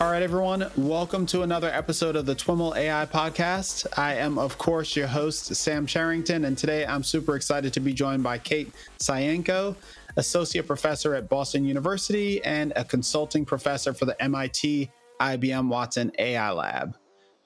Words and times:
All 0.00 0.12
right, 0.12 0.22
everyone, 0.22 0.70
welcome 0.76 1.26
to 1.26 1.42
another 1.42 1.70
episode 1.70 2.14
of 2.14 2.24
the 2.24 2.34
TWIML 2.36 2.76
AI 2.76 3.04
podcast. 3.06 3.84
I 3.98 4.14
am, 4.14 4.38
of 4.38 4.56
course, 4.56 4.94
your 4.94 5.08
host, 5.08 5.52
Sam 5.56 5.86
Charrington, 5.86 6.44
and 6.44 6.56
today 6.56 6.86
I'm 6.86 7.02
super 7.02 7.34
excited 7.34 7.72
to 7.72 7.80
be 7.80 7.92
joined 7.92 8.22
by 8.22 8.38
Kate 8.38 8.72
Saenko, 9.00 9.74
Associate 10.16 10.64
Professor 10.64 11.16
at 11.16 11.28
Boston 11.28 11.64
University 11.64 12.40
and 12.44 12.72
a 12.76 12.84
consulting 12.84 13.44
professor 13.44 13.92
for 13.92 14.04
the 14.04 14.22
MIT 14.22 14.88
IBM 15.20 15.66
Watson 15.66 16.12
AI 16.20 16.52
Lab. 16.52 16.96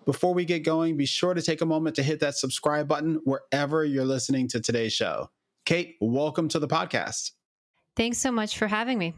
Before 0.04 0.34
we 0.34 0.44
get 0.44 0.58
going, 0.58 0.98
be 0.98 1.06
sure 1.06 1.32
to 1.32 1.40
take 1.40 1.62
a 1.62 1.66
moment 1.66 1.96
to 1.96 2.02
hit 2.02 2.20
that 2.20 2.36
subscribe 2.36 2.86
button 2.86 3.18
wherever 3.24 3.82
you're 3.82 4.04
listening 4.04 4.46
to 4.48 4.60
today's 4.60 4.92
show. 4.92 5.30
Kate, 5.64 5.96
welcome 6.02 6.48
to 6.48 6.58
the 6.58 6.68
podcast. 6.68 7.30
Thanks 7.96 8.18
so 8.18 8.30
much 8.30 8.58
for 8.58 8.66
having 8.66 8.98
me. 8.98 9.14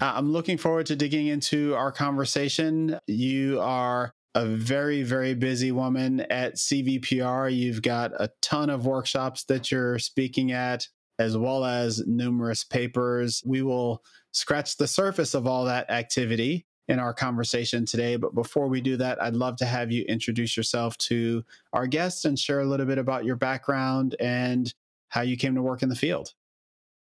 Uh, 0.00 0.12
I'm 0.16 0.32
looking 0.32 0.58
forward 0.58 0.86
to 0.86 0.96
digging 0.96 1.28
into 1.28 1.74
our 1.74 1.92
conversation. 1.92 2.98
You 3.06 3.60
are 3.60 4.14
a 4.34 4.44
very, 4.44 5.02
very 5.02 5.34
busy 5.34 5.70
woman 5.70 6.20
at 6.22 6.56
CVPR. 6.56 7.54
You've 7.54 7.82
got 7.82 8.12
a 8.20 8.30
ton 8.42 8.70
of 8.70 8.86
workshops 8.86 9.44
that 9.44 9.70
you're 9.70 9.98
speaking 9.98 10.50
at, 10.52 10.88
as 11.18 11.36
well 11.36 11.64
as 11.64 12.04
numerous 12.06 12.64
papers. 12.64 13.42
We 13.46 13.62
will 13.62 14.02
scratch 14.32 14.76
the 14.76 14.88
surface 14.88 15.34
of 15.34 15.46
all 15.46 15.64
that 15.66 15.88
activity 15.90 16.66
in 16.88 16.98
our 16.98 17.14
conversation 17.14 17.86
today. 17.86 18.16
But 18.16 18.34
before 18.34 18.68
we 18.68 18.80
do 18.80 18.96
that, 18.96 19.22
I'd 19.22 19.36
love 19.36 19.56
to 19.58 19.64
have 19.64 19.92
you 19.92 20.02
introduce 20.04 20.56
yourself 20.56 20.98
to 20.98 21.44
our 21.72 21.86
guests 21.86 22.24
and 22.24 22.38
share 22.38 22.60
a 22.60 22.66
little 22.66 22.86
bit 22.86 22.98
about 22.98 23.24
your 23.24 23.36
background 23.36 24.16
and 24.20 24.72
how 25.08 25.22
you 25.22 25.36
came 25.36 25.54
to 25.54 25.62
work 25.62 25.82
in 25.82 25.88
the 25.88 25.94
field. 25.94 26.34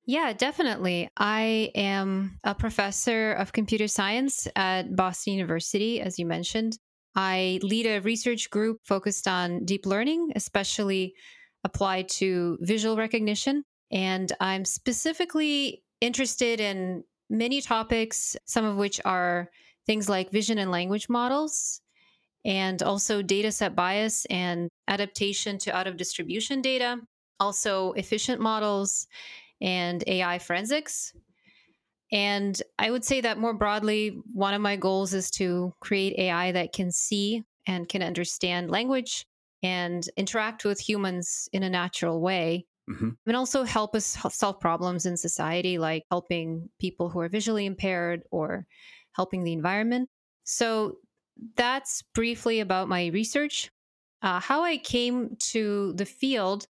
Yeah, 0.10 0.34
definitely. 0.34 1.08
I 1.18 1.70
am 1.76 2.40
a 2.44 2.56
professor 2.56 3.34
of 3.34 3.54
computer 3.54 3.88
science 3.88 4.48
at 4.56 4.96
Boston 4.96 5.34
University, 5.34 6.02
as 6.02 6.18
you 6.18 6.26
mentioned. 6.26 6.80
I 7.14 7.60
lead 7.62 7.86
a 7.86 8.02
research 8.02 8.50
group 8.50 8.80
focused 8.86 9.28
on 9.28 9.66
deep 9.66 9.86
learning, 9.86 10.32
especially 10.36 11.14
applied 11.64 12.10
to 12.10 12.58
visual 12.62 12.98
recognition. 12.98 13.64
And 13.92 14.32
I'm 14.40 14.66
specifically 14.66 15.84
interested 16.02 16.60
in 16.60 17.04
many 17.30 17.62
topics, 17.62 18.36
some 18.48 18.66
of 18.66 18.78
which 18.78 19.00
are 19.06 19.52
things 19.86 20.10
like 20.10 20.32
vision 20.32 20.58
and 20.58 20.72
language 20.72 21.08
models, 21.08 21.82
and 22.44 22.82
also 22.82 23.22
data 23.22 23.52
set 23.52 23.76
bias 23.76 24.26
and 24.26 24.70
adaptation 24.88 25.60
to 25.60 25.78
out 25.78 25.86
of 25.86 25.98
distribution 25.98 26.64
data, 26.64 26.98
also 27.40 27.92
efficient 27.92 28.42
models 28.42 29.06
and 29.62 30.04
AI 30.08 30.40
forensics. 30.40 31.14
And 32.12 32.60
I 32.80 32.90
would 32.90 33.06
say 33.06 33.22
that 33.22 33.38
more 33.38 33.54
broadly, 33.54 34.20
one 34.34 34.54
of 34.54 34.62
my 34.62 34.76
goals 34.76 35.14
is 35.14 35.30
to 35.32 35.74
create 35.80 36.18
AI 36.18 36.52
that 36.54 36.74
can 36.74 36.92
see 36.92 37.44
and 37.68 37.88
can 37.88 38.02
understand 38.02 38.72
language 38.72 39.28
and 39.62 40.08
interact 40.18 40.66
with 40.66 40.80
humans 40.80 41.50
in 41.54 41.64
a 41.64 41.70
natural 41.70 42.20
way. 42.20 42.66
Mm-hmm. 42.90 43.10
And 43.28 43.36
also 43.36 43.64
help 43.64 43.96
us 43.96 44.18
solve 44.32 44.60
problems 44.60 45.06
in 45.06 45.16
society, 45.18 45.78
like 45.78 46.04
helping 46.10 46.70
people 46.80 47.10
who 47.10 47.20
are 47.20 47.30
visually 47.30 47.68
impaired 47.68 48.24
or 48.32 48.66
helping 49.12 49.44
the 49.44 49.54
environment. 49.54 50.10
So 50.44 50.98
that's 51.56 52.02
briefly 52.16 52.60
about 52.60 52.90
my 52.90 53.08
research. 53.08 53.70
Uh, 54.24 54.40
how 54.40 54.64
I 54.64 54.78
came 54.78 55.36
to 55.52 55.94
the 55.94 56.06
field, 56.06 56.66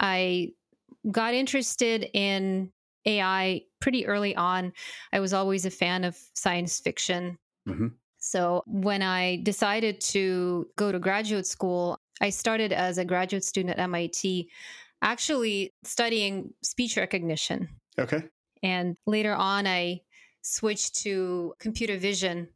I 0.00 0.52
got 1.10 1.34
interested 1.34 2.08
in 2.12 2.72
AI 3.06 3.62
pretty 3.80 4.06
early 4.06 4.36
on. 4.36 4.72
I 5.12 5.20
was 5.20 5.32
always 5.32 5.64
a 5.64 5.70
fan 5.70 6.04
of 6.04 6.18
science 6.34 6.80
fiction. 6.80 7.38
Mm-hmm. 7.68 7.88
So 8.18 8.62
when 8.66 9.02
I 9.02 9.40
decided 9.42 10.00
to 10.02 10.66
go 10.76 10.92
to 10.92 10.98
graduate 10.98 11.46
school, 11.46 11.98
I 12.20 12.30
started 12.30 12.72
as 12.72 12.98
a 12.98 13.04
graduate 13.04 13.44
student 13.44 13.78
at 13.78 13.82
MIT, 13.82 14.50
actually 15.00 15.72
studying 15.84 16.52
speech 16.62 16.98
recognition. 16.98 17.68
Okay. 17.98 18.22
And 18.62 18.96
later 19.06 19.32
on, 19.32 19.66
I 19.66 20.02
switched 20.42 20.96
to 21.02 21.54
computer 21.58 21.96
vision. 21.96 22.48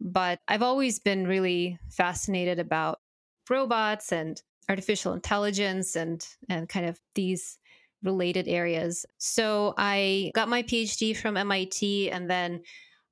But 0.00 0.40
I've 0.48 0.62
always 0.62 0.98
been 0.98 1.26
really 1.26 1.78
fascinated 1.88 2.58
about 2.58 3.00
robots 3.48 4.12
and 4.12 4.40
artificial 4.68 5.12
intelligence 5.12 5.94
and 5.94 6.26
and 6.48 6.68
kind 6.68 6.86
of 6.86 6.98
these 7.14 7.58
related 8.04 8.46
areas. 8.46 9.04
So 9.18 9.74
I 9.76 10.30
got 10.34 10.48
my 10.48 10.62
PhD 10.62 11.16
from 11.16 11.36
MIT 11.36 12.10
and 12.10 12.30
then 12.30 12.60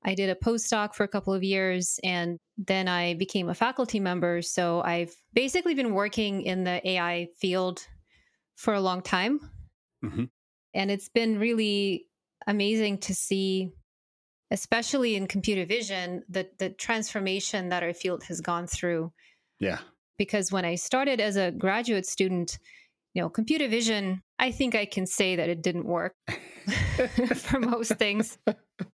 I 0.05 0.15
did 0.15 0.29
a 0.29 0.35
postdoc 0.35 0.95
for 0.95 1.03
a 1.03 1.07
couple 1.07 1.33
of 1.33 1.43
years 1.43 1.99
and 2.03 2.37
then 2.57 2.87
I 2.87 3.13
became 3.15 3.49
a 3.49 3.53
faculty 3.53 3.99
member. 3.99 4.41
So 4.41 4.81
I've 4.81 5.13
basically 5.33 5.73
been 5.75 5.93
working 5.93 6.43
in 6.43 6.63
the 6.63 6.87
AI 6.87 7.27
field 7.39 7.85
for 8.55 8.73
a 8.73 8.81
long 8.81 9.01
time. 9.01 9.39
Mm-hmm. 10.03 10.25
And 10.73 10.91
it's 10.91 11.09
been 11.09 11.39
really 11.39 12.05
amazing 12.47 12.97
to 12.99 13.13
see, 13.13 13.71
especially 14.51 15.15
in 15.15 15.27
computer 15.27 15.65
vision, 15.65 16.23
the, 16.29 16.47
the 16.59 16.69
transformation 16.69 17.69
that 17.69 17.83
our 17.83 17.93
field 17.93 18.23
has 18.25 18.41
gone 18.41 18.67
through. 18.67 19.11
Yeah. 19.59 19.79
Because 20.17 20.51
when 20.51 20.65
I 20.65 20.75
started 20.75 21.21
as 21.21 21.37
a 21.37 21.51
graduate 21.51 22.05
student, 22.05 22.59
you 23.13 23.21
know, 23.21 23.29
computer 23.29 23.67
vision, 23.67 24.21
I 24.43 24.51
think 24.51 24.75
I 24.75 24.83
can 24.83 25.05
say 25.05 25.37
that 25.37 25.47
it 25.47 25.61
didn't 25.61 25.85
work 25.85 26.15
for 27.35 27.59
most 27.59 27.95
things. 27.95 28.37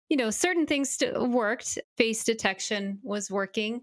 You 0.09 0.17
know, 0.17 0.31
certain 0.31 0.67
things 0.67 1.03
worked. 1.17 1.79
Face 1.97 2.23
detection 2.23 3.01
was 3.03 3.29
working 3.29 3.81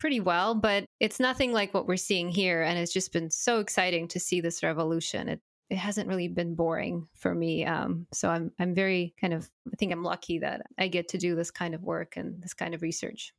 pretty 0.00 0.20
well, 0.20 0.54
but 0.54 0.86
it's 1.00 1.20
nothing 1.20 1.52
like 1.52 1.74
what 1.74 1.86
we're 1.86 1.98
seeing 1.98 2.30
here. 2.30 2.62
And 2.62 2.78
it's 2.78 2.94
just 2.94 3.12
been 3.12 3.30
so 3.30 3.60
exciting 3.60 4.08
to 4.08 4.18
see 4.18 4.40
this 4.40 4.62
revolution. 4.62 5.28
It 5.28 5.40
it 5.68 5.76
hasn't 5.76 6.08
really 6.08 6.28
been 6.28 6.54
boring 6.54 7.06
for 7.14 7.34
me. 7.34 7.66
Um, 7.66 8.06
so 8.10 8.30
I'm 8.30 8.52
I'm 8.58 8.74
very 8.74 9.14
kind 9.20 9.34
of 9.34 9.50
I 9.70 9.76
think 9.76 9.92
I'm 9.92 10.02
lucky 10.02 10.38
that 10.38 10.62
I 10.78 10.88
get 10.88 11.08
to 11.08 11.18
do 11.18 11.34
this 11.34 11.50
kind 11.50 11.74
of 11.74 11.82
work 11.82 12.16
and 12.16 12.42
this 12.42 12.54
kind 12.54 12.74
of 12.74 12.80
research. 12.80 13.34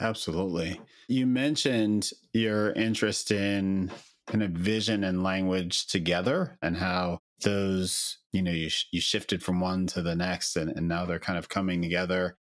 Absolutely. 0.00 0.80
You 1.08 1.26
mentioned 1.26 2.10
your 2.32 2.72
interest 2.72 3.30
in 3.32 3.90
kind 4.26 4.42
of 4.42 4.50
vision 4.50 5.04
and 5.04 5.22
language 5.22 5.86
together 5.86 6.58
and 6.62 6.76
how 6.76 7.18
those 7.42 8.18
you 8.32 8.42
know 8.42 8.50
you, 8.50 8.68
sh- 8.68 8.86
you 8.90 9.00
shifted 9.00 9.42
from 9.42 9.60
one 9.60 9.86
to 9.86 10.02
the 10.02 10.16
next 10.16 10.56
and, 10.56 10.70
and 10.70 10.88
now 10.88 11.04
they're 11.04 11.18
kind 11.18 11.38
of 11.38 11.48
coming 11.48 11.82
together 11.82 12.36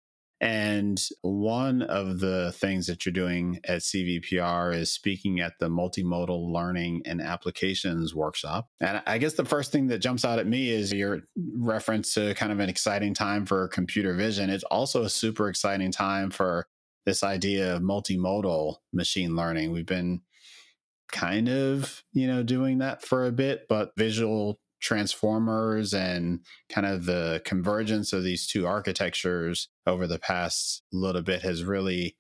and 0.44 1.02
one 1.22 1.84
of 1.84 2.20
the 2.20 2.52
things 2.52 2.88
that 2.88 3.06
you're 3.06 3.14
doing 3.14 3.62
at 3.64 3.80
CVPR 3.80 4.76
is 4.76 4.92
speaking 4.92 5.40
at 5.40 5.54
the 5.58 5.70
multimodal 5.70 6.52
learning 6.52 7.04
and 7.06 7.22
applications 7.22 8.14
workshop. 8.14 8.68
And 8.82 9.02
I 9.08 9.20
guess 9.20 9.36
the 9.36 9.46
first 9.46 9.72
thing 9.72 9.88
that 9.88 10.00
jumps 10.00 10.26
out 10.26 10.40
at 10.40 10.46
me 10.46 10.70
is 10.70 10.92
your 10.92 11.22
reference 11.56 12.14
to 12.16 12.34
kind 12.34 12.52
of 12.52 12.60
an 12.60 12.68
exciting 12.68 13.14
time 13.14 13.46
for 13.46 13.70
computer 13.70 14.16
vision. 14.16 14.50
It's 14.50 14.66
also 14.66 15.04
a 15.04 15.10
super 15.10 15.48
exciting 15.48 15.94
time 15.94 16.30
for 16.30 16.68
this 17.06 17.24
idea 17.24 17.78
of 17.78 17.82
multimodal 17.82 18.80
machine 18.92 19.38
learning. 19.38 19.72
We've 19.72 19.86
been 19.86 20.24
kind 21.14 21.48
of, 21.48 22.04
you 22.12 22.28
know, 22.28 22.44
doing 22.44 22.80
that 22.80 23.02
for 23.02 23.26
a 23.26 23.32
bit, 23.32 23.68
but 23.70 23.92
visual 23.96 24.60
transformers 24.82 25.94
and 25.94 26.42
kind 26.70 26.86
of 26.86 27.06
the 27.06 27.42
convergence 27.46 28.12
of 28.12 28.24
these 28.24 28.46
two 28.46 28.68
architectures 28.68 29.70
over 29.88 30.08
the 30.08 30.20
past 30.20 30.84
little 30.92 31.22
bit 31.22 31.42
has 31.42 31.64
really 31.64 32.18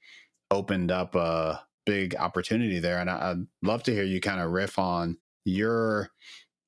opened 0.50 0.92
up 0.92 1.16
a 1.16 1.62
big 1.86 2.16
opportunity 2.16 2.80
there. 2.80 3.00
And 3.00 3.10
I'd 3.10 3.46
love 3.62 3.84
to 3.84 3.94
hear 3.94 4.06
you 4.06 4.22
kind 4.22 4.40
of 4.40 4.52
riff 4.52 4.80
on 4.80 5.18
your 5.44 6.10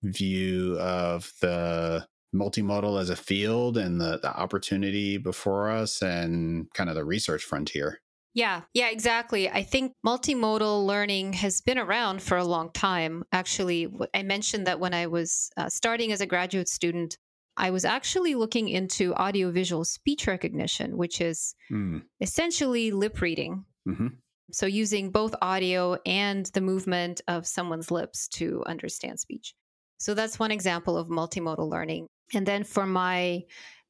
view 0.04 0.78
of 0.80 1.32
the 1.42 2.06
multimodal 2.36 3.00
as 3.00 3.10
a 3.10 3.16
field 3.16 3.78
and 3.78 4.02
the, 4.02 4.20
the 4.22 4.36
opportunity 4.36 5.18
before 5.18 5.70
us 5.70 6.02
and 6.02 6.68
kind 6.74 6.90
of 6.90 6.96
the 6.96 7.06
research 7.06 7.44
frontier. 7.44 8.02
Yeah, 8.36 8.64
yeah, 8.74 8.90
exactly. 8.90 9.50
I 9.50 9.64
think 9.64 9.94
multimodal 10.06 10.86
learning 10.86 11.34
has 11.34 11.62
been 11.62 11.78
around 11.78 12.22
for 12.22 12.38
a 12.38 12.44
long 12.44 12.70
time. 12.74 13.24
Actually, 13.32 13.88
I 14.14 14.24
mentioned 14.24 14.68
that 14.68 14.82
when 14.82 14.94
I 14.94 15.08
was 15.08 15.50
uh, 15.56 15.70
starting 15.70 16.12
as 16.12 16.20
a 16.20 16.26
graduate 16.26 16.68
student, 16.68 17.18
I 17.56 17.72
was 17.72 17.86
actually 17.86 18.36
looking 18.36 18.68
into 18.68 19.14
audiovisual 19.14 19.86
speech 19.86 20.28
recognition, 20.28 20.98
which 20.98 21.22
is 21.22 21.56
mm. 21.72 22.02
essentially 22.20 22.92
lip 22.92 23.22
reading. 23.22 23.64
Mm-hmm. 23.88 24.08
So, 24.52 24.66
using 24.66 25.12
both 25.12 25.34
audio 25.42 25.98
and 26.06 26.46
the 26.48 26.62
movement 26.62 27.22
of 27.30 27.48
someone's 27.48 27.90
lips 27.90 28.28
to 28.34 28.62
understand 28.68 29.18
speech. 29.18 29.54
So, 29.98 30.14
that's 30.14 30.38
one 30.40 30.52
example 30.52 30.98
of 30.98 31.08
multimodal 31.08 31.70
learning. 31.70 32.08
And 32.34 32.46
then 32.46 32.66
for 32.66 32.86
my 32.86 33.44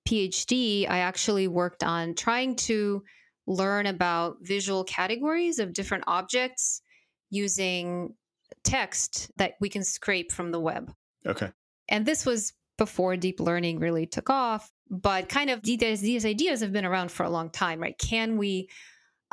PhD, 0.07 0.87
I 0.87 0.99
actually 0.99 1.47
worked 1.47 1.83
on 1.83 2.13
trying 2.13 2.57
to 2.57 3.01
learn 3.47 3.85
about 3.85 4.37
visual 4.41 4.83
categories 4.83 5.59
of 5.59 5.73
different 5.73 6.03
objects 6.07 6.81
using 7.29 8.13
text 8.63 9.31
that 9.37 9.53
we 9.59 9.69
can 9.69 9.83
scrape 9.83 10.31
from 10.31 10.51
the 10.51 10.59
web. 10.59 10.91
Okay. 11.25 11.51
And 11.89 12.05
this 12.05 12.25
was 12.25 12.53
before 12.77 13.15
deep 13.15 13.39
learning 13.39 13.79
really 13.79 14.05
took 14.05 14.29
off, 14.29 14.71
but 14.89 15.29
kind 15.29 15.49
of 15.49 15.61
these, 15.63 16.01
these 16.01 16.25
ideas 16.25 16.61
have 16.61 16.73
been 16.73 16.85
around 16.85 17.11
for 17.11 17.23
a 17.23 17.29
long 17.29 17.49
time, 17.49 17.79
right? 17.79 17.97
Can 17.97 18.37
we 18.37 18.69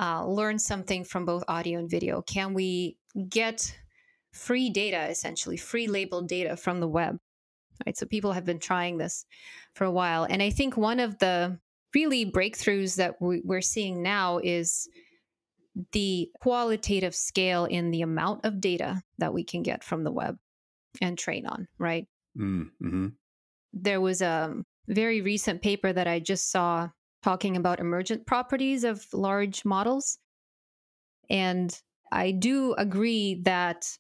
uh, 0.00 0.24
learn 0.26 0.58
something 0.58 1.04
from 1.04 1.24
both 1.24 1.44
audio 1.48 1.78
and 1.78 1.90
video? 1.90 2.22
Can 2.22 2.54
we 2.54 2.96
get 3.28 3.74
free 4.32 4.70
data, 4.70 5.08
essentially 5.10 5.56
free 5.56 5.86
labeled 5.86 6.28
data 6.28 6.56
from 6.56 6.80
the 6.80 6.88
web? 6.88 7.18
Right. 7.84 7.96
So 7.96 8.06
people 8.06 8.32
have 8.32 8.44
been 8.44 8.60
trying 8.60 8.98
this 8.98 9.24
for 9.74 9.84
a 9.84 9.90
while, 9.90 10.24
and 10.24 10.42
I 10.42 10.50
think 10.50 10.76
one 10.76 11.00
of 11.00 11.18
the 11.18 11.58
really 11.94 12.30
breakthroughs 12.30 12.96
that 12.96 13.16
we're 13.20 13.60
seeing 13.60 14.02
now 14.02 14.38
is 14.38 14.88
the 15.92 16.30
qualitative 16.40 17.14
scale 17.14 17.64
in 17.64 17.90
the 17.90 18.02
amount 18.02 18.44
of 18.44 18.60
data 18.60 19.02
that 19.18 19.32
we 19.32 19.44
can 19.44 19.62
get 19.62 19.82
from 19.82 20.04
the 20.04 20.12
web 20.12 20.36
and 21.00 21.16
train 21.16 21.46
on, 21.46 21.66
right? 21.78 22.06
Mm-hmm. 22.38 23.08
There 23.72 24.00
was 24.00 24.20
a 24.20 24.54
very 24.88 25.22
recent 25.22 25.62
paper 25.62 25.92
that 25.92 26.06
I 26.06 26.20
just 26.20 26.50
saw 26.50 26.90
talking 27.22 27.56
about 27.56 27.80
emergent 27.80 28.26
properties 28.26 28.84
of 28.84 29.06
large 29.12 29.64
models. 29.64 30.18
And 31.30 31.74
I 32.10 32.32
do 32.32 32.74
agree 32.74 33.40
that 33.44 33.96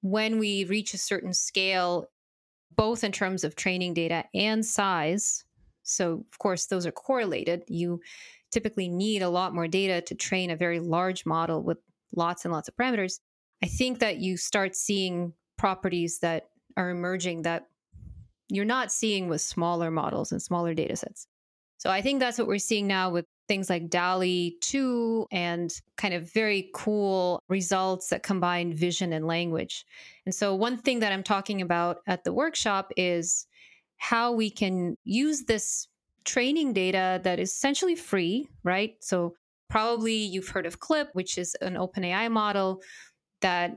when 0.00 0.38
we 0.38 0.64
reach 0.64 0.94
a 0.94 0.98
certain 0.98 1.32
scale, 1.32 2.06
both 2.74 3.04
in 3.04 3.12
terms 3.12 3.44
of 3.44 3.54
training 3.54 3.94
data 3.94 4.24
and 4.34 4.64
size, 4.64 5.44
so 5.82 6.24
of 6.30 6.38
course, 6.38 6.66
those 6.66 6.86
are 6.86 6.92
correlated. 6.92 7.64
You 7.68 8.00
typically 8.50 8.88
need 8.88 9.22
a 9.22 9.28
lot 9.28 9.54
more 9.54 9.68
data 9.68 10.00
to 10.02 10.14
train 10.14 10.50
a 10.50 10.56
very 10.56 10.80
large 10.80 11.24
model 11.26 11.62
with 11.62 11.78
lots 12.14 12.44
and 12.44 12.52
lots 12.52 12.68
of 12.68 12.76
parameters. 12.76 13.20
I 13.62 13.66
think 13.66 14.00
that 14.00 14.18
you 14.18 14.36
start 14.36 14.76
seeing 14.76 15.32
properties 15.56 16.18
that 16.20 16.48
are 16.76 16.90
emerging 16.90 17.42
that 17.42 17.66
you're 18.48 18.64
not 18.64 18.92
seeing 18.92 19.28
with 19.28 19.40
smaller 19.40 19.90
models 19.90 20.32
and 20.32 20.42
smaller 20.42 20.74
data 20.74 20.96
sets. 20.96 21.26
So 21.78 21.90
I 21.90 22.00
think 22.00 22.20
that's 22.20 22.38
what 22.38 22.46
we're 22.46 22.58
seeing 22.58 22.86
now 22.86 23.10
with 23.10 23.24
things 23.48 23.68
like 23.68 23.90
DALL-E 23.90 24.56
2 24.60 25.26
and 25.32 25.72
kind 25.96 26.14
of 26.14 26.32
very 26.32 26.70
cool 26.74 27.42
results 27.48 28.08
that 28.08 28.22
combine 28.22 28.72
vision 28.72 29.12
and 29.12 29.26
language. 29.26 29.84
And 30.26 30.34
so 30.34 30.54
one 30.54 30.76
thing 30.76 31.00
that 31.00 31.12
I'm 31.12 31.24
talking 31.24 31.60
about 31.60 31.98
at 32.06 32.24
the 32.24 32.32
workshop 32.32 32.92
is 32.96 33.46
how 34.02 34.32
we 34.32 34.50
can 34.50 34.96
use 35.04 35.44
this 35.44 35.86
training 36.24 36.72
data 36.72 37.20
that 37.22 37.38
is 37.38 37.52
essentially 37.52 37.94
free, 37.94 38.48
right? 38.64 38.94
So 39.00 39.36
probably 39.70 40.14
you've 40.16 40.48
heard 40.48 40.66
of 40.66 40.80
Clip, 40.80 41.08
which 41.12 41.38
is 41.38 41.54
an 41.60 41.74
OpenAI 41.74 42.28
model 42.28 42.82
that 43.42 43.76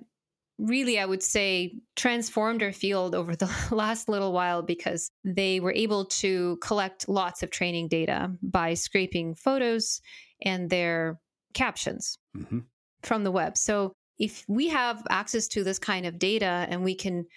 really, 0.57 0.97
I 0.97 1.05
would 1.05 1.21
say, 1.21 1.75
transformed 1.95 2.63
our 2.63 2.71
field 2.71 3.13
over 3.13 3.35
the 3.35 3.51
last 3.71 4.09
little 4.09 4.33
while 4.33 4.63
because 4.63 5.11
they 5.23 5.59
were 5.59 5.73
able 5.73 6.05
to 6.05 6.57
collect 6.59 7.07
lots 7.07 7.43
of 7.43 7.51
training 7.51 7.87
data 7.89 8.31
by 8.41 8.73
scraping 8.73 9.35
photos 9.35 10.01
and 10.41 10.71
their 10.71 11.19
captions 11.53 12.17
mm-hmm. 12.35 12.61
from 13.03 13.23
the 13.23 13.31
web. 13.31 13.59
So 13.59 13.93
if 14.17 14.43
we 14.47 14.69
have 14.69 15.03
access 15.07 15.47
to 15.49 15.63
this 15.63 15.77
kind 15.77 16.07
of 16.07 16.17
data 16.17 16.65
and 16.67 16.83
we 16.83 16.95
can 16.95 17.27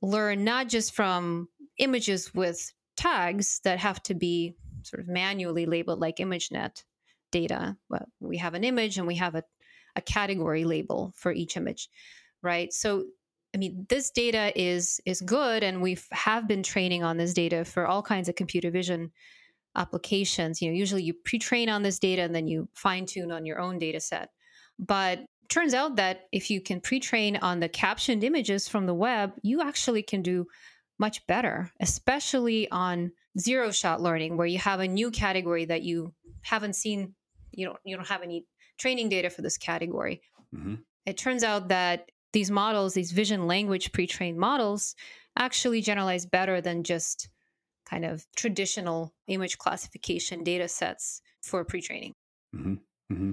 learn 0.00 0.44
not 0.44 0.68
just 0.68 0.94
from 0.94 1.48
images 1.78 2.34
with 2.34 2.72
tags 2.96 3.60
that 3.64 3.78
have 3.78 4.02
to 4.04 4.14
be 4.14 4.54
sort 4.82 5.00
of 5.00 5.08
manually 5.08 5.66
labeled 5.66 6.00
like 6.00 6.16
ImageNet 6.16 6.84
data. 7.30 7.76
Well, 7.88 8.06
we 8.20 8.36
have 8.38 8.54
an 8.54 8.64
image 8.64 8.98
and 8.98 9.06
we 9.06 9.14
have 9.16 9.34
a, 9.34 9.44
a 9.96 10.00
category 10.00 10.64
label 10.64 11.12
for 11.16 11.32
each 11.32 11.56
image 11.56 11.88
right? 12.42 12.72
So 12.72 13.04
I 13.54 13.58
mean, 13.58 13.86
this 13.88 14.10
data 14.10 14.52
is 14.60 15.00
is 15.04 15.20
good, 15.20 15.62
and 15.62 15.82
we 15.82 15.98
have 16.10 16.48
been 16.48 16.62
training 16.62 17.02
on 17.02 17.16
this 17.16 17.34
data 17.34 17.64
for 17.64 17.86
all 17.86 18.02
kinds 18.02 18.28
of 18.28 18.34
computer 18.34 18.70
vision 18.70 19.12
applications. 19.76 20.60
You 20.60 20.70
know, 20.70 20.76
usually 20.76 21.02
you 21.02 21.14
pre-train 21.14 21.68
on 21.68 21.82
this 21.82 21.98
data 21.98 22.22
and 22.22 22.34
then 22.34 22.46
you 22.46 22.68
fine 22.74 23.06
tune 23.06 23.32
on 23.32 23.46
your 23.46 23.58
own 23.58 23.78
data 23.78 24.00
set. 24.00 24.30
But 24.78 25.20
turns 25.48 25.72
out 25.72 25.96
that 25.96 26.22
if 26.30 26.50
you 26.50 26.60
can 26.60 26.80
pre-train 26.80 27.36
on 27.36 27.60
the 27.60 27.68
captioned 27.68 28.22
images 28.24 28.68
from 28.68 28.86
the 28.86 28.94
web, 28.94 29.32
you 29.42 29.62
actually 29.62 30.02
can 30.02 30.22
do 30.22 30.46
much 31.02 31.26
better, 31.26 31.68
especially 31.80 32.70
on 32.70 33.10
zero 33.36 33.72
shot 33.72 34.00
learning, 34.00 34.36
where 34.36 34.46
you 34.46 34.58
have 34.58 34.78
a 34.78 34.86
new 34.86 35.10
category 35.10 35.64
that 35.64 35.82
you 35.82 36.14
haven't 36.42 36.76
seen. 36.76 37.14
You 37.50 37.66
don't 37.66 37.78
you 37.84 37.96
don't 37.96 38.06
have 38.06 38.22
any 38.22 38.46
training 38.78 39.08
data 39.08 39.28
for 39.28 39.42
this 39.42 39.58
category. 39.58 40.22
Mm-hmm. 40.54 40.76
It 41.04 41.16
turns 41.18 41.42
out 41.42 41.68
that 41.68 42.12
these 42.32 42.50
models, 42.50 42.94
these 42.94 43.10
vision 43.10 43.48
language 43.48 43.90
pre 43.92 44.06
trained 44.06 44.38
models, 44.38 44.94
actually 45.36 45.80
generalize 45.82 46.24
better 46.24 46.60
than 46.60 46.84
just 46.84 47.28
kind 47.84 48.04
of 48.04 48.24
traditional 48.36 49.12
image 49.26 49.58
classification 49.58 50.44
data 50.44 50.68
sets 50.68 51.20
for 51.42 51.64
pre 51.64 51.80
training. 51.80 52.14
Mm-hmm. 52.54 52.74
Mm-hmm. 53.12 53.30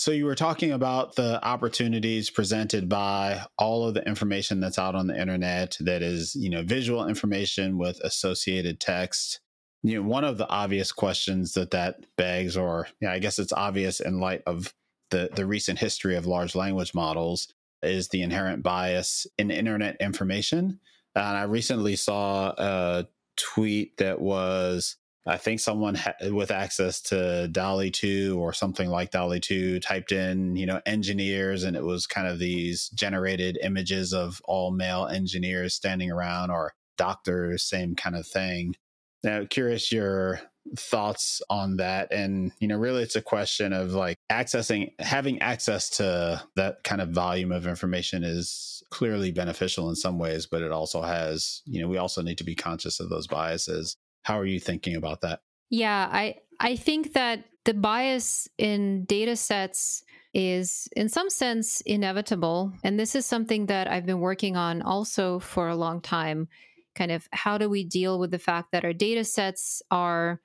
So 0.00 0.12
you 0.12 0.24
were 0.24 0.34
talking 0.34 0.72
about 0.72 1.16
the 1.16 1.44
opportunities 1.44 2.30
presented 2.30 2.88
by 2.88 3.44
all 3.58 3.86
of 3.86 3.92
the 3.92 4.02
information 4.08 4.58
that's 4.58 4.78
out 4.78 4.94
on 4.94 5.08
the 5.08 5.20
internet 5.20 5.76
that 5.78 6.00
is, 6.00 6.34
you 6.34 6.48
know, 6.48 6.62
visual 6.62 7.06
information 7.06 7.76
with 7.76 8.00
associated 8.00 8.80
text. 8.80 9.40
You 9.82 9.96
know, 9.96 10.08
one 10.08 10.24
of 10.24 10.38
the 10.38 10.48
obvious 10.48 10.90
questions 10.90 11.52
that 11.52 11.72
that 11.72 12.06
begs, 12.16 12.56
or 12.56 12.88
yeah, 13.02 13.12
I 13.12 13.18
guess 13.18 13.38
it's 13.38 13.52
obvious 13.52 14.00
in 14.00 14.20
light 14.20 14.40
of 14.46 14.72
the 15.10 15.28
the 15.34 15.44
recent 15.44 15.78
history 15.78 16.16
of 16.16 16.24
large 16.24 16.54
language 16.54 16.94
models, 16.94 17.52
is 17.82 18.08
the 18.08 18.22
inherent 18.22 18.62
bias 18.62 19.26
in 19.36 19.50
internet 19.50 19.98
information. 20.00 20.80
And 21.14 21.36
I 21.36 21.42
recently 21.42 21.96
saw 21.96 22.54
a 22.56 23.06
tweet 23.36 23.98
that 23.98 24.18
was, 24.18 24.96
I 25.26 25.36
think 25.36 25.60
someone 25.60 25.96
ha- 25.96 26.14
with 26.30 26.50
access 26.50 27.00
to 27.02 27.48
DALL-E 27.48 27.90
2 27.90 28.38
or 28.40 28.52
something 28.52 28.88
like 28.88 29.10
DALL-E 29.10 29.40
2 29.40 29.80
typed 29.80 30.12
in, 30.12 30.56
you 30.56 30.66
know, 30.66 30.80
engineers, 30.86 31.62
and 31.62 31.76
it 31.76 31.84
was 31.84 32.06
kind 32.06 32.26
of 32.26 32.38
these 32.38 32.88
generated 32.90 33.58
images 33.62 34.14
of 34.14 34.40
all 34.44 34.70
male 34.70 35.06
engineers 35.06 35.74
standing 35.74 36.10
around 36.10 36.50
or 36.50 36.72
doctors, 36.96 37.62
same 37.62 37.94
kind 37.94 38.16
of 38.16 38.26
thing. 38.26 38.74
Now, 39.22 39.44
curious 39.48 39.92
your 39.92 40.40
thoughts 40.76 41.42
on 41.48 41.78
that 41.78 42.12
and 42.12 42.52
you 42.60 42.68
know 42.68 42.76
really 42.76 43.02
it's 43.02 43.16
a 43.16 43.22
question 43.22 43.72
of 43.72 43.92
like 43.92 44.16
accessing 44.30 44.92
having 45.00 45.40
access 45.40 45.88
to 45.88 46.40
that 46.54 46.84
kind 46.84 47.00
of 47.00 47.08
volume 47.10 47.50
of 47.50 47.66
information 47.66 48.22
is 48.22 48.82
clearly 48.90 49.32
beneficial 49.32 49.88
in 49.88 49.96
some 49.96 50.18
ways 50.18 50.46
but 50.46 50.62
it 50.62 50.70
also 50.70 51.00
has 51.00 51.62
you 51.64 51.80
know 51.80 51.88
we 51.88 51.96
also 51.96 52.22
need 52.22 52.38
to 52.38 52.44
be 52.44 52.54
conscious 52.54 53.00
of 53.00 53.08
those 53.08 53.26
biases 53.26 53.96
how 54.22 54.38
are 54.38 54.46
you 54.46 54.60
thinking 54.60 54.96
about 54.96 55.20
that 55.20 55.40
yeah 55.70 56.08
i 56.10 56.36
i 56.58 56.76
think 56.76 57.12
that 57.12 57.44
the 57.64 57.74
bias 57.74 58.48
in 58.58 59.04
data 59.04 59.36
sets 59.36 60.02
is 60.32 60.88
in 60.94 61.08
some 61.08 61.28
sense 61.28 61.80
inevitable 61.82 62.72
and 62.84 62.98
this 62.98 63.14
is 63.14 63.26
something 63.26 63.66
that 63.66 63.90
i've 63.90 64.06
been 64.06 64.20
working 64.20 64.56
on 64.56 64.82
also 64.82 65.38
for 65.38 65.68
a 65.68 65.76
long 65.76 66.00
time 66.00 66.48
kind 66.94 67.12
of 67.12 67.28
how 67.32 67.58
do 67.58 67.68
we 67.68 67.84
deal 67.84 68.18
with 68.18 68.30
the 68.30 68.38
fact 68.38 68.72
that 68.72 68.84
our 68.84 68.92
data 68.92 69.24
sets 69.24 69.82
are 69.90 70.40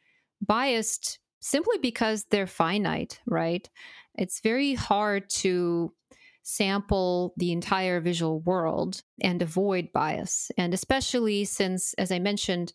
biased 0.45 1.19
simply 1.39 1.77
because 1.77 2.25
they're 2.25 2.47
finite, 2.47 3.19
right? 3.27 3.69
It's 4.15 4.41
very 4.41 4.73
hard 4.73 5.29
to 5.41 5.93
sample 6.41 7.33
the 7.37 7.51
entire 7.51 7.99
visual 8.01 8.39
world 8.41 9.03
and 9.21 9.41
avoid 9.41 9.91
bias. 9.93 10.51
And 10.57 10.73
especially 10.73 11.45
since, 11.45 11.93
as 11.95 12.11
I 12.11 12.19
mentioned, 12.19 12.73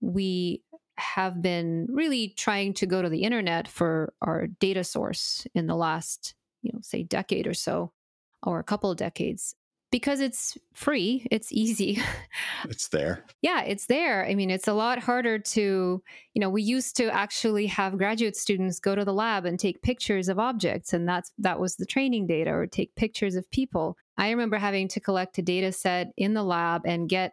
we 0.00 0.62
have 0.96 1.40
been 1.40 1.86
really 1.90 2.28
trying 2.36 2.74
to 2.74 2.86
go 2.86 3.00
to 3.00 3.08
the 3.08 3.22
internet 3.22 3.66
for 3.66 4.12
our 4.20 4.46
data 4.46 4.84
source 4.84 5.46
in 5.54 5.66
the 5.66 5.76
last, 5.76 6.34
you 6.62 6.70
know, 6.72 6.80
say 6.82 7.02
decade 7.02 7.46
or 7.46 7.54
so, 7.54 7.92
or 8.42 8.58
a 8.58 8.64
couple 8.64 8.90
of 8.90 8.96
decades 8.98 9.54
because 9.90 10.20
it's 10.20 10.56
free, 10.72 11.26
it's 11.30 11.52
easy. 11.52 12.00
It's 12.68 12.88
there. 12.88 13.24
yeah, 13.40 13.62
it's 13.62 13.86
there. 13.86 14.26
I 14.26 14.34
mean, 14.34 14.50
it's 14.50 14.68
a 14.68 14.74
lot 14.74 14.98
harder 14.98 15.38
to, 15.38 16.02
you 16.34 16.40
know, 16.40 16.50
we 16.50 16.62
used 16.62 16.94
to 16.96 17.12
actually 17.12 17.66
have 17.66 17.96
graduate 17.96 18.36
students 18.36 18.78
go 18.78 18.94
to 18.94 19.04
the 19.04 19.14
lab 19.14 19.46
and 19.46 19.58
take 19.58 19.82
pictures 19.82 20.28
of 20.28 20.38
objects 20.38 20.92
and 20.92 21.08
that's 21.08 21.32
that 21.38 21.58
was 21.58 21.76
the 21.76 21.86
training 21.86 22.26
data 22.26 22.50
or 22.50 22.66
take 22.66 22.94
pictures 22.96 23.34
of 23.34 23.50
people. 23.50 23.96
I 24.18 24.30
remember 24.30 24.58
having 24.58 24.88
to 24.88 25.00
collect 25.00 25.38
a 25.38 25.42
data 25.42 25.72
set 25.72 26.12
in 26.18 26.34
the 26.34 26.44
lab 26.44 26.82
and 26.84 27.08
get 27.08 27.32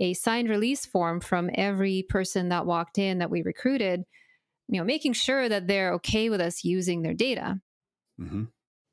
a 0.00 0.14
signed 0.14 0.48
release 0.48 0.84
form 0.84 1.20
from 1.20 1.50
every 1.54 2.04
person 2.08 2.50
that 2.50 2.66
walked 2.66 2.98
in 2.98 3.18
that 3.18 3.30
we 3.30 3.42
recruited, 3.42 4.04
you 4.68 4.78
know, 4.78 4.84
making 4.84 5.14
sure 5.14 5.48
that 5.48 5.66
they're 5.66 5.94
okay 5.94 6.28
with 6.28 6.40
us 6.40 6.64
using 6.64 7.02
their 7.02 7.14
data. 7.14 7.60
Mm-hmm. 8.20 8.44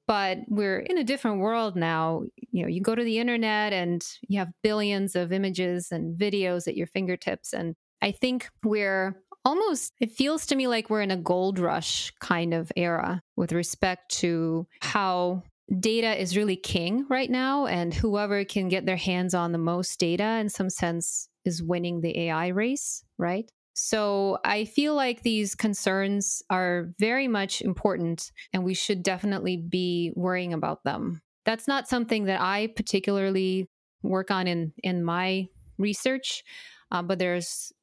But 0.06 0.40
we're 0.50 0.80
in 0.80 0.98
a 0.98 1.04
different 1.04 1.40
world 1.40 1.76
now. 1.76 2.24
You 2.52 2.64
know 2.64 2.68
you 2.68 2.82
go 2.82 2.94
to 2.94 3.04
the 3.04 3.20
internet 3.20 3.72
and 3.72 4.06
you 4.28 4.40
have 4.40 4.52
billions 4.62 5.16
of 5.16 5.32
images 5.32 5.92
and 5.92 6.20
videos 6.20 6.68
at 6.68 6.76
your 6.76 6.88
fingertips. 6.88 7.54
And 7.54 7.76
i 8.02 8.12
think 8.12 8.50
we're 8.64 9.16
almost 9.46 9.94
it 10.00 10.12
feels 10.12 10.46
to 10.46 10.56
me 10.56 10.68
like 10.68 10.90
we're 10.90 11.02
in 11.02 11.12
a 11.12 11.18
gold 11.18 11.60
rush 11.60 12.12
kind 12.20 12.54
of 12.54 12.72
era 12.76 13.22
with 13.36 13.52
respect 13.52 14.10
to 14.10 14.68
how 14.82 15.44
data 15.80 16.20
is 16.20 16.36
really 16.38 16.56
king 16.56 17.06
right 17.10 17.30
now 17.32 17.66
and 17.66 17.94
whoever 17.94 18.44
can 18.46 18.68
get 18.68 18.86
their 18.86 18.98
hands 18.98 19.34
on 19.34 19.52
the 19.52 19.58
most 19.58 20.00
data 20.00 20.38
in 20.40 20.50
some 20.50 20.70
sense 20.70 21.30
is 21.46 21.64
winning 21.64 22.02
the 22.02 22.18
ai 22.28 22.48
race 22.48 23.04
right 23.18 23.50
So 23.76 24.38
I 24.46 24.66
feel 24.66 24.94
like 24.94 25.24
these 25.24 25.56
concerns 25.56 26.44
are 26.50 26.94
very 27.00 27.28
much 27.28 27.62
important 27.62 28.32
and 28.54 28.64
we 28.64 28.76
should 28.76 29.02
definitely 29.02 29.58
be 29.58 30.12
worrying 30.16 30.54
about 30.54 30.84
them. 30.84 31.22
That's 31.46 31.68
not 31.68 31.88
something 31.88 32.26
that 32.26 32.40
I 32.40 32.68
particularly 32.68 33.68
work 34.04 34.30
on 34.30 34.48
in 34.48 34.74
in 34.84 35.04
my 35.04 35.48
research, 35.80 36.44
uh, 36.92 37.02
but 37.02 37.18
there's 37.18 37.74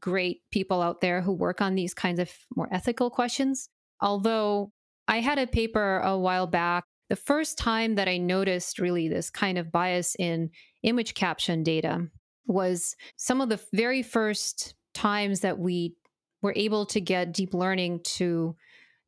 great 0.00 0.42
people 0.50 0.82
out 0.82 1.00
there 1.00 1.22
who 1.22 1.32
work 1.32 1.60
on 1.62 1.74
these 1.74 1.94
kinds 1.94 2.20
of 2.20 2.30
more 2.54 2.68
ethical 2.70 3.10
questions. 3.10 3.70
Although 4.00 4.72
I 5.08 5.20
had 5.20 5.38
a 5.38 5.46
paper 5.46 6.00
a 6.00 6.18
while 6.18 6.46
back, 6.46 6.84
the 7.08 7.16
first 7.16 7.58
time 7.58 7.94
that 7.96 8.08
I 8.08 8.18
noticed 8.18 8.78
really 8.78 9.08
this 9.08 9.30
kind 9.30 9.58
of 9.58 9.72
bias 9.72 10.14
in 10.18 10.50
image 10.82 11.14
caption 11.14 11.62
data 11.62 12.06
was 12.46 12.96
some 13.16 13.40
of 13.40 13.48
the 13.48 13.60
very 13.72 14.02
first 14.02 14.74
times 14.94 15.40
that 15.40 15.58
we 15.58 15.94
were 16.42 16.54
able 16.56 16.86
to 16.86 17.00
get 17.00 17.32
deep 17.32 17.54
learning 17.54 18.00
to 18.02 18.56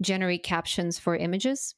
generate 0.03 0.43
captions 0.43 0.99
for 0.99 1.17
images 1.17 1.75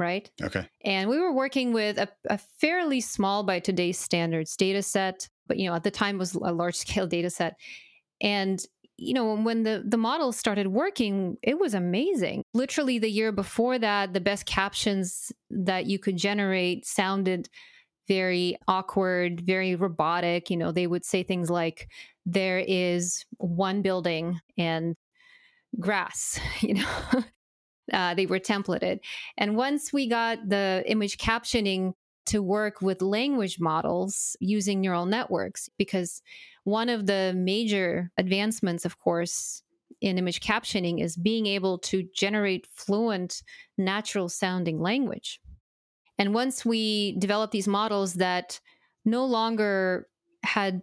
right? 0.00 0.30
Okay. 0.40 0.64
And 0.84 1.10
we 1.10 1.18
were 1.18 1.32
working 1.32 1.72
with 1.72 1.98
a, 1.98 2.08
a 2.30 2.38
fairly 2.38 3.00
small 3.00 3.42
by 3.42 3.58
today's 3.58 3.98
standards 3.98 4.54
data 4.54 4.80
set 4.80 5.28
but 5.48 5.58
you 5.58 5.68
know 5.68 5.74
at 5.74 5.82
the 5.82 5.90
time 5.90 6.18
was 6.18 6.34
a 6.34 6.52
large 6.52 6.76
scale 6.76 7.06
data 7.06 7.30
set. 7.30 7.56
And 8.20 8.60
you 8.98 9.14
know 9.14 9.34
when 9.34 9.62
the 9.62 9.82
the 9.86 9.96
model 9.96 10.32
started 10.32 10.68
working 10.68 11.36
it 11.42 11.58
was 11.58 11.74
amazing. 11.74 12.42
Literally 12.54 12.98
the 12.98 13.10
year 13.10 13.32
before 13.32 13.78
that 13.78 14.12
the 14.12 14.20
best 14.20 14.46
captions 14.46 15.32
that 15.50 15.86
you 15.86 15.98
could 15.98 16.16
generate 16.16 16.86
sounded 16.86 17.48
very 18.08 18.56
awkward 18.66 19.40
very 19.40 19.74
robotic. 19.74 20.50
You 20.50 20.56
know 20.56 20.72
they 20.72 20.86
would 20.86 21.04
say 21.04 21.22
things 21.22 21.50
like 21.50 21.88
there 22.26 22.58
is 22.58 23.24
one 23.38 23.82
building 23.82 24.40
and 24.56 24.96
grass 25.78 26.40
you 26.60 26.74
know? 26.74 27.24
Uh, 27.92 28.14
they 28.14 28.26
were 28.26 28.38
templated. 28.38 29.00
And 29.38 29.56
once 29.56 29.94
we 29.94 30.08
got 30.08 30.46
the 30.46 30.84
image 30.86 31.16
captioning 31.16 31.94
to 32.26 32.42
work 32.42 32.82
with 32.82 33.00
language 33.00 33.58
models 33.58 34.36
using 34.40 34.82
neural 34.82 35.06
networks 35.06 35.70
because 35.78 36.20
one 36.68 36.90
of 36.90 37.06
the 37.06 37.32
major 37.34 38.10
advancements, 38.18 38.84
of 38.84 38.98
course, 38.98 39.62
in 40.02 40.18
image 40.18 40.40
captioning 40.40 41.02
is 41.02 41.16
being 41.16 41.46
able 41.46 41.78
to 41.78 42.06
generate 42.14 42.66
fluent, 42.66 43.42
natural 43.78 44.28
sounding 44.28 44.78
language. 44.78 45.40
And 46.18 46.34
once 46.34 46.66
we 46.66 47.16
developed 47.18 47.52
these 47.52 47.66
models 47.66 48.14
that 48.14 48.60
no 49.06 49.24
longer 49.24 50.08
had 50.42 50.82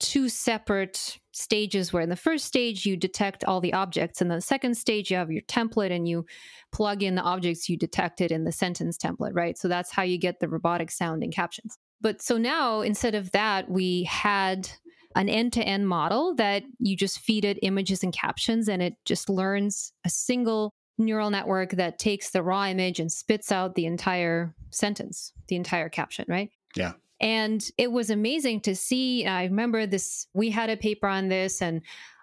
two 0.00 0.28
separate 0.28 1.18
stages 1.30 1.92
where 1.92 2.02
in 2.02 2.08
the 2.08 2.16
first 2.16 2.44
stage 2.44 2.84
you 2.84 2.96
detect 2.96 3.44
all 3.44 3.60
the 3.60 3.72
objects 3.72 4.20
and 4.20 4.30
the 4.30 4.40
second 4.40 4.76
stage 4.76 5.12
you 5.12 5.16
have 5.16 5.30
your 5.30 5.42
template 5.42 5.92
and 5.92 6.08
you 6.08 6.26
plug 6.72 7.04
in 7.04 7.14
the 7.14 7.22
objects 7.22 7.68
you 7.68 7.76
detected 7.76 8.32
in 8.32 8.44
the 8.44 8.50
sentence 8.50 8.96
template 8.98 9.34
right 9.34 9.56
so 9.56 9.68
that's 9.68 9.92
how 9.92 10.02
you 10.02 10.18
get 10.18 10.40
the 10.40 10.48
robotic 10.48 10.90
sounding 10.90 11.30
captions 11.30 11.76
but 12.00 12.20
so 12.20 12.38
now 12.38 12.80
instead 12.80 13.14
of 13.14 13.30
that 13.30 13.70
we 13.70 14.02
had 14.04 14.68
an 15.16 15.28
end-to-end 15.28 15.88
model 15.88 16.34
that 16.36 16.62
you 16.78 16.96
just 16.96 17.18
feed 17.18 17.44
it 17.44 17.58
images 17.62 18.02
and 18.02 18.12
captions 18.12 18.68
and 18.68 18.82
it 18.82 18.94
just 19.04 19.28
learns 19.28 19.92
a 20.04 20.10
single 20.10 20.72
neural 20.98 21.30
network 21.30 21.70
that 21.72 21.98
takes 21.98 22.30
the 22.30 22.42
raw 22.42 22.66
image 22.66 23.00
and 23.00 23.10
spits 23.10 23.50
out 23.50 23.74
the 23.74 23.86
entire 23.86 24.54
sentence 24.70 25.32
the 25.48 25.56
entire 25.56 25.88
caption 25.88 26.24
right 26.28 26.50
yeah 26.76 26.92
and 27.20 27.70
it 27.76 27.92
was 27.92 28.10
amazing 28.10 28.62
to 28.62 28.74
see. 28.74 29.26
I 29.26 29.44
remember 29.44 29.86
this, 29.86 30.26
we 30.32 30.50
had 30.50 30.70
a 30.70 30.76
paper 30.76 31.06
on 31.06 31.28
this, 31.28 31.60
and 31.60 31.82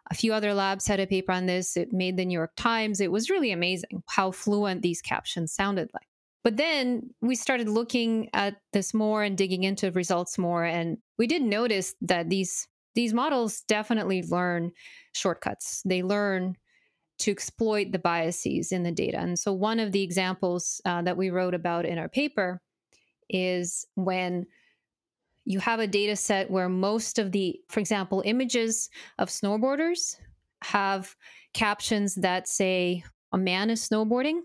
a 0.10 0.16
few 0.16 0.34
other 0.34 0.54
labs 0.54 0.88
had 0.88 1.00
a 1.00 1.06
paper 1.06 1.32
on 1.32 1.46
this. 1.46 1.78
It 1.78 1.94
made 1.94 2.18
the 2.18 2.26
New 2.26 2.34
York 2.34 2.54
Times. 2.56 3.00
It 3.00 3.12
was 3.12 3.30
really 3.30 3.52
amazing 3.52 4.04
how 4.08 4.32
fluent 4.32 4.82
these 4.82 5.02
captions 5.02 5.54
sounded 5.54 5.90
like. 5.94 6.08
But 6.44 6.58
then 6.58 7.10
we 7.22 7.36
started 7.36 7.68
looking 7.68 8.30
at 8.34 8.56
this 8.74 8.94
more 8.94 9.22
and 9.22 9.38
digging 9.38 9.64
into 9.64 9.92
results 9.92 10.38
more. 10.38 10.64
And 10.64 10.98
we 11.18 11.28
did 11.28 11.42
notice 11.42 11.94
that 12.02 12.30
these 12.30 12.68
these 12.98 13.14
models 13.14 13.62
definitely 13.68 14.24
learn 14.24 14.72
shortcuts. 15.14 15.84
They 15.86 16.02
learn 16.02 16.58
to 17.20 17.32
exploit 17.32 17.92
the 17.92 18.00
biases 18.00 18.72
in 18.72 18.82
the 18.82 18.92
data. 18.92 19.20
And 19.20 19.38
so 19.38 19.54
one 19.54 19.80
of 19.80 19.92
the 19.92 20.02
examples 20.02 20.82
uh, 20.84 21.04
that 21.04 21.16
we 21.16 21.30
wrote 21.30 21.54
about 21.54 21.86
in 21.86 22.00
our 22.00 22.10
paper 22.10 22.60
is 23.30 23.86
when 23.94 24.48
you 25.46 25.60
have 25.60 25.80
a 25.80 25.86
data 25.86 26.16
set 26.16 26.50
where 26.50 26.70
most 26.70 27.20
of 27.20 27.32
the, 27.32 27.60
for 27.70 27.80
example, 27.80 28.24
images 28.26 28.90
of 29.20 29.30
snowboarders 29.30 30.16
have 30.64 31.16
captions 31.54 32.16
that 32.16 32.48
say 32.48 33.04
a 33.32 33.38
man 33.38 33.70
is 33.70 33.88
snowboarding, 33.88 34.40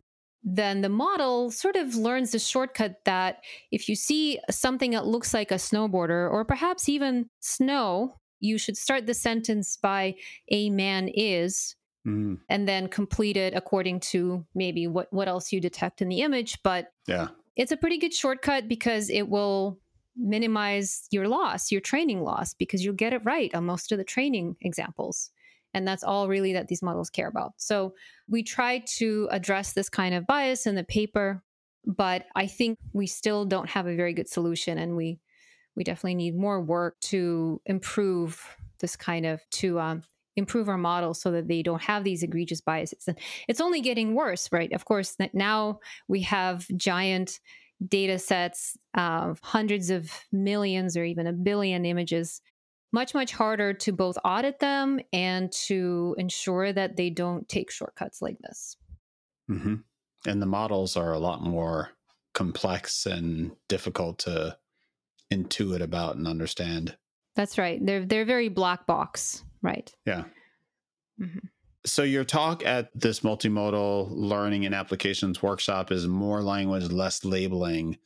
then 0.45 0.83
the 0.83 0.91
model 0.91 1.51
sort 1.51 1.77
of 1.77 1.95
learns 1.97 2.33
the 2.33 2.39
shortcut 2.39 2.97
that 3.07 3.39
if 3.71 3.89
you 3.89 3.97
see 3.97 4.39
something 4.51 4.91
that 4.91 5.07
looks 5.07 5.33
like 5.33 5.51
a 5.51 5.55
snowboarder 5.55 6.31
or 6.31 6.45
perhaps 6.45 6.87
even 6.91 7.31
snow, 7.41 8.19
you 8.43 8.59
should 8.59 8.77
start 8.77 9.07
the 9.07 9.15
sentence 9.15 9.77
by 9.77 10.17
a 10.49 10.69
man 10.69 11.09
is 11.09 11.77
mm. 12.07 12.39
and 12.49 12.69
then 12.69 12.89
complete 12.89 13.37
it 13.37 13.55
according 13.55 14.01
to 14.01 14.45
maybe 14.55 14.87
what, 14.87 15.11
what 15.13 15.29
else 15.29 15.53
you 15.53 15.61
detect 15.61 16.03
in 16.03 16.09
the 16.09 16.21
image. 16.21 16.59
But 16.63 16.93
yeah. 17.07 17.29
It's 17.55 17.73
a 17.73 17.77
pretty 17.77 17.99
good 17.99 18.15
shortcut 18.15 18.67
because 18.67 19.11
it 19.11 19.29
will 19.29 19.79
minimize 20.17 21.07
your 21.11 21.29
loss, 21.29 21.71
your 21.71 21.83
training 21.83 22.23
loss, 22.23 22.55
because 22.55 22.85
you'll 22.85 22.95
get 22.95 23.13
it 23.13 23.25
right 23.25 23.55
on 23.55 23.67
most 23.67 23.93
of 23.93 23.99
the 23.99 24.05
training 24.05 24.57
examples. 24.63 25.31
And 25.75 25.87
that's 25.87 26.03
all 26.03 26.29
really 26.29 26.55
that 26.55 26.69
these 26.69 26.83
models 26.83 27.11
care 27.11 27.29
about. 27.29 27.53
So 27.59 27.95
we 28.29 28.43
try 28.43 28.83
to 28.97 29.29
address 29.31 29.75
this 29.75 29.89
kind 29.89 30.15
of 30.15 30.27
bias 30.27 30.67
in 30.67 30.75
the 30.75 30.85
paper, 30.85 31.43
but 31.87 32.27
I 32.35 32.47
think 32.47 32.79
we 32.93 33.07
still 33.07 33.45
don't 33.45 33.69
have 33.71 33.87
a 33.87 33.97
very 33.97 34.15
good 34.15 34.29
solution. 34.29 34.79
And 34.79 34.97
we 34.97 35.19
we 35.77 35.85
definitely 35.85 36.15
need 36.15 36.37
more 36.37 36.61
work 36.61 36.99
to 37.01 37.61
improve 37.67 38.41
this 38.81 38.97
kind 38.97 39.27
of 39.27 39.41
to 39.51 39.81
um, 39.81 40.03
improve 40.37 40.69
our 40.69 40.79
models 40.79 41.21
so 41.21 41.31
that 41.31 41.49
they 41.49 41.63
don't 41.63 41.83
have 41.83 42.05
these 42.05 42.23
egregious 42.23 42.61
biases. 42.61 43.05
And 43.07 43.19
it's 43.49 43.61
only 43.61 43.81
getting 43.81 44.15
worse, 44.15 44.49
right? 44.51 44.73
Of 44.73 44.85
course, 44.85 45.17
now 45.33 45.81
we 46.09 46.23
have 46.23 46.67
giant 46.77 47.41
data 47.89 48.19
sets 48.19 48.77
of 48.95 49.39
hundreds 49.43 49.91
of 49.91 50.11
millions 50.31 50.97
or 50.97 51.05
even 51.05 51.27
a 51.27 51.33
billion 51.33 51.85
images 51.85 52.41
much 52.93 53.15
much 53.15 53.33
harder 53.33 53.73
to 53.73 53.93
both 53.93 54.19
audit 54.25 54.59
them 54.59 55.01
and 55.13 55.51
to 55.51 56.15
ensure 56.19 56.73
that 56.73 56.97
they 56.97 57.11
don't 57.11 57.49
take 57.49 57.71
shortcuts 57.71 58.21
like 58.21 58.37
this 58.41 58.77
mm-hmm. 59.51 59.77
and 60.27 60.43
the 60.43 60.47
models 60.47 60.97
are 60.97 61.13
a 61.13 61.19
lot 61.19 61.43
more 61.43 61.91
complex 62.35 63.07
and 63.07 63.53
difficult 63.69 64.19
to 64.19 64.57
intuit 65.33 65.81
about 65.81 66.17
and 66.17 66.27
understand 66.29 66.97
that's 67.35 67.59
right 67.59 67.85
they're 67.85 68.05
they're 68.05 68.25
very 68.25 68.49
black 68.49 68.87
box 68.87 69.45
right 69.63 69.95
yeah 70.07 70.25
mm-hmm. 71.21 71.39
So, 71.85 72.05
your 72.05 72.23
talk 72.23 72.65
at 72.65 72.91
this 72.95 73.21
multimodal 73.21 74.07
learning 74.13 74.65
and 74.67 74.75
applications 74.75 75.43
workshop 75.43 75.91
is 75.91 76.07
more 76.07 76.41
language, 76.41 76.93
less 76.93 77.25
labeling, 77.25 77.99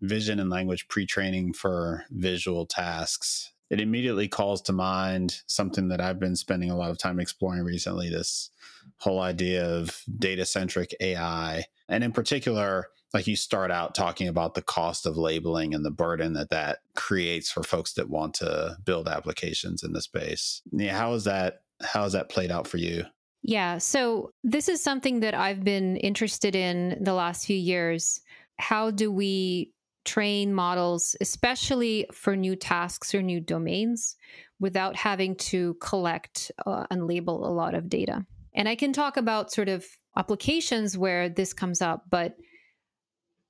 vision 0.00 0.38
and 0.38 0.50
language 0.50 0.86
pre 0.88 1.04
training 1.04 1.52
for 1.52 2.04
visual 2.10 2.64
tasks. 2.64 3.52
It 3.70 3.80
immediately 3.80 4.28
calls 4.28 4.62
to 4.62 4.72
mind 4.72 5.42
something 5.46 5.88
that 5.88 6.00
I've 6.00 6.20
been 6.20 6.36
spending 6.36 6.70
a 6.70 6.76
lot 6.76 6.90
of 6.90 6.98
time 6.98 7.18
exploring 7.18 7.64
recently 7.64 8.08
this 8.08 8.50
whole 8.98 9.20
idea 9.20 9.68
of 9.68 10.00
data 10.18 10.46
centric 10.46 10.94
AI. 11.00 11.64
And 11.88 12.04
in 12.04 12.12
particular, 12.12 12.86
like 13.14 13.26
you 13.26 13.36
start 13.36 13.70
out 13.70 13.94
talking 13.94 14.28
about 14.28 14.54
the 14.54 14.62
cost 14.62 15.06
of 15.06 15.16
labeling 15.16 15.74
and 15.74 15.84
the 15.84 15.90
burden 15.90 16.34
that 16.34 16.50
that 16.50 16.78
creates 16.94 17.50
for 17.50 17.62
folks 17.62 17.94
that 17.94 18.10
want 18.10 18.34
to 18.34 18.76
build 18.84 19.08
applications 19.08 19.82
in 19.82 19.92
the 19.92 20.02
space. 20.02 20.62
Yeah, 20.72 20.96
how 20.96 21.14
is 21.14 21.24
that 21.24 21.62
how 21.80 22.02
has 22.02 22.12
that 22.12 22.28
played 22.28 22.50
out 22.50 22.66
for 22.66 22.76
you? 22.76 23.04
Yeah, 23.42 23.78
so 23.78 24.32
this 24.42 24.68
is 24.68 24.82
something 24.82 25.20
that 25.20 25.34
I've 25.34 25.62
been 25.62 25.96
interested 25.96 26.54
in 26.54 26.98
the 27.00 27.14
last 27.14 27.46
few 27.46 27.56
years. 27.56 28.20
How 28.58 28.90
do 28.90 29.12
we 29.12 29.72
train 30.04 30.52
models, 30.52 31.16
especially 31.20 32.06
for 32.12 32.34
new 32.34 32.56
tasks 32.56 33.14
or 33.14 33.22
new 33.22 33.40
domains, 33.40 34.16
without 34.58 34.96
having 34.96 35.36
to 35.36 35.74
collect 35.74 36.50
uh, 36.66 36.86
and 36.90 37.06
label 37.06 37.46
a 37.46 37.52
lot 37.52 37.74
of 37.74 37.88
data? 37.88 38.26
And 38.54 38.68
I 38.68 38.74
can 38.74 38.92
talk 38.92 39.16
about 39.16 39.52
sort 39.52 39.68
of 39.68 39.86
applications 40.16 40.98
where 40.98 41.28
this 41.28 41.52
comes 41.52 41.80
up, 41.80 42.04
but 42.10 42.36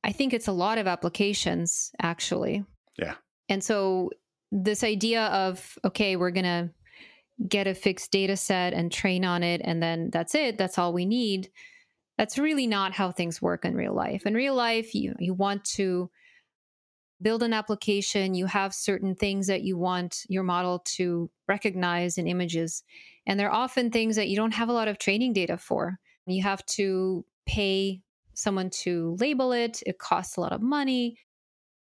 I 0.09 0.13
think 0.13 0.33
it's 0.33 0.49
a 0.49 0.53
lot 0.53 0.79
of 0.79 0.87
applications 0.87 1.93
actually. 2.01 2.65
Yeah. 2.99 3.15
And 3.49 3.63
so 3.63 4.11
this 4.51 4.83
idea 4.83 5.27
of, 5.27 5.79
okay, 5.85 6.17
we're 6.17 6.31
going 6.31 6.45
to 6.45 6.71
get 7.47 7.67
a 7.67 7.75
fixed 7.75 8.11
data 8.11 8.37
set 8.37 8.73
and 8.73 8.91
train 8.91 9.25
on 9.25 9.45
it 9.45 9.61
and 9.63 9.81
then 9.81 10.11
that's 10.11 10.35
it 10.35 10.59
that's 10.59 10.77
all 10.77 10.93
we 10.93 11.07
need 11.07 11.49
that's 12.17 12.37
really 12.37 12.67
not 12.67 12.93
how 12.93 13.13
things 13.13 13.41
work 13.41 13.65
in 13.65 13.77
real 13.77 13.95
life 13.95 14.27
in 14.27 14.35
real 14.35 14.57
life 14.57 14.93
you 14.93 15.15
you 15.21 15.33
want 15.33 15.65
to 15.65 16.11
build 17.21 17.43
an 17.43 17.53
application, 17.53 18.35
you 18.35 18.47
have 18.47 18.73
certain 18.75 19.15
things 19.15 19.47
that 19.49 19.63
you 19.63 19.77
want 19.77 20.25
your 20.29 20.43
model 20.43 20.81
to 20.81 21.31
recognize 21.49 22.19
in 22.19 22.27
images. 22.27 22.85
And 23.27 23.39
they're 23.39 23.53
often 23.53 23.91
things 23.91 24.17
that 24.17 24.29
you 24.29 24.37
don't 24.37 24.55
have 24.55 24.69
a 24.69 24.73
lot 24.73 24.89
of 24.89 24.99
training 24.99 25.33
data 25.33 25.59
for. 25.59 25.99
You 26.27 26.43
have 26.43 26.65
to 26.67 27.25
pay 27.47 28.03
someone 28.39 28.71
to 28.71 29.17
label 29.19 29.53
it, 29.53 29.83
it 29.87 29.99
costs 29.99 30.37
a 30.37 30.41
lot 30.41 30.53
of 30.53 30.63
money. 30.63 31.19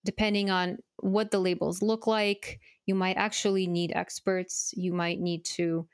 Depending 0.04 0.52
on 0.52 0.78
what 0.98 1.32
the 1.32 1.40
labels 1.40 1.82
look 1.82 2.06
like, 2.06 2.60
you 2.86 2.94
might 2.94 3.18
actually 3.18 3.66
need 3.66 3.92
experts. 3.96 4.72
You 4.78 4.94
might 4.94 5.20
need 5.20 5.44
to 5.46 5.88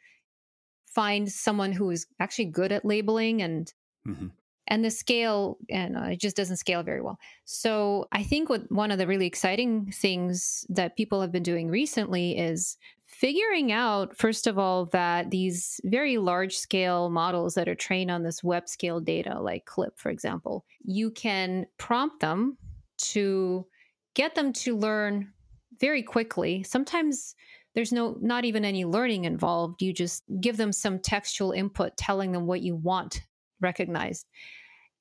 find 0.86 1.32
someone 1.32 1.72
who 1.72 1.90
is 1.90 2.06
actually 2.20 2.46
good 2.46 2.72
at 2.74 2.84
labeling 2.84 3.42
and 3.42 3.74
mm-hmm 4.06 4.28
and 4.68 4.86
the 4.86 4.90
scale 4.90 5.58
and 5.70 5.98
uh, 5.98 6.04
it 6.04 6.20
just 6.20 6.36
doesn't 6.36 6.58
scale 6.58 6.82
very 6.82 7.02
well 7.02 7.20
so 7.46 8.08
i 8.12 8.24
think 8.24 8.50
what 8.50 8.72
one 8.72 8.90
of 8.90 8.98
the 8.98 9.06
really 9.06 9.28
exciting 9.28 9.92
things 9.92 10.66
that 10.70 10.96
people 10.96 11.22
have 11.22 11.32
been 11.32 11.44
doing 11.44 11.68
recently 11.68 12.38
is 12.38 12.78
figuring 13.22 13.72
out 13.72 14.18
first 14.18 14.48
of 14.48 14.58
all 14.58 14.86
that 14.88 15.30
these 15.30 15.80
very 15.86 16.18
large 16.18 16.58
scale 16.58 17.10
models 17.10 17.54
that 17.54 17.70
are 17.70 17.76
trained 17.76 18.12
on 18.12 18.24
this 18.24 18.44
web 18.44 18.68
scale 18.68 19.00
data 19.00 19.40
like 19.40 19.64
clip 19.66 19.98
for 19.98 20.10
example 20.10 20.66
you 20.84 21.12
can 21.12 21.66
prompt 21.78 22.20
them 22.20 22.58
to 22.98 23.66
get 24.14 24.36
them 24.36 24.54
to 24.54 24.78
learn 24.78 25.32
very 25.80 26.04
quickly. 26.04 26.64
Sometimes 26.64 27.36
there's 27.74 27.92
no 27.92 28.18
not 28.22 28.46
even 28.46 28.64
any 28.64 28.86
learning 28.86 29.26
involved. 29.26 29.82
You 29.82 29.94
just 29.94 30.24
give 30.40 30.58
them 30.58 30.72
some 30.72 31.00
textual 31.00 31.52
input 31.52 31.98
telling 31.98 32.32
them 32.32 32.46
what 32.46 32.62
you 32.62 32.76
want 32.76 33.22
recognized. 33.60 34.28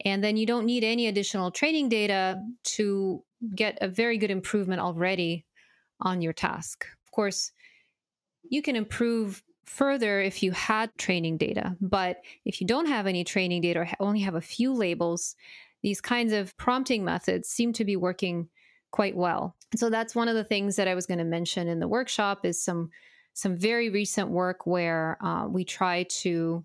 And 0.04 0.24
then 0.24 0.36
you 0.36 0.46
don't 0.46 0.64
need 0.64 0.82
any 0.82 1.08
additional 1.08 1.50
training 1.50 1.90
data 1.90 2.42
to 2.76 3.22
get 3.54 3.78
a 3.80 3.88
very 3.88 4.16
good 4.16 4.30
improvement 4.30 4.80
already 4.80 5.44
on 6.00 6.22
your 6.22 6.32
task. 6.32 6.86
Of 7.04 7.10
course, 7.10 7.52
you 8.48 8.62
can 8.62 8.76
improve 8.76 9.42
further 9.64 10.20
if 10.20 10.42
you 10.42 10.50
had 10.52 10.90
training 10.98 11.36
data, 11.36 11.76
but 11.80 12.22
if 12.44 12.60
you 12.60 12.66
don't 12.66 12.86
have 12.86 13.06
any 13.06 13.24
training 13.24 13.62
data 13.62 13.80
or 13.80 13.88
only 14.00 14.20
have 14.20 14.34
a 14.34 14.40
few 14.40 14.72
labels, 14.72 15.36
these 15.82 16.00
kinds 16.00 16.32
of 16.32 16.56
prompting 16.56 17.04
methods 17.04 17.48
seem 17.48 17.72
to 17.74 17.84
be 17.84 17.96
working 17.96 18.48
quite 18.90 19.16
well. 19.16 19.56
So 19.76 19.88
that's 19.88 20.14
one 20.14 20.28
of 20.28 20.34
the 20.34 20.44
things 20.44 20.76
that 20.76 20.88
I 20.88 20.94
was 20.94 21.06
going 21.06 21.18
to 21.18 21.24
mention 21.24 21.68
in 21.68 21.80
the 21.80 21.88
workshop 21.88 22.44
is 22.44 22.62
some 22.62 22.90
some 23.32 23.56
very 23.56 23.90
recent 23.90 24.28
work 24.28 24.66
where 24.66 25.16
uh, 25.24 25.46
we 25.46 25.64
try 25.64 26.02
to 26.02 26.64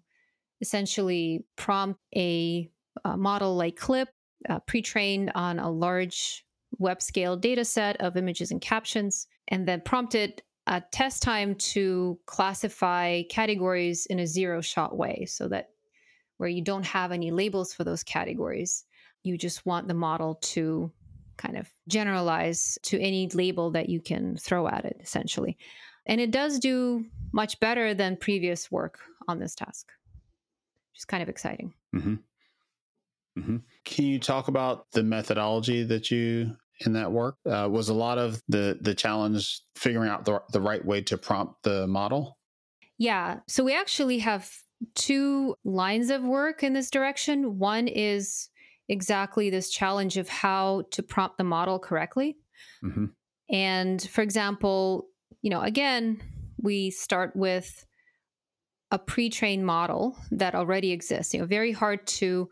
essentially 0.61 1.45
prompt 1.55 1.99
a 2.15 2.69
a 3.03 3.15
model 3.15 3.55
like 3.55 3.75
Clip, 3.75 4.09
uh, 4.49 4.59
pre 4.59 4.81
trained 4.81 5.31
on 5.35 5.59
a 5.59 5.69
large 5.69 6.43
web 6.79 7.01
scale 7.01 7.37
data 7.37 7.63
set 7.63 7.97
of 8.01 8.17
images 8.17 8.51
and 8.51 8.61
captions, 8.61 9.27
and 9.49 9.67
then 9.67 9.81
prompted 9.81 10.41
a 10.67 10.81
test 10.91 11.21
time 11.21 11.55
to 11.55 12.19
classify 12.25 13.21
categories 13.29 14.05
in 14.07 14.19
a 14.19 14.27
zero 14.27 14.61
shot 14.61 14.97
way 14.97 15.25
so 15.25 15.47
that 15.47 15.69
where 16.37 16.49
you 16.49 16.61
don't 16.61 16.85
have 16.85 17.11
any 17.11 17.31
labels 17.31 17.73
for 17.73 17.83
those 17.83 18.03
categories, 18.03 18.85
you 19.23 19.37
just 19.37 19.65
want 19.65 19.87
the 19.87 19.93
model 19.93 20.35
to 20.35 20.91
kind 21.37 21.57
of 21.57 21.69
generalize 21.87 22.77
to 22.83 22.99
any 22.99 23.27
label 23.29 23.71
that 23.71 23.89
you 23.89 24.01
can 24.01 24.37
throw 24.37 24.67
at 24.67 24.85
it, 24.85 24.97
essentially. 25.01 25.57
And 26.05 26.21
it 26.21 26.31
does 26.31 26.59
do 26.59 27.05
much 27.31 27.59
better 27.59 27.93
than 27.93 28.17
previous 28.17 28.71
work 28.71 28.99
on 29.27 29.39
this 29.39 29.55
task, 29.55 29.87
which 30.91 30.99
is 30.99 31.05
kind 31.05 31.23
of 31.23 31.29
exciting. 31.29 31.73
Mm-hmm. 31.95 32.15
Mm-hmm. 33.39 33.57
Can 33.83 34.05
you 34.05 34.19
talk 34.19 34.47
about 34.47 34.91
the 34.91 35.03
methodology 35.03 35.83
that 35.83 36.09
you 36.11 36.55
in 36.81 36.93
that 36.93 37.11
work? 37.11 37.37
Uh, 37.45 37.67
was 37.71 37.89
a 37.89 37.93
lot 37.93 38.17
of 38.17 38.41
the 38.47 38.77
the 38.81 38.93
challenge 38.93 39.61
figuring 39.75 40.09
out 40.09 40.25
the, 40.25 40.41
the 40.51 40.61
right 40.61 40.83
way 40.83 41.01
to 41.01 41.17
prompt 41.17 41.63
the 41.63 41.87
model? 41.87 42.37
Yeah. 42.97 43.39
So 43.47 43.63
we 43.63 43.75
actually 43.75 44.19
have 44.19 44.51
two 44.93 45.55
lines 45.63 46.09
of 46.09 46.23
work 46.23 46.63
in 46.63 46.73
this 46.73 46.89
direction. 46.89 47.59
One 47.59 47.87
is 47.87 48.49
exactly 48.87 49.49
this 49.49 49.69
challenge 49.69 50.17
of 50.17 50.29
how 50.29 50.83
to 50.91 51.01
prompt 51.01 51.37
the 51.37 51.43
model 51.43 51.79
correctly. 51.79 52.37
Mm-hmm. 52.83 53.05
And 53.49 54.01
for 54.01 54.21
example, 54.21 55.07
you 55.41 55.49
know, 55.49 55.61
again, 55.61 56.21
we 56.61 56.89
start 56.91 57.35
with 57.35 57.85
a 58.91 58.99
pre-trained 58.99 59.65
model 59.65 60.17
that 60.31 60.55
already 60.55 60.91
exists. 60.91 61.33
You 61.33 61.41
know, 61.41 61.45
very 61.45 61.71
hard 61.71 62.05
to 62.07 62.49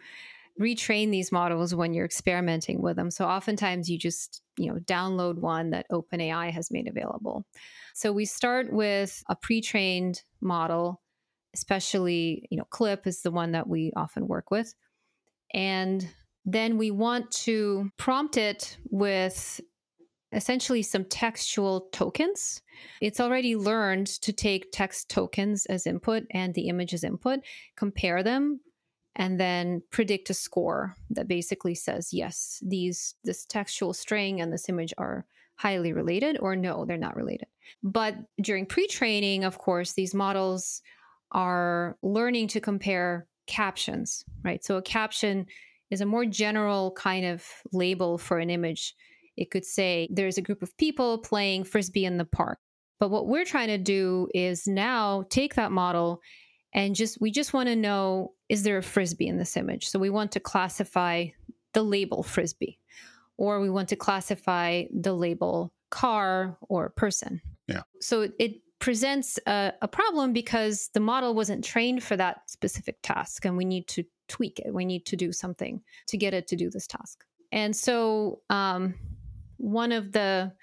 retrain 0.60 1.12
these 1.12 1.32
models 1.32 1.74
when 1.74 1.94
you're 1.94 2.06
experimenting 2.06 2.82
with 2.82 2.96
them. 2.96 3.10
So 3.10 3.26
oftentimes 3.26 3.89
you 3.89 3.98
just, 3.98 4.42
you 4.58 4.68
know, 4.68 4.80
download 4.80 5.39
one 5.39 5.72
that 5.72 5.88
OpenAI 5.92 6.52
has 6.52 6.72
made 6.72 6.88
available. 6.88 7.46
So 7.94 8.12
we 8.12 8.26
start 8.26 8.72
with 8.72 9.24
a 9.30 9.36
pre-trained 9.36 10.22
model, 10.42 11.02
especially, 11.56 12.48
you 12.52 12.58
know, 12.58 12.66
Clip 12.70 13.08
is 13.08 13.22
the 13.22 13.32
one 13.32 13.54
that 13.54 13.68
we 13.68 13.92
often 13.96 14.28
work 14.28 14.52
with. 14.52 14.74
And 15.54 16.08
then 16.46 16.78
we 16.78 16.92
want 16.92 17.32
to 17.32 17.89
prompt 17.98 18.38
it 18.38 18.78
with 18.89 19.62
essentially 20.32 20.82
some 20.82 21.06
textual 21.06 21.89
tokens. 21.92 22.62
It's 23.02 23.20
already 23.20 23.56
learned 23.56 24.08
to 24.22 24.34
take 24.34 24.72
text 24.72 25.10
tokens 25.10 25.66
as 25.68 25.88
input 25.88 26.24
and 26.32 26.54
the 26.54 26.68
image 26.70 26.94
as 26.94 27.04
input, 27.04 27.39
compare 27.76 28.24
them 28.24 28.60
and 29.15 29.39
then 29.39 29.82
predict 29.91 30.30
a 30.30 30.34
score 30.34 30.95
that 31.10 31.28
basically 31.28 31.76
says 31.76 32.10
yes 32.12 32.62
these 32.65 33.15
this 33.23 33.45
textual 33.45 33.93
string 33.93 34.41
and 34.41 34.52
this 34.52 34.69
image 34.69 34.93
are 34.97 35.26
highly 35.56 35.93
related 35.93 36.38
or 36.39 36.56
no 36.56 36.86
they're 36.86 36.97
not 36.97 37.15
related. 37.15 37.47
But 37.84 38.15
during 38.41 38.65
pre-training 38.65 39.43
of 39.43 39.58
course 39.58 39.93
these 39.93 40.13
models 40.13 40.82
are 41.32 41.97
learning 42.02 42.47
to 42.49 42.60
compare 42.60 43.28
captions 43.47 44.23
right? 44.43 44.63
So 44.63 44.78
a 44.78 44.82
caption 44.82 45.45
is 45.91 46.02
a 46.02 46.06
more 46.06 46.26
general 46.26 46.91
kind 46.97 47.26
of 47.26 47.45
label 47.71 48.17
for 48.17 48.39
an 48.39 48.49
image. 48.49 48.95
It 49.38 49.52
could 49.52 49.65
say 49.65 50.08
there's 50.12 50.38
a 50.38 50.41
group 50.41 50.63
of 50.63 50.76
people 50.78 51.19
playing 51.19 51.65
frisbee 51.65 52.06
in 52.06 52.17
the 52.17 52.26
park. 52.26 52.60
But 52.99 53.10
what 53.10 53.28
we're 53.28 53.45
trying 53.45 53.67
to 53.67 53.78
do 53.78 54.28
is 54.34 54.65
now 54.65 55.26
take 55.30 55.56
that 55.56 55.71
model 55.71 56.21
and 56.73 56.95
just 56.95 57.19
we 57.21 57.32
just 57.32 57.54
want 57.54 57.69
to 57.69 57.76
know 57.76 58.34
is 58.54 58.62
there 58.62 58.78
a 58.78 58.84
frisbee 58.84 59.28
in 59.28 59.38
this 59.38 59.58
image? 59.58 59.89
So 59.89 59.98
we 59.98 60.12
want 60.12 60.32
to 60.34 60.39
classify 60.39 61.26
the 61.74 61.82
label 61.82 62.22
frisbee 62.22 62.78
or 63.36 63.60
we 63.60 63.70
want 63.72 63.89
to 63.89 63.96
classify 63.96 64.84
the 64.94 65.13
label 65.13 65.74
car 65.89 66.56
or 66.62 66.89
person. 66.89 67.42
Yeah. 67.68 67.82
So 68.00 68.30
it 68.38 68.62
presents 68.78 69.39
a, 69.48 69.74
a 69.82 69.88
problem 69.88 70.34
because 70.34 70.92
the 70.94 71.00
model 71.00 71.34
wasn't 71.34 71.63
trained 71.63 72.04
for 72.04 72.16
that 72.16 72.48
specific 72.48 72.98
task 73.02 73.44
and 73.44 73.58
we 73.58 73.66
need 73.66 73.88
to 73.88 74.04
tweak 74.28 74.60
it. 74.60 74.72
We 74.72 74.86
need 74.86 75.08
to 75.08 75.16
do 75.16 75.32
something 75.32 75.82
to 76.10 76.18
get 76.18 76.36
it 76.36 76.46
to 76.50 76.56
do 76.56 76.70
this 76.70 76.86
task. 76.86 77.26
And 77.52 77.76
so 77.76 78.42
um, 78.52 78.94
one 79.58 79.92
of 79.92 80.12
the 80.12 80.54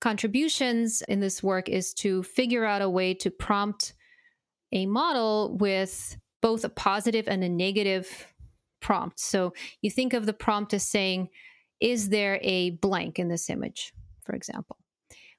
contributions 0.00 1.02
in 1.02 1.20
this 1.20 1.42
work 1.42 1.68
is 1.68 1.92
to 1.92 2.22
figure 2.22 2.64
out 2.64 2.80
a 2.80 2.88
way 2.88 3.12
to 3.12 3.30
prompt 3.30 3.92
a 4.72 4.86
model 4.86 5.58
with 5.58 6.16
both 6.40 6.64
a 6.64 6.68
positive 6.68 7.28
and 7.28 7.44
a 7.44 7.48
negative 7.48 8.32
prompt. 8.80 9.20
So 9.20 9.52
you 9.82 9.90
think 9.90 10.12
of 10.12 10.26
the 10.26 10.32
prompt 10.32 10.74
as 10.74 10.82
saying, 10.82 11.28
is 11.80 12.08
there 12.08 12.38
a 12.42 12.70
blank 12.70 13.18
in 13.18 13.28
this 13.28 13.50
image, 13.50 13.92
for 14.24 14.34
example, 14.34 14.76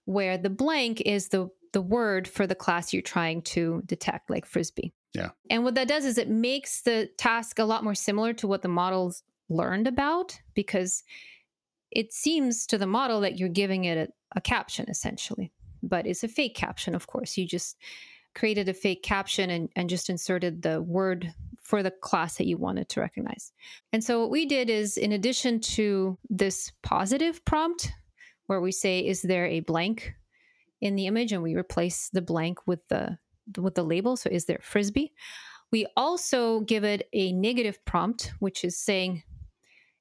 where 0.06 0.38
the 0.38 0.50
blank 0.50 1.02
is 1.02 1.30
the 1.30 1.50
the 1.74 1.82
word 1.82 2.28
for 2.28 2.46
the 2.46 2.56
class 2.56 2.94
you're 2.94 3.02
trying 3.02 3.42
to 3.42 3.82
detect, 3.86 4.30
like 4.30 4.46
frisbee. 4.46 4.94
Yeah. 5.14 5.30
And 5.50 5.64
what 5.64 5.76
that 5.76 5.88
does 5.88 6.06
is 6.06 6.18
it 6.18 6.30
makes 6.30 6.82
the 6.82 7.10
task 7.18 7.60
a 7.60 7.66
lot 7.66 7.84
more 7.84 7.96
similar 7.96 8.34
to 8.34 8.48
what 8.48 8.62
the 8.62 8.68
models 8.68 9.24
learned 9.50 9.88
about 9.88 10.40
because 10.54 11.04
it 11.92 12.14
seems 12.14 12.66
to 12.68 12.78
the 12.78 12.88
model 12.88 13.22
that 13.22 13.38
you're 13.38 13.50
giving 13.50 13.86
it 13.86 13.98
a, 13.98 14.38
a 14.38 14.42
caption 14.42 14.86
essentially, 14.90 15.52
but 15.84 16.06
it's 16.06 16.24
a 16.24 16.28
fake 16.28 16.56
caption, 16.56 16.96
of 16.96 17.08
course. 17.08 17.38
You 17.38 17.46
just 17.46 17.78
created 18.34 18.70
a 18.70 18.74
fake 18.74 19.04
caption 19.04 19.50
and, 19.50 19.70
and 19.76 19.89
just 19.89 20.10
inserted 20.10 20.62
the 20.62 20.82
word 20.82 21.34
for 21.62 21.84
the 21.84 21.91
class 21.91 22.36
that 22.36 22.48
you 22.48 22.58
wanted 22.58 22.89
to 22.89 23.00
recognize. 23.00 23.52
And 23.94 24.04
so 24.04 24.20
what 24.20 24.30
we 24.30 24.46
did 24.46 24.70
is 24.70 24.98
in 24.98 25.12
addition 25.12 25.60
to 25.62 26.17
this 26.30 26.72
positive 26.84 27.44
prompt 27.46 27.91
where 28.48 28.60
we 28.60 28.72
say 28.72 29.00
is 29.00 29.22
there 29.22 29.46
a 29.46 29.62
blank 29.62 30.13
in 30.82 30.96
the 30.96 31.08
image? 31.08 31.32
and 31.32 31.44
we 31.44 31.56
replace 31.56 32.10
the 32.10 32.22
blank 32.22 32.58
with 32.67 32.86
the 32.89 33.17
with 33.58 33.76
the 33.76 33.84
label 33.84 34.17
so 34.17 34.30
is 34.30 34.46
there 34.46 34.60
frisbee? 34.62 35.13
We 35.72 35.88
also 35.96 36.62
give 36.62 36.84
it 36.84 37.08
a 37.13 37.32
negative 37.32 37.84
prompt 37.86 38.34
which 38.39 38.63
is 38.65 38.78
saying 38.78 39.24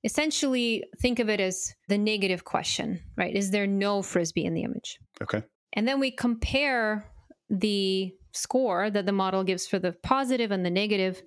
essentially 0.03 0.85
think 1.01 1.19
of 1.19 1.29
it 1.29 1.41
as 1.41 1.75
the 1.89 1.99
negative 1.99 2.45
question 2.45 3.01
right? 3.17 3.35
Is 3.35 3.51
there 3.51 3.67
no 3.67 4.03
frisbee 4.03 4.45
in 4.45 4.55
the 4.55 4.63
image? 4.63 4.99
Okay. 5.23 5.43
And 5.75 5.87
then 5.87 6.01
we 6.01 6.11
compare 6.11 7.07
the 7.49 8.13
score 8.33 8.91
that 8.91 9.07
the 9.07 9.13
model 9.13 9.45
gives 9.45 9.67
for 9.67 9.79
the 9.79 9.93
positive 9.93 10.51
and 10.51 10.65
the 10.65 10.71
negative. 10.71 11.23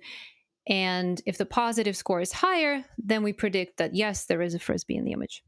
And 0.66 1.20
if 1.26 1.38
the 1.38 1.46
positive 1.46 1.96
score 1.96 2.20
is 2.20 2.32
higher, 2.32 2.84
then 2.98 3.22
we 3.22 3.32
predict 3.32 3.78
that 3.78 3.94
yes, 3.94 4.26
there 4.26 4.42
is 4.42 4.54
a 4.54 4.58
frisbee 4.58 4.96
in 4.96 5.04
the 5.04 5.12
image. 5.12 5.42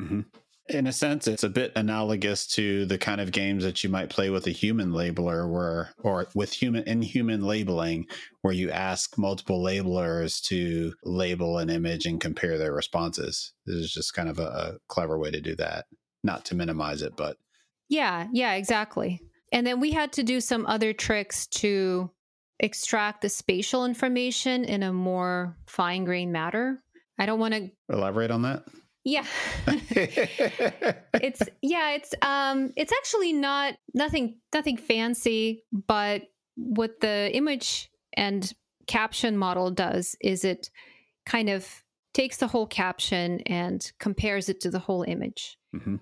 Mm-hmm. 0.00 0.20
In 0.68 0.88
a 0.88 0.92
sense, 0.92 1.28
it's 1.28 1.44
a 1.44 1.48
bit 1.48 1.70
analogous 1.76 2.44
to 2.48 2.86
the 2.86 2.98
kind 2.98 3.20
of 3.20 3.30
games 3.30 3.62
that 3.62 3.84
you 3.84 3.90
might 3.90 4.10
play 4.10 4.30
with 4.30 4.48
a 4.48 4.50
human 4.50 4.90
labeler 4.90 5.48
where 5.48 5.90
or 6.02 6.26
with 6.34 6.52
human 6.52 6.82
inhuman 6.88 7.42
labeling 7.42 8.06
where 8.42 8.54
you 8.54 8.72
ask 8.72 9.16
multiple 9.16 9.62
labelers 9.62 10.42
to 10.46 10.92
label 11.04 11.58
an 11.58 11.70
image 11.70 12.04
and 12.04 12.20
compare 12.20 12.58
their 12.58 12.72
responses. 12.72 13.52
This 13.64 13.76
is 13.76 13.92
just 13.92 14.14
kind 14.14 14.28
of 14.28 14.40
a, 14.40 14.42
a 14.42 14.78
clever 14.88 15.18
way 15.20 15.30
to 15.30 15.40
do 15.40 15.54
that. 15.56 15.84
Not 16.24 16.44
to 16.46 16.56
minimize 16.56 17.00
it, 17.00 17.12
but 17.16 17.36
Yeah, 17.88 18.26
yeah, 18.32 18.54
exactly. 18.54 19.20
And 19.52 19.66
then 19.66 19.80
we 19.80 19.92
had 19.92 20.12
to 20.14 20.22
do 20.22 20.40
some 20.40 20.66
other 20.66 20.92
tricks 20.92 21.46
to 21.48 22.10
extract 22.58 23.20
the 23.20 23.28
spatial 23.28 23.84
information 23.84 24.64
in 24.64 24.82
a 24.82 24.92
more 24.92 25.56
fine 25.66 26.04
grained 26.04 26.32
matter. 26.32 26.82
I 27.18 27.26
don't 27.26 27.38
want 27.38 27.54
to 27.54 27.70
elaborate 27.88 28.30
on 28.30 28.42
that. 28.42 28.64
Yeah. 29.04 29.24
it's 29.66 31.42
yeah, 31.62 31.92
it's 31.92 32.12
um 32.22 32.72
it's 32.76 32.92
actually 32.92 33.32
not 33.32 33.74
nothing 33.94 34.38
nothing 34.52 34.76
fancy, 34.76 35.64
but 35.86 36.22
what 36.56 37.00
the 37.00 37.30
image 37.32 37.88
and 38.14 38.52
caption 38.86 39.36
model 39.36 39.70
does 39.70 40.16
is 40.20 40.44
it 40.44 40.70
kind 41.24 41.48
of 41.48 41.84
takes 42.14 42.38
the 42.38 42.46
whole 42.48 42.66
caption 42.66 43.40
and 43.42 43.92
compares 44.00 44.48
it 44.48 44.60
to 44.62 44.70
the 44.70 44.78
whole 44.78 45.02
image. 45.02 45.58
Mm-hmm. 45.74 45.96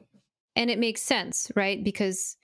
And 0.56 0.70
it 0.70 0.78
makes 0.78 1.02
sense, 1.02 1.50
right? 1.56 1.82
Because 1.82 2.36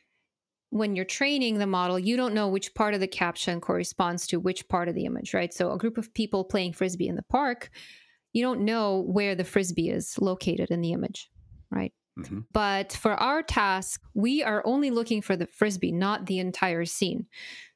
when 0.70 0.94
you're 0.96 1.04
training 1.04 1.58
the 1.58 1.66
model, 1.66 1.98
you 1.98 2.16
don't 2.16 2.34
know 2.34 2.48
which 2.48 2.74
part 2.74 2.94
of 2.94 3.00
the 3.00 3.08
caption 3.08 3.60
corresponds 3.60 4.26
to 4.28 4.40
which 4.40 4.68
part 4.68 4.88
of 4.88 4.94
the 4.94 5.04
image, 5.04 5.34
right? 5.34 5.52
So 5.52 5.72
a 5.72 5.78
group 5.78 5.98
of 5.98 6.14
people 6.14 6.44
playing 6.44 6.72
frisbee 6.72 7.08
in 7.08 7.16
the 7.16 7.22
park, 7.22 7.70
you 8.32 8.42
don't 8.42 8.60
know 8.60 9.00
where 9.00 9.34
the 9.34 9.44
frisbee 9.44 9.90
is 9.90 10.18
located 10.18 10.70
in 10.70 10.80
the 10.80 10.92
image, 10.92 11.28
right? 11.70 11.92
Mm-hmm. 12.18 12.40
But 12.52 12.92
for 12.92 13.14
our 13.14 13.42
task, 13.42 14.00
we 14.14 14.42
are 14.42 14.62
only 14.64 14.90
looking 14.90 15.22
for 15.22 15.36
the 15.36 15.46
frisbee, 15.46 15.92
not 15.92 16.26
the 16.26 16.38
entire 16.38 16.84
scene. 16.84 17.26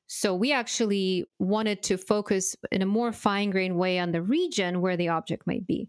So 0.06 0.34
we 0.34 0.52
actually 0.52 1.24
wanted 1.38 1.82
to 1.84 1.96
focus 1.96 2.54
in 2.70 2.82
a 2.82 2.86
more 2.86 3.12
fine 3.12 3.50
grained 3.50 3.76
way 3.76 3.98
on 3.98 4.12
the 4.12 4.22
region 4.22 4.80
where 4.80 4.96
the 4.96 5.08
object 5.08 5.46
might 5.46 5.66
be. 5.66 5.88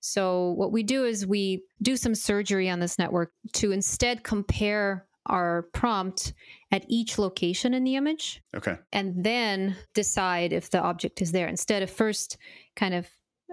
So 0.00 0.52
what 0.52 0.72
we 0.72 0.82
do 0.82 1.04
is 1.04 1.26
we 1.26 1.64
do 1.82 1.96
some 1.96 2.14
surgery 2.14 2.70
on 2.70 2.80
this 2.80 2.98
network 2.98 3.32
to 3.54 3.72
instead 3.72 4.22
compare 4.22 5.05
our 5.26 5.62
prompt 5.72 6.32
at 6.70 6.84
each 6.88 7.18
location 7.18 7.74
in 7.74 7.84
the 7.84 7.96
image. 7.96 8.42
Okay. 8.54 8.76
And 8.92 9.24
then 9.24 9.76
decide 9.94 10.52
if 10.52 10.70
the 10.70 10.80
object 10.80 11.22
is 11.22 11.32
there 11.32 11.48
instead 11.48 11.82
of 11.82 11.90
first 11.90 12.36
kind 12.74 12.94
of 12.94 13.08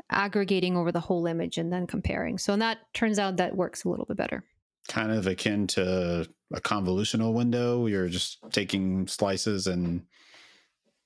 aggregating 0.10 0.76
over 0.76 0.92
the 0.92 1.00
whole 1.00 1.26
image 1.28 1.58
and 1.58 1.72
then 1.72 1.88
comparing. 1.88 2.38
So 2.38 2.54
and 2.54 2.62
that 2.62 2.80
turns 2.94 3.20
out 3.20 3.38
that 3.38 3.56
works 3.56 3.84
a 3.84 3.90
little 3.90 4.06
bit 4.06 4.18
better. 4.18 4.44
Kind 4.88 5.12
of 5.12 5.28
akin 5.28 5.68
to 5.68 6.28
a 6.54 6.62
convolutional 6.62 7.34
window. 7.34 7.86
You're 7.86 8.10
just 8.10 8.40
taking 8.52 9.08
slices 9.08 9.68
and 9.68 10.04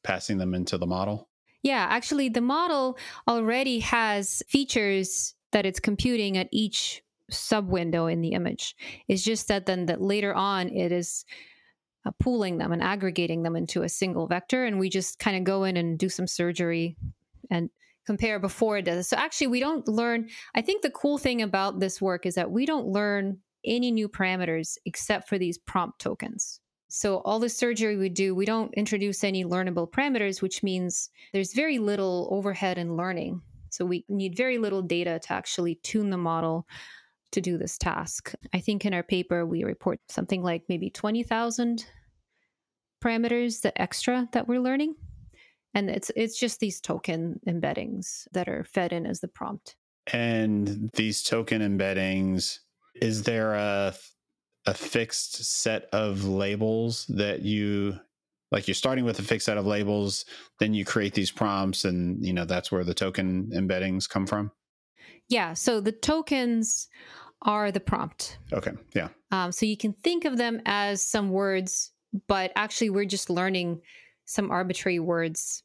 passing 0.04 0.38
them 0.38 0.54
into 0.54 0.78
the 0.78 0.88
model. 0.88 1.30
Yeah, 1.64 1.86
actually, 1.90 2.30
the 2.30 2.42
model 2.42 2.98
already 3.28 3.80
has 3.80 4.42
features 4.48 5.36
that 5.52 5.66
it's 5.66 5.80
computing 5.80 6.38
at 6.38 6.48
each 6.52 7.02
sub 7.30 7.70
window 7.70 8.08
in 8.08 8.22
the 8.22 8.32
image. 8.34 8.76
It's 9.08 9.24
just 9.24 9.48
that 9.48 9.66
then 9.66 9.86
that 9.88 10.02
later 10.02 10.34
on 10.34 10.70
it 10.70 10.92
is 10.92 11.26
uh, 12.06 12.12
pooling 12.20 12.58
them 12.58 12.72
and 12.72 12.82
aggregating 12.82 13.44
them 13.44 13.56
into 13.56 13.84
a 13.84 13.90
single 13.90 14.28
vector, 14.28 14.66
and 14.66 14.80
we 14.80 14.90
just 14.90 15.20
kind 15.20 15.38
of 15.38 15.44
go 15.44 15.64
in 15.64 15.78
and 15.78 16.00
do 16.00 16.10
some 16.10 16.28
surgery 16.28 16.96
and 17.50 17.70
compare 18.06 18.40
before 18.40 18.78
it 18.78 18.86
does. 18.86 19.08
So 19.08 19.18
actually, 19.18 19.48
we 19.48 19.60
don't 19.60 19.88
learn. 19.88 20.30
I 20.56 20.62
think 20.62 20.82
the 20.82 20.92
cool 20.92 21.18
thing 21.18 21.42
about 21.42 21.80
this 21.80 22.02
work 22.02 22.26
is 22.26 22.36
that 22.36 22.52
we 22.52 22.66
don't 22.66 22.88
learn 22.88 23.40
any 23.66 23.92
new 23.92 24.08
parameters 24.08 24.78
except 24.86 25.28
for 25.28 25.38
these 25.38 25.58
prompt 25.58 26.00
tokens. 26.00 26.62
So 26.90 27.18
all 27.26 27.40
the 27.40 27.50
surgery 27.50 27.98
we 27.98 28.08
do, 28.08 28.34
we 28.34 28.46
don't 28.46 28.74
introduce 28.76 29.24
any 29.26 29.44
learnable 29.44 29.92
parameters, 29.92 30.42
which 30.42 30.64
means 30.64 31.10
there's 31.34 31.54
very 31.54 31.80
little 31.80 32.30
overhead 32.32 32.78
in 32.78 32.96
learning. 32.96 33.42
So 33.70 33.84
we 33.84 34.06
need 34.08 34.38
very 34.38 34.58
little 34.58 34.82
data 34.82 35.20
to 35.20 35.34
actually 35.34 35.76
tune 35.76 36.10
the 36.10 36.18
model 36.18 36.66
to 37.32 37.42
do 37.42 37.58
this 37.58 37.78
task. 37.78 38.34
I 38.54 38.60
think 38.60 38.86
in 38.86 38.94
our 38.94 39.04
paper 39.04 39.46
we 39.46 39.64
report 39.64 40.00
something 40.10 40.44
like 40.44 40.64
maybe 40.70 40.90
20,000 40.90 41.86
parameters 43.04 43.62
the 43.62 43.80
extra 43.80 44.28
that 44.34 44.48
we're 44.48 44.62
learning. 44.62 44.96
And 45.74 45.90
it's 45.90 46.12
it's 46.16 46.40
just 46.40 46.60
these 46.60 46.82
token 46.82 47.40
embeddings 47.48 48.28
that 48.32 48.48
are 48.48 48.64
fed 48.64 48.94
in 48.94 49.06
as 49.06 49.20
the 49.20 49.28
prompt. 49.28 49.76
And 50.12 50.90
these 50.94 51.22
token 51.22 51.62
embeddings 51.62 52.60
is 52.96 53.24
there 53.24 53.54
a 53.54 53.94
a 54.66 54.74
fixed 54.74 55.44
set 55.46 55.88
of 55.94 56.26
labels 56.26 57.06
that 57.08 57.42
you 57.42 57.98
like 58.52 58.68
you're 58.68 58.76
starting 58.76 59.06
with 59.06 59.20
a 59.20 59.24
fixed 59.24 59.46
set 59.46 59.58
of 59.58 59.66
labels 59.66 60.26
then 60.60 60.74
you 60.74 60.84
create 60.84 61.14
these 61.14 61.32
prompts 61.32 61.86
and 61.86 62.24
you 62.26 62.34
know 62.34 62.44
that's 62.44 62.72
where 62.72 62.84
the 62.84 62.94
token 62.94 63.50
embeddings 63.54 64.10
come 64.10 64.28
from 64.28 64.52
yeah. 65.30 65.54
So 65.54 65.80
the 65.80 65.92
tokens 65.92 66.88
are 67.42 67.72
the 67.72 67.80
prompt. 67.80 68.40
Okay. 68.52 68.72
Yeah. 68.96 69.10
Um, 69.32 69.52
so 69.52 69.66
you 69.66 69.78
can 69.78 69.94
think 70.04 70.26
of 70.26 70.38
them 70.38 70.62
as 70.66 71.02
some 71.02 71.30
words, 71.30 71.92
but 72.28 72.52
actually, 72.56 72.90
we're 72.90 73.06
just 73.06 73.30
learning 73.30 73.82
some 74.26 74.52
arbitrary 74.52 75.00
words. 75.00 75.64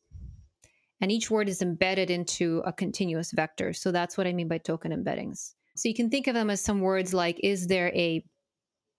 And 1.00 1.10
each 1.10 1.30
word 1.30 1.48
is 1.48 1.62
embedded 1.62 2.10
into 2.10 2.62
a 2.64 2.72
continuous 2.72 3.32
vector. 3.32 3.72
So 3.72 3.90
that's 3.90 4.16
what 4.16 4.26
I 4.26 4.32
mean 4.32 4.48
by 4.48 4.58
token 4.58 4.92
embeddings. 4.92 5.54
So 5.74 5.88
you 5.88 5.94
can 5.94 6.10
think 6.10 6.26
of 6.26 6.34
them 6.34 6.50
as 6.50 6.60
some 6.60 6.80
words 6.80 7.12
like, 7.12 7.40
is 7.42 7.66
there 7.66 7.88
a 7.88 8.24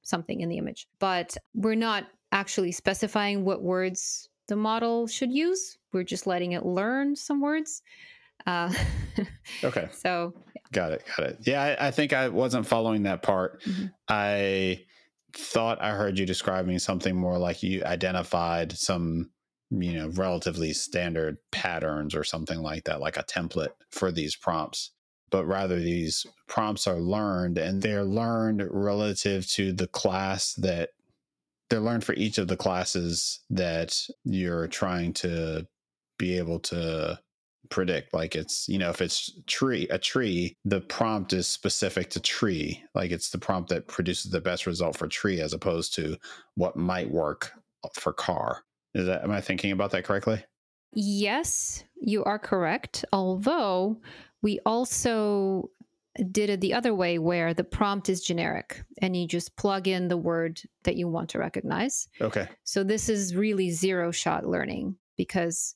something 0.02 0.42
in 0.42 0.50
the 0.50 0.58
image? 0.58 0.88
But 1.00 1.38
we're 1.54 1.76
not 1.76 2.06
actually 2.32 2.74
specifying 2.74 3.46
what 3.46 3.62
words 3.62 4.28
the 4.48 4.56
model 4.56 5.08
should 5.08 5.32
use. 5.32 5.78
We're 5.94 6.04
just 6.04 6.28
letting 6.28 6.54
it 6.54 6.66
learn 6.66 7.16
some 7.16 7.40
words. 7.40 7.82
Uh, 8.46 8.74
okay. 9.64 9.88
So. 9.94 10.34
Got 10.74 10.92
it. 10.92 11.04
Got 11.16 11.28
it. 11.28 11.38
Yeah, 11.46 11.62
I, 11.62 11.88
I, 11.88 11.92
think 11.92 12.14
I 12.14 12.28
wasn't 12.30 12.68
following 12.68 13.04
that 13.04 13.22
part. 13.22 13.62
Mm-hmm. 13.64 13.86
I 14.08 14.82
thought 15.36 15.82
I 15.82 15.92
heard 15.92 16.20
you 16.20 16.26
describing 16.26 16.80
something 16.80 17.16
more 17.16 17.38
like 17.38 17.64
you 17.64 17.84
identified 17.84 18.74
some, 18.74 19.32
you 19.70 19.94
know, 19.94 20.10
relatively 20.10 20.74
standard 20.74 21.38
patterns 21.52 22.16
or 22.16 22.24
something 22.24 22.60
like 22.60 22.86
that, 22.86 23.00
like 23.00 23.18
a 23.18 23.24
template 23.24 23.74
for 23.90 24.12
these 24.12 24.36
prompts. 24.36 24.92
But 25.32 25.46
rather, 25.46 25.80
these 25.80 26.28
prompts 26.48 26.86
are 26.86 27.00
learned 27.00 27.58
and 27.58 27.82
they're 27.82 28.04
learned 28.04 28.68
relative 28.70 29.50
to 29.54 29.74
the 29.74 29.88
class 29.88 30.54
that 30.56 30.90
they're 31.70 31.80
learned 31.80 32.04
for 32.04 32.14
each 32.14 32.38
of 32.38 32.48
the 32.48 32.58
classes 32.58 33.40
that 33.50 34.00
you're 34.24 34.68
trying 34.68 35.14
to 35.14 35.66
be 36.20 36.38
able 36.38 36.60
to 36.60 37.20
predict 37.74 38.14
like 38.14 38.36
it's 38.36 38.70
you 38.70 38.78
know 38.78 38.92
if 38.92 39.02
it's 39.02 39.32
tree 39.48 39.88
a 39.90 39.98
tree 39.98 40.56
the 40.64 40.80
prompt 40.80 41.34
is 41.34 41.48
specific 41.48 42.08
to 42.12 42.20
tree 42.20 42.84
like 42.94 43.10
it's 43.10 43.32
the 43.32 43.38
prompt 43.38 43.70
that 43.70 43.88
produces 43.88 44.32
the 44.32 44.40
best 44.40 44.68
result 44.68 44.96
for 44.96 45.08
tree 45.08 45.42
as 45.42 45.54
opposed 45.54 45.96
to 45.96 46.16
what 46.54 46.76
might 46.76 47.10
work 47.10 47.52
for 47.94 48.14
car. 48.14 48.64
Is 48.94 49.08
that 49.08 49.24
am 49.24 49.32
i 49.32 49.42
thinking 49.42 49.72
about 49.72 49.90
that 49.92 50.04
correctly? 50.04 50.44
Yes 50.94 51.84
you 52.00 52.24
are 52.26 52.38
correct 52.38 53.04
although 53.12 54.00
we 54.44 54.60
also 54.68 55.72
did 56.32 56.52
it 56.52 56.62
the 56.62 56.76
other 56.76 56.94
way 56.94 57.18
where 57.18 57.56
the 57.56 57.64
prompt 57.64 58.08
is 58.08 58.22
generic 58.22 58.84
and 59.00 59.18
you 59.18 59.28
just 59.28 59.56
plug 59.58 59.88
in 59.88 60.10
the 60.10 60.18
word 60.18 60.62
that 60.84 60.96
you 60.96 61.08
want 61.08 61.30
to 61.30 61.40
recognize. 61.40 62.08
Okay. 62.22 62.48
So 62.64 62.84
this 62.84 63.10
is 63.10 63.36
really 63.36 63.72
zero 63.72 64.12
shot 64.12 64.46
learning 64.46 64.96
because 65.18 65.74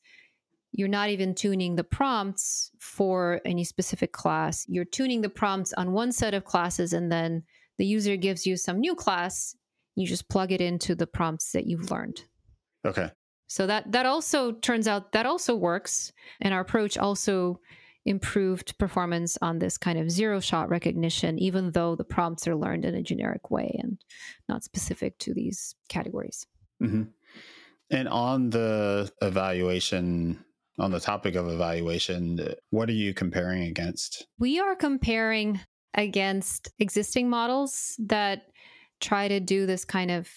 you're 0.72 0.88
not 0.88 1.10
even 1.10 1.34
tuning 1.34 1.76
the 1.76 1.84
prompts 1.84 2.72
for 2.80 3.42
any 3.46 3.64
specific 3.64 4.12
class. 4.12 4.66
You're 4.68 4.86
tuning 4.86 5.22
the 5.22 5.30
prompts 5.30 5.74
on 5.74 5.92
one 5.92 6.12
set 6.12 6.34
of 6.34 6.46
classes, 6.46 6.94
and 6.94 7.12
then 7.12 7.44
the 7.78 7.86
user 7.86 8.16
gives 8.16 8.46
you 8.46 8.58
some 8.58 8.80
new 8.80 8.96
class. 8.96 9.56
You 9.96 10.06
just 10.06 10.30
plug 10.30 10.52
it 10.52 10.62
into 10.62 10.96
the 10.96 11.08
prompts 11.08 11.52
that 11.54 11.66
you've 11.66 11.90
learned. 11.90 12.22
Okay. 12.86 13.12
So 13.48 13.66
that 13.68 13.92
that 13.94 14.06
also 14.06 14.52
turns 14.52 14.88
out 14.88 15.14
that 15.14 15.26
also 15.26 15.56
works, 15.56 16.12
and 16.42 16.54
our 16.54 16.62
approach 16.62 16.98
also 16.98 17.60
improved 18.06 18.78
performance 18.78 19.38
on 19.42 19.60
this 19.60 19.78
kind 19.78 20.00
of 20.00 20.10
zero 20.10 20.40
shot 20.40 20.70
recognition, 20.70 21.38
even 21.40 21.72
though 21.72 21.96
the 21.96 22.06
prompts 22.06 22.48
are 22.48 22.56
learned 22.56 22.86
in 22.86 22.96
a 22.96 23.04
generic 23.04 23.52
way 23.52 23.76
and 23.82 24.02
not 24.48 24.64
specific 24.64 25.18
to 25.20 25.34
these 25.34 25.76
categories. 25.90 26.46
Mm-hmm. 26.82 27.04
And 27.90 28.08
on 28.08 28.50
the 28.50 29.12
evaluation 29.22 30.44
on 30.80 30.92
the 30.92 31.00
topic 31.00 31.36
of 31.36 31.48
evaluation, 31.48 32.54
what 32.70 32.90
are 32.90 32.94
you 32.94 33.14
comparing 33.14 33.64
against? 33.64 34.28
We 34.38 34.60
are 34.60 34.76
comparing 34.76 35.60
against 35.94 36.70
existing 36.80 37.30
models 37.30 37.96
that 38.00 38.44
try 39.00 39.28
to 39.28 39.40
do 39.40 39.66
this 39.66 39.86
kind 39.86 40.12
of 40.12 40.30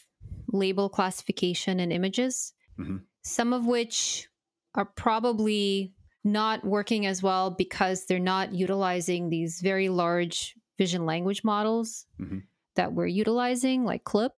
label 0.53 0.89
classification 0.89 1.81
in 1.81 1.93
images, 1.93 2.53
mm-hmm. 2.79 2.99
some 3.23 3.53
of 3.53 3.67
which 3.67 4.29
are 4.75 4.87
probably 4.87 5.93
not 6.25 6.65
working 6.65 7.07
as 7.07 7.23
well 7.23 7.51
because 7.51 8.07
they're 8.07 8.19
not 8.19 8.53
utilizing 8.53 9.29
these 9.29 9.61
very 9.61 9.89
large 9.89 10.55
vision 10.79 11.07
language 11.07 11.45
models. 11.45 12.07
Mm-hmm. 12.21 12.39
that 12.77 12.93
we're 12.93 13.07
utilizing, 13.07 13.85
like 13.85 14.05
CLIP. 14.05 14.33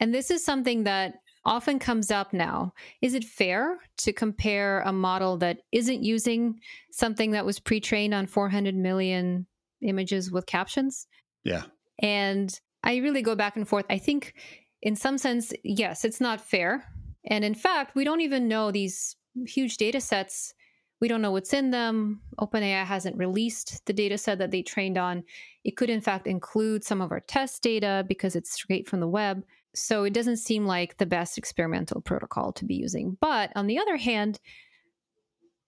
And 0.00 0.12
this 0.14 0.30
is 0.30 0.44
something 0.44 0.84
that 0.84 1.14
often 1.48 1.78
comes 1.78 2.10
up 2.10 2.34
now. 2.34 2.74
Is 3.00 3.14
it 3.14 3.24
fair 3.24 3.78
to 3.98 4.12
compare 4.12 4.82
a 4.82 4.92
model 4.92 5.38
that 5.38 5.62
isn't 5.72 6.04
using 6.04 6.60
something 6.92 7.30
that 7.30 7.46
was 7.46 7.58
pre 7.58 7.80
trained 7.80 8.12
on 8.12 8.26
400 8.26 8.74
million 8.76 9.46
images 9.80 10.30
with 10.30 10.44
captions? 10.44 11.06
Yeah. 11.44 11.62
And 12.00 12.58
I 12.84 12.96
really 12.96 13.22
go 13.22 13.34
back 13.34 13.56
and 13.56 13.66
forth. 13.66 13.86
I 13.88 13.96
think, 13.96 14.34
in 14.82 14.94
some 14.94 15.16
sense, 15.16 15.52
yes, 15.64 16.04
it's 16.04 16.20
not 16.20 16.40
fair. 16.40 16.84
And 17.24 17.44
in 17.44 17.54
fact, 17.54 17.96
we 17.96 18.04
don't 18.04 18.20
even 18.20 18.46
know 18.46 18.70
these 18.70 19.16
huge 19.46 19.78
data 19.78 20.02
sets. 20.02 20.52
We 21.00 21.08
don't 21.08 21.22
know 21.22 21.32
what's 21.32 21.54
in 21.54 21.70
them. 21.70 22.20
OpenAI 22.38 22.84
hasn't 22.84 23.16
released 23.16 23.86
the 23.86 23.92
data 23.94 24.18
set 24.18 24.38
that 24.38 24.50
they 24.50 24.62
trained 24.62 24.98
on. 24.98 25.24
It 25.64 25.76
could, 25.76 25.88
in 25.88 26.02
fact, 26.02 26.26
include 26.26 26.84
some 26.84 27.00
of 27.00 27.10
our 27.10 27.20
test 27.20 27.62
data 27.62 28.04
because 28.06 28.36
it's 28.36 28.52
straight 28.52 28.86
from 28.86 29.00
the 29.00 29.08
web. 29.08 29.44
So 29.80 30.04
it 30.04 30.12
doesn't 30.12 30.38
seem 30.38 30.66
like 30.66 30.96
the 30.96 31.06
best 31.06 31.38
experimental 31.38 32.00
protocol 32.00 32.52
to 32.52 32.64
be 32.64 32.74
using. 32.74 33.16
But 33.20 33.52
on 33.56 33.66
the 33.66 33.78
other 33.78 33.96
hand, 33.96 34.40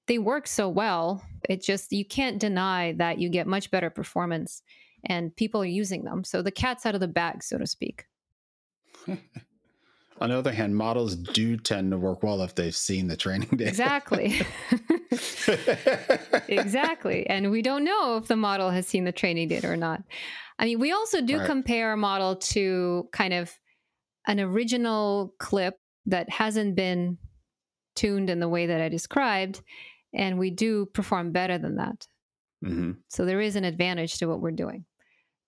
they 0.07 0.19
work 0.19 0.47
so 0.47 0.69
well. 0.69 1.23
It 1.49 1.63
just, 1.63 1.93
you 1.93 2.05
can't 2.05 2.39
deny 2.39 2.93
that 2.99 3.19
you 3.19 3.29
get 3.29 3.47
much 3.47 3.71
better 3.71 3.91
performance 3.91 4.63
and 5.05 5.35
people 5.35 5.63
are 5.63 5.67
using 5.67 6.05
them. 6.05 6.25
So 6.25 6.43
the 6.43 6.51
cat's 6.51 6.85
out 6.85 6.95
of 6.95 7.01
the 7.01 7.09
bag, 7.09 7.43
so 7.43 7.59
to 7.59 7.67
speak. 7.67 8.05
On 10.21 10.29
the 10.29 10.37
other 10.37 10.53
hand, 10.53 10.77
models 10.77 11.17
do 11.17 11.57
tend 11.57 11.93
to 11.93 11.99
work 11.99 12.23
well 12.23 12.43
if 12.43 12.55
they've 12.55 12.77
seen 12.77 13.07
the 13.07 13.17
training 13.17 13.49
data. 13.57 13.71
Exactly. 13.71 14.43
exactly. 16.49 17.27
And 17.27 17.51
we 17.51 17.63
don't 17.63 17.85
know 17.85 18.19
if 18.19 18.27
the 18.27 18.37
model 18.37 18.69
has 18.69 18.87
seen 18.87 19.05
the 19.05 19.13
training 19.13 19.49
data 19.49 19.71
or 19.71 19.77
not. 19.77 20.03
I 20.59 20.67
mean, 20.67 20.79
we 20.79 20.93
also 20.93 21.23
do 21.23 21.39
right. 21.39 21.47
compare 21.47 21.95
a 21.95 21.97
model 21.97 22.37
to 22.37 23.09
kind 23.13 23.33
of 23.33 23.51
an 24.31 24.39
original 24.39 25.35
clip 25.39 25.75
that 26.07 26.31
hasn't 26.31 26.77
been 26.77 27.19
tuned 27.97 28.31
in 28.31 28.39
the 28.39 28.49
way 28.49 28.67
that 28.67 28.81
I 28.81 28.89
described. 28.89 29.61
And 30.15 30.39
we 30.39 30.51
do 30.51 30.87
perform 30.87 31.33
better 31.33 31.59
than 31.59 31.77
that. 31.77 32.07
Mm-hmm. 32.65 32.93
So 33.09 33.25
there 33.25 33.41
is 33.41 33.57
an 33.57 33.65
advantage 33.65 34.19
to 34.19 34.27
what 34.27 34.41
we're 34.41 34.53
doing 34.53 34.85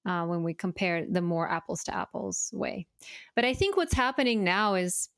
uh, 0.04 0.24
when 0.24 0.42
we 0.42 0.52
compare 0.52 1.06
the 1.08 1.20
more 1.20 1.48
apples 1.48 1.84
to 1.84 1.94
apples 1.94 2.50
way. 2.52 2.86
But 3.36 3.44
I 3.44 3.54
think 3.54 3.76
what's 3.76 3.94
happening 3.94 4.42
now 4.42 4.74
is 4.74 5.08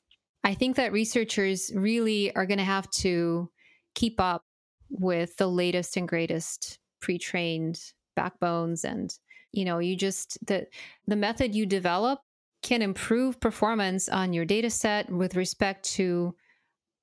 I 0.44 0.52
think 0.52 0.76
that 0.76 0.92
researchers 0.92 1.72
really 1.74 2.34
are 2.36 2.44
going 2.44 2.58
to 2.58 2.64
have 2.64 2.90
to 2.90 3.50
keep 3.94 4.20
up 4.20 4.44
with 4.90 5.36
the 5.38 5.46
latest 5.46 5.96
and 5.96 6.06
greatest 6.06 6.78
pre-trained 7.00 7.80
backbones 8.14 8.84
and 8.84 9.18
you 9.52 9.64
know 9.64 9.78
you 9.78 9.96
just 9.96 10.38
the 10.46 10.66
the 11.06 11.16
method 11.16 11.54
you 11.54 11.66
develop 11.66 12.20
can 12.64 12.82
improve 12.82 13.38
performance 13.38 14.08
on 14.08 14.32
your 14.32 14.44
data 14.44 14.70
set 14.70 15.08
with 15.10 15.36
respect 15.36 15.84
to 15.84 16.34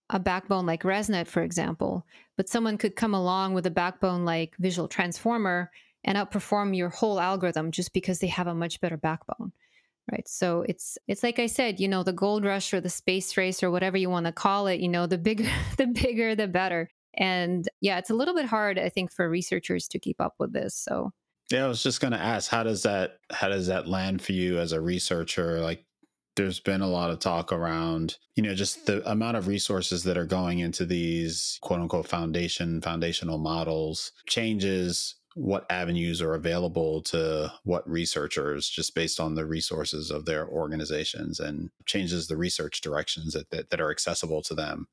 a 0.09 0.19
backbone 0.19 0.65
like 0.65 0.83
ResNet, 0.83 1.27
for 1.27 1.41
example, 1.41 2.05
but 2.35 2.49
someone 2.49 2.77
could 2.77 2.97
come 2.97 3.13
along 3.13 3.53
with 3.53 3.65
a 3.65 3.71
backbone 3.71 4.25
like 4.25 4.57
Visual 4.59 4.89
Transformer 4.89 5.71
and 6.03 6.17
outperform 6.17 6.75
your 6.75 6.89
whole 6.89 7.19
algorithm 7.19 7.71
just 7.71 7.93
because 7.93 8.19
they 8.19 8.27
have 8.27 8.47
a 8.47 8.55
much 8.55 8.81
better 8.81 8.97
backbone 8.97 9.53
right? 10.11 10.27
So 10.27 10.65
it's 10.67 10.97
it's 11.07 11.23
like 11.23 11.39
i 11.39 11.45
said 11.45 11.79
you 11.79 11.87
know 11.87 12.03
the 12.03 12.13
gold 12.13 12.43
rush 12.43 12.73
or 12.73 12.81
the 12.81 12.89
space 12.89 13.37
race 13.37 13.63
or 13.63 13.71
whatever 13.71 13.97
you 13.97 14.09
want 14.09 14.25
to 14.25 14.31
call 14.31 14.67
it 14.67 14.79
you 14.79 14.89
know 14.89 15.07
the 15.07 15.17
bigger 15.17 15.49
the 15.77 15.87
bigger 15.87 16.35
the 16.35 16.47
better. 16.47 16.89
And 17.13 17.67
yeah 17.81 17.97
it's 17.97 18.09
a 18.09 18.15
little 18.15 18.33
bit 18.33 18.45
hard 18.45 18.79
i 18.79 18.87
think 18.89 19.11
for 19.11 19.29
researchers 19.29 19.87
to 19.89 19.99
keep 19.99 20.21
up 20.21 20.35
with 20.39 20.53
this 20.53 20.75
so 20.75 21.11
yeah 21.51 21.65
i 21.65 21.67
was 21.67 21.83
just 21.83 22.01
going 22.01 22.13
to 22.13 22.21
ask 22.21 22.49
how 22.49 22.63
does 22.63 22.83
that 22.83 23.17
how 23.31 23.49
does 23.49 23.67
that 23.67 23.87
land 23.87 24.21
for 24.21 24.31
you 24.31 24.59
as 24.59 24.71
a 24.71 24.81
researcher 24.81 25.59
like 25.59 25.85
there's 26.37 26.61
been 26.61 26.81
a 26.81 26.87
lot 26.87 27.11
of 27.11 27.19
talk 27.19 27.51
around 27.51 28.17
you 28.35 28.43
know 28.43 28.55
just 28.55 28.85
the 28.85 29.07
amount 29.09 29.37
of 29.37 29.47
resources 29.47 30.03
that 30.03 30.17
are 30.17 30.25
going 30.25 30.59
into 30.59 30.85
these 30.85 31.59
quote 31.61 31.79
unquote 31.79 32.07
foundation 32.07 32.81
foundational 32.81 33.37
models 33.37 34.11
changes 34.27 35.15
what 35.35 35.65
avenues 35.69 36.21
are 36.21 36.33
available 36.33 37.01
to 37.01 37.51
what 37.63 37.89
researchers 37.89 38.67
just 38.67 38.93
based 38.95 39.19
on 39.19 39.35
the 39.35 39.45
resources 39.45 40.11
of 40.11 40.25
their 40.25 40.47
organizations 40.47 41.39
and 41.39 41.69
changes 41.85 42.27
the 42.27 42.35
research 42.35 42.81
directions 42.81 43.33
that, 43.33 43.49
that, 43.49 43.69
that 43.69 43.79
are 43.79 43.91
accessible 43.91 44.41
to 44.41 44.53
them. 44.53 44.87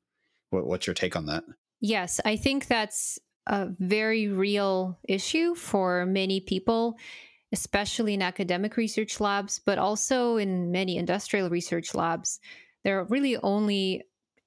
What, 0.49 0.65
what's 0.65 0.87
your 0.87 0.93
take 0.93 1.15
on 1.15 1.25
that? 1.25 1.43
Yes, 1.81 2.21
I 2.23 2.35
think 2.37 2.67
that's 2.67 3.19
a 3.49 3.67
very 3.79 4.27
real 4.27 4.99
issue 5.07 5.55
for 5.55 6.05
many 6.05 6.39
people, 6.39 6.95
especially 7.51 8.13
in 8.13 8.21
academic 8.21 8.77
research 8.77 9.19
labs, 9.19 9.59
but 9.65 9.79
also 9.79 10.37
in 10.37 10.71
many 10.71 10.97
industrial 10.97 11.49
research 11.49 11.95
labs. 11.95 12.39
There 12.83 12.99
are 12.99 13.05
really 13.05 13.37
only 13.37 14.03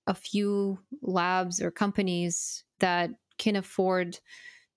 a 0.06 0.14
few 0.14 0.78
labs 1.02 1.60
or 1.60 1.72
companies 1.72 2.64
that 2.78 3.10
can 3.38 3.56
afford 3.56 4.18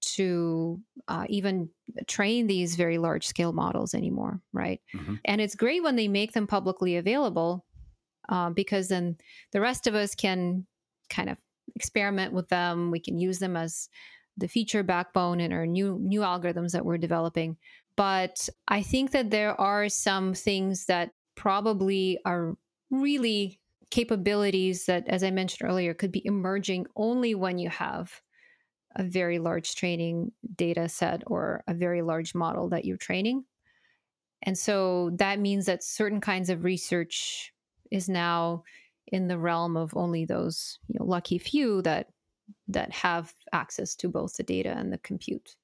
to 0.02 0.80
uh, 1.08 1.26
even 1.30 1.70
train 2.08 2.48
these 2.48 2.76
very 2.76 2.98
large 2.98 3.28
scale 3.28 3.54
models 3.54 3.94
anymore, 3.94 4.42
right? 4.54 4.82
Mm-hmm. 4.96 5.16
And 5.24 5.40
it's 5.40 5.56
great 5.56 5.84
when 5.84 5.96
they 5.96 6.08
make 6.08 6.34
them 6.34 6.48
publicly 6.48 6.98
available 6.98 7.66
uh, 8.30 8.50
because 8.50 8.88
then 8.88 9.18
the 9.52 9.62
rest 9.62 9.86
of 9.86 9.94
us 9.94 10.16
can 10.16 10.66
kind 11.10 11.30
of 11.30 11.38
experiment 11.76 12.34
with 12.34 12.48
them. 12.50 12.92
We 12.92 13.00
can 13.00 13.18
use 13.18 13.40
them 13.40 13.56
as 13.56 13.90
the 14.38 14.48
feature 14.48 14.84
backbone 14.84 15.40
and 15.40 15.54
our 15.54 15.66
new 15.66 15.98
new 16.02 16.22
algorithms 16.22 16.72
that 16.72 16.86
we're 16.86 16.98
developing. 16.98 17.58
But 17.96 18.50
I 18.68 18.82
think 18.82 19.12
that 19.12 19.30
there 19.30 19.60
are 19.60 19.88
some 19.90 20.34
things 20.34 20.86
that 20.86 21.12
probably 21.36 22.20
are 22.26 22.58
really 22.90 23.60
capabilities 23.92 24.86
that, 24.86 25.08
as 25.08 25.24
I 25.24 25.32
mentioned 25.32 25.70
earlier, 25.70 25.94
could 25.94 26.12
be 26.12 26.26
emerging 26.26 26.88
only 26.96 27.36
when 27.36 27.58
you 27.58 27.70
have 27.70 28.22
a 28.96 29.04
very 29.04 29.40
large 29.40 29.76
training 29.76 30.32
data 30.56 30.90
set 30.90 31.24
or 31.28 31.64
a 31.68 31.74
very 31.74 32.02
large 32.02 32.34
model 32.34 32.70
that 32.70 32.86
you're 32.86 32.98
training. 32.98 33.44
And 34.44 34.58
so 34.58 35.12
that 35.16 35.40
means 35.40 35.66
that 35.66 35.84
certain 35.84 36.22
kinds 36.22 36.50
of 36.50 36.64
research 36.64 37.54
is 37.92 38.08
now 38.10 38.64
in 39.08 39.28
the 39.28 39.38
realm 39.38 39.78
of 39.78 39.96
only 39.96 40.26
those 40.26 40.80
you 40.88 41.00
know, 41.00 41.06
lucky 41.06 41.38
few 41.38 41.82
that 41.84 42.08
that 42.68 42.92
have 42.92 43.34
access 43.54 43.96
to 43.96 44.10
both 44.10 44.36
the 44.38 44.44
data 44.44 44.76
and 44.78 44.92
the 44.92 44.98
compute. 45.00 45.56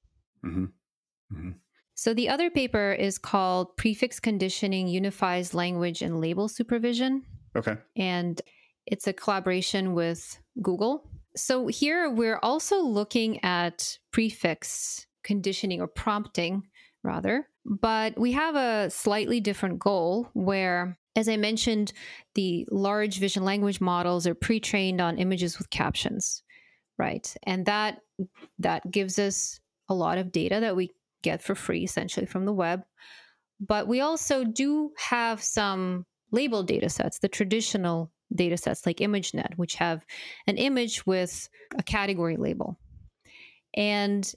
Mm-hmm. 0.46 0.66
Mm-hmm. 1.34 1.52
So 1.96 2.14
the 2.14 2.30
other 2.30 2.50
paper 2.50 2.94
is 2.94 3.18
called 3.18 3.78
Prefix 3.78 4.20
Conditioning 4.20 4.88
Unifies 4.88 5.54
Language 5.54 6.02
and 6.02 6.20
Label 6.20 6.48
Supervision. 6.48 7.24
Okay. 7.56 7.76
And 7.96 8.42
it's 8.88 9.08
a 9.08 9.14
collaboration 9.14 9.94
with 9.94 10.40
Google 10.62 11.06
so 11.36 11.68
here 11.68 12.10
we're 12.10 12.40
also 12.42 12.82
looking 12.82 13.44
at 13.44 13.98
prefix 14.12 15.06
conditioning 15.24 15.82
or 15.82 15.88
prompting, 15.88 16.68
rather, 17.04 17.48
but 17.66 18.20
we 18.20 18.34
have 18.34 18.56
a 18.56 18.90
slightly 18.90 19.40
different 19.40 19.80
goal 19.80 20.30
where, 20.34 20.98
as 21.16 21.30
I 21.30 21.38
mentioned, 21.38 21.94
the 22.36 22.68
large 22.72 23.20
vision 23.20 23.44
language 23.44 23.80
models 23.80 24.28
are 24.28 24.36
pre 24.36 24.60
trained 24.60 25.00
on 25.00 25.18
images 25.18 25.58
with 25.58 25.70
captions, 25.70 26.44
right? 27.02 27.36
And 27.44 27.66
that 27.66 27.98
that 28.60 28.90
gives 28.92 29.18
us 29.18 29.60
a 29.90 29.96
lot 29.96 30.20
of 30.20 30.32
data 30.32 30.60
that 30.60 30.76
we 30.76 30.92
get 31.24 31.42
for 31.42 31.56
free 31.56 31.84
essentially 31.84 32.28
from 32.28 32.46
the 32.46 32.54
web. 32.54 32.84
But 33.60 33.88
we 33.88 34.02
also 34.02 34.44
do 34.44 34.92
have 34.98 35.42
some 35.42 36.06
labeled 36.32 36.68
data 36.68 36.90
sets, 36.90 37.18
the 37.18 37.28
traditional 37.28 38.12
data 38.34 38.56
sets 38.56 38.86
like 38.86 38.98
ImageNet, 38.98 39.58
which 39.58 39.76
have 39.76 40.06
an 40.46 40.58
image 40.58 41.06
with 41.08 41.50
a 41.76 41.84
category 41.84 42.38
label. 42.38 42.78
And 43.76 44.32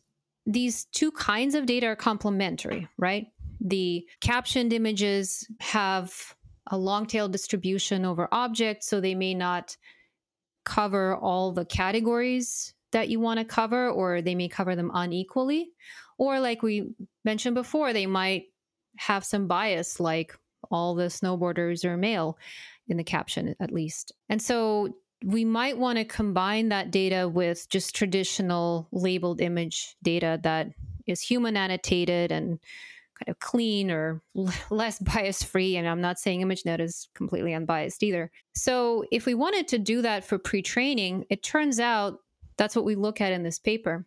these 0.46 0.86
two 0.86 1.12
kinds 1.12 1.54
of 1.54 1.66
data 1.66 1.86
are 1.88 1.96
complementary, 1.96 2.88
right? 2.96 3.26
The 3.60 4.06
captioned 4.22 4.72
images 4.72 5.46
have 5.60 6.34
a 6.70 6.78
long 6.78 7.04
tail 7.06 7.28
distribution 7.28 8.06
over 8.06 8.26
objects, 8.32 8.88
so 8.88 9.00
they 9.00 9.14
may 9.14 9.34
not 9.34 9.76
cover 10.64 11.16
all 11.16 11.52
the 11.52 11.64
categories 11.64 12.74
that 12.92 13.08
you 13.08 13.20
want 13.20 13.38
to 13.38 13.44
cover, 13.44 13.90
or 13.90 14.22
they 14.22 14.34
may 14.34 14.48
cover 14.48 14.76
them 14.76 14.90
unequally. 14.94 15.70
Or, 16.16 16.38
like 16.40 16.62
we 16.62 16.94
mentioned 17.24 17.54
before, 17.54 17.92
they 17.92 18.06
might 18.06 18.44
have 18.96 19.24
some 19.24 19.48
bias, 19.48 19.98
like 19.98 20.36
all 20.70 20.94
the 20.94 21.04
snowboarders 21.04 21.84
are 21.84 21.96
male 21.96 22.38
in 22.88 22.96
the 22.96 23.04
caption 23.04 23.54
at 23.60 23.72
least. 23.72 24.12
And 24.28 24.40
so 24.40 24.94
we 25.24 25.44
might 25.44 25.78
want 25.78 25.98
to 25.98 26.04
combine 26.04 26.68
that 26.68 26.90
data 26.90 27.28
with 27.28 27.68
just 27.68 27.96
traditional 27.96 28.88
labeled 28.92 29.40
image 29.40 29.96
data 30.02 30.38
that 30.42 30.68
is 31.06 31.20
human 31.20 31.56
annotated 31.56 32.30
and 32.30 32.58
kind 33.18 33.28
of 33.28 33.38
clean 33.38 33.90
or 33.90 34.22
less 34.70 34.98
bias 34.98 35.42
free. 35.42 35.76
And 35.76 35.88
I'm 35.88 36.00
not 36.00 36.18
saying 36.18 36.42
ImageNet 36.42 36.80
is 36.80 37.08
completely 37.14 37.54
unbiased 37.54 38.02
either. 38.02 38.30
So 38.54 39.04
if 39.10 39.26
we 39.26 39.34
wanted 39.34 39.68
to 39.68 39.78
do 39.78 40.02
that 40.02 40.24
for 40.24 40.38
pre 40.38 40.62
training, 40.62 41.24
it 41.30 41.42
turns 41.42 41.80
out 41.80 42.18
that's 42.56 42.76
what 42.76 42.84
we 42.84 42.94
look 42.94 43.20
at 43.20 43.32
in 43.32 43.42
this 43.42 43.58
paper. 43.58 44.06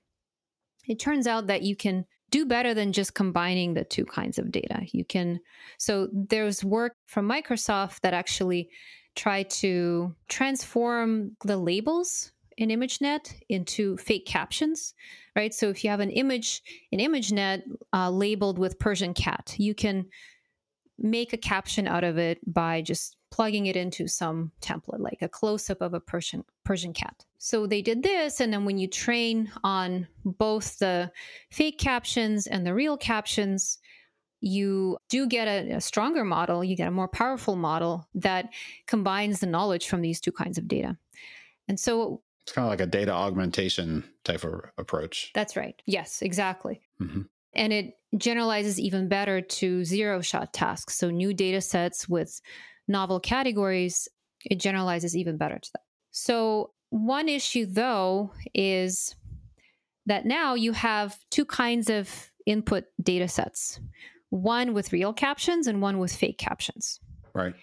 It 0.87 0.99
turns 0.99 1.27
out 1.27 1.47
that 1.47 1.63
you 1.63 1.75
can 1.75 2.05
do 2.29 2.45
better 2.45 2.73
than 2.73 2.91
just 2.91 3.13
combining 3.13 3.73
the 3.73 3.83
two 3.83 4.05
kinds 4.05 4.37
of 4.37 4.51
data. 4.51 4.81
You 4.91 5.05
can, 5.05 5.39
so 5.77 6.09
there's 6.11 6.63
work 6.63 6.93
from 7.07 7.27
Microsoft 7.27 8.01
that 8.01 8.13
actually 8.13 8.69
try 9.15 9.43
to 9.43 10.13
transform 10.27 11.35
the 11.43 11.57
labels 11.57 12.31
in 12.57 12.69
ImageNet 12.69 13.33
into 13.49 13.97
fake 13.97 14.25
captions, 14.25 14.93
right? 15.35 15.53
So 15.53 15.69
if 15.69 15.83
you 15.83 15.89
have 15.89 15.99
an 15.99 16.09
image 16.09 16.63
in 16.91 16.99
ImageNet 16.99 17.61
uh, 17.93 18.09
labeled 18.09 18.57
with 18.57 18.79
Persian 18.79 19.13
cat, 19.13 19.55
you 19.57 19.75
can 19.75 20.07
make 20.99 21.33
a 21.33 21.37
caption 21.37 21.87
out 21.87 22.03
of 22.03 22.17
it 22.17 22.39
by 22.51 22.81
just 22.81 23.17
plugging 23.29 23.67
it 23.67 23.75
into 23.75 24.07
some 24.07 24.51
template, 24.61 24.99
like 24.99 25.21
a 25.21 25.29
close 25.29 25.69
up 25.69 25.81
of 25.81 25.93
a 25.93 25.99
Persian 25.99 26.43
Persian 26.63 26.93
cat. 26.93 27.25
So 27.37 27.67
they 27.67 27.81
did 27.81 28.01
this, 28.01 28.39
and 28.39 28.51
then 28.51 28.65
when 28.65 28.77
you 28.77 28.87
train 28.87 29.51
on 29.63 30.07
both 30.25 30.79
the 30.79 31.11
fake 31.51 31.77
captions 31.77 32.47
and 32.47 32.65
the 32.65 32.73
real 32.73 32.97
captions, 32.97 33.77
you 34.41 34.97
do 35.09 35.27
get 35.27 35.47
a, 35.47 35.75
a, 35.75 35.81
stronger 35.81 36.23
model, 36.23 36.63
you 36.63 36.75
get 36.75 36.87
a 36.87 36.91
more 36.91 37.07
powerful 37.07 37.55
model 37.55 38.07
that 38.15 38.49
combines 38.85 39.39
the 39.39 39.47
knowledge 39.47 39.87
from 39.87 40.01
these 40.01 40.21
two 40.21 40.31
kinds 40.31 40.57
of 40.57 40.67
data. 40.67 40.95
And 41.67 41.79
so 41.79 42.21
it's 42.47 42.53
kind 42.53 42.65
of 42.65 42.69
like 42.69 42.79
a 42.79 42.85
data 42.85 43.11
augmentation 43.11 44.05
type 44.23 44.45
of 44.45 44.61
approach. 44.77 45.31
That's 45.33 45.57
right. 45.57 45.75
Yes, 45.85 46.21
exactly. 46.21 46.79
Mm-hmm. 47.01 47.23
And 47.53 47.73
it 47.73 47.95
generalizes 48.17 48.79
even 48.79 49.09
better 49.09 49.41
to 49.41 49.83
zero 49.83 50.21
shot 50.21 50.53
tasks. 50.53 50.95
So 50.95 51.09
new 51.09 51.33
data 51.33 51.59
sets 51.59 52.07
with 52.07 52.39
novel 52.87 53.19
categories, 53.19 54.07
it 54.45 54.61
generalizes 54.61 55.17
even 55.17 55.35
better 55.35 55.59
to 55.59 55.69
that. 55.73 55.81
So 56.11 56.71
one 56.89 57.27
issue 57.27 57.65
though 57.65 58.31
is 58.53 59.13
that 60.05 60.25
now 60.25 60.53
you 60.53 60.71
have 60.71 61.19
two 61.29 61.43
kinds 61.43 61.89
of 61.89 62.31
input 62.45 62.85
data 63.03 63.27
sets 63.27 63.81
one 64.29 64.73
with 64.73 64.93
real 64.93 65.11
captions 65.11 65.67
and 65.67 65.81
one 65.81 65.99
with 65.99 66.15
fake 66.15 66.37
captions. 66.37 67.01
Right. 67.33 67.55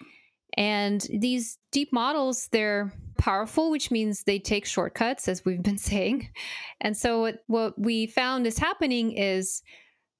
And 0.56 1.06
these 1.10 1.58
deep 1.72 1.92
models, 1.92 2.48
they're 2.52 2.92
powerful, 3.24 3.70
which 3.70 3.90
means 3.90 4.22
they 4.22 4.38
take 4.38 4.66
shortcuts, 4.66 5.28
as 5.28 5.44
we've 5.44 5.62
been 5.62 5.78
saying. 5.90 6.28
And 6.80 6.96
so, 6.96 7.20
what, 7.20 7.38
what 7.46 7.78
we 7.78 8.06
found 8.06 8.46
is 8.46 8.58
happening 8.58 9.12
is 9.12 9.62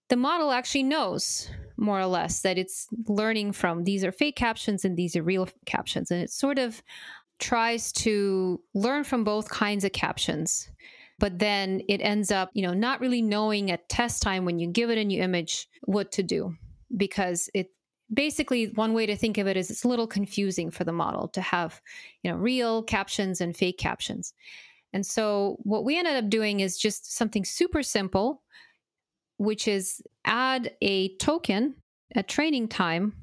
the 0.09 0.17
model 0.17 0.51
actually 0.51 0.85
knows 0.85 1.51
more 1.77 2.01
or 2.01 2.07
less 2.07 2.41
that 2.41 2.57
it's 2.57 2.87
learning 3.09 3.53
from 3.53 3.85
these 3.85 4.05
are 4.05 4.13
fake 4.13 4.37
captions 4.37 4.85
and 4.85 4.97
these 4.97 5.17
are 5.17 5.23
real 5.23 5.49
captions. 5.67 6.11
And 6.11 6.23
it 6.23 6.31
sort 6.31 6.59
of 6.59 6.83
tries 7.39 7.93
to 7.93 8.61
learn 8.75 9.05
from 9.05 9.25
both 9.25 9.49
kinds 9.49 9.85
of 9.85 9.93
captions 9.93 10.71
but 11.19 11.39
then 11.39 11.81
it 11.89 12.01
ends 12.01 12.33
up, 12.33 12.51
you 12.55 12.63
know, 12.67 12.75
not 12.75 13.01
really 13.01 13.23
knowing 13.23 13.71
at 13.71 13.89
test 13.89 14.21
time 14.21 14.45
when 14.45 14.59
you 14.59 14.69
give 14.69 14.91
it 14.91 14.99
a 14.99 15.05
new 15.05 15.23
image 15.23 15.69
what 15.83 16.11
to 16.13 16.23
do 16.23 16.55
because 16.97 17.49
it 17.55 17.71
basically 18.13 18.67
one 18.69 18.93
way 18.93 19.07
to 19.07 19.17
think 19.17 19.39
of 19.39 19.47
it 19.47 19.57
is 19.57 19.71
it's 19.71 19.85
a 19.85 19.89
little 19.89 20.07
confusing 20.07 20.71
for 20.71 20.85
the 20.85 20.93
model 20.93 21.29
to 21.29 21.41
have, 21.41 21.81
you 22.23 22.31
know, 22.31 22.37
real 22.37 22.83
captions 22.83 23.41
and 23.41 23.57
fake 23.57 23.79
captions. 23.79 24.35
And 24.93 25.05
so 25.05 25.57
what 25.63 25.85
we 25.85 25.99
ended 25.99 26.17
up 26.17 26.31
doing 26.31 26.61
is 26.61 26.79
just 26.79 27.17
something 27.17 27.45
super 27.45 27.83
simple, 27.83 28.43
which 29.39 29.67
is 29.67 30.03
add 30.25 30.73
a 30.81 31.17
token 31.17 31.75
at 32.15 32.29
training 32.29 32.69
time 32.69 33.15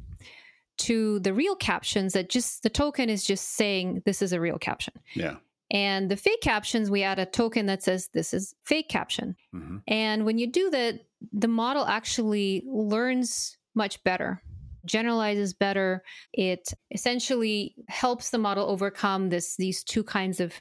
to 0.80 1.20
the 1.20 1.34
real 1.34 1.56
captions 1.56 2.14
that 2.14 2.30
just 2.30 2.64
the 2.64 2.70
token 2.70 3.10
is 3.10 3.24
just 3.24 3.50
saying 3.50 4.02
this 4.06 4.22
is 4.22 4.34
a 4.34 4.42
real 4.42 4.58
caption. 4.58 4.94
Yeah. 5.14 5.36
And 5.70 6.12
the 6.12 6.18
fake 6.18 6.42
captions, 6.42 6.92
we 6.92 7.04
add 7.04 7.20
a 7.20 7.26
token 7.26 7.68
that 7.68 7.82
says 7.82 8.10
this 8.14 8.34
is 8.34 8.54
fake 8.66 8.90
caption. 8.90 9.38
Mm-hmm. 9.56 9.78
And 9.88 10.26
when 10.26 10.38
you 10.38 10.48
do 10.48 10.70
that, 10.72 11.06
the 11.32 11.48
model 11.48 11.86
actually 11.86 12.64
learns 12.68 13.58
much 13.74 14.04
better, 14.04 14.42
generalizes 14.86 15.54
better. 15.54 16.04
It 16.34 16.74
essentially 16.92 17.76
helps 17.88 18.30
the 18.30 18.38
model 18.38 18.70
overcome 18.70 19.30
this 19.30 19.56
these 19.56 19.84
two 19.84 20.04
kinds 20.04 20.40
of 20.40 20.54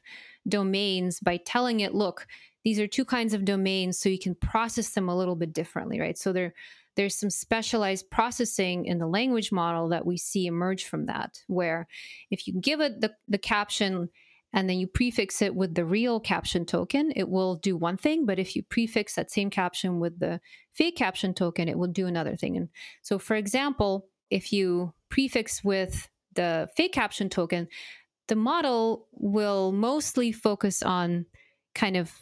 domains 0.49 1.21
by 1.21 1.39
telling 1.39 1.81
it, 1.81 1.95
look, 1.95 2.27
these 2.65 2.79
are 2.79 2.87
two 2.87 3.05
kinds 3.05 3.35
of 3.35 3.45
domains, 3.45 3.99
so 3.99 4.09
you 4.09 4.19
can 4.19 4.35
process 4.35 4.91
them 4.91 5.09
a 5.09 5.17
little 5.17 5.37
bit 5.37 5.53
differently, 5.53 6.01
right? 6.01 6.19
So 6.19 6.33
there 6.33 6.55
there's 6.97 7.17
some 7.17 7.31
specialized 7.31 8.11
processing 8.11 8.85
in 8.85 8.99
the 8.99 9.07
language 9.07 9.53
model 9.53 9.89
that 9.89 10.05
we 10.05 10.17
see 10.17 10.47
emerge 10.47 10.85
from 10.85 11.07
that, 11.07 11.39
where 11.47 11.87
if 12.31 12.47
you 12.47 12.61
give 12.61 12.81
it 12.81 13.01
the, 13.01 13.13
the 13.29 13.39
caption 13.39 14.09
and 14.53 14.69
then 14.69 14.79
you 14.79 14.87
prefix 14.87 15.41
it 15.41 15.55
with 15.55 15.75
the 15.75 15.85
real 15.85 16.19
caption 16.19 16.67
token, 16.67 17.13
it 17.15 17.29
will 17.29 17.55
do 17.55 17.77
one 17.77 17.97
thing. 17.97 18.27
But 18.27 18.41
if 18.41 18.57
you 18.57 18.65
prefix 18.65 19.15
that 19.15 19.31
same 19.31 19.49
caption 19.49 20.01
with 20.01 20.19
the 20.19 20.41
fake 20.73 20.97
caption 20.97 21.35
token, 21.35 21.69
it 21.69 21.79
will 21.79 21.89
do 21.89 22.07
another 22.07 22.35
thing. 22.35 22.57
And 22.57 22.69
so, 23.01 23.19
for 23.19 23.37
example, 23.37 24.09
if 24.31 24.53
you 24.53 24.93
prefix 25.09 25.63
with 25.65 26.09
the 26.35 26.69
fake 26.77 26.93
caption 26.93 27.29
token, 27.29 27.69
the 28.29 28.37
model 28.37 29.09
will 29.13 29.73
mostly 29.73 30.33
focus 30.33 30.83
on 30.83 31.27
kind 31.75 31.97
of 31.97 32.13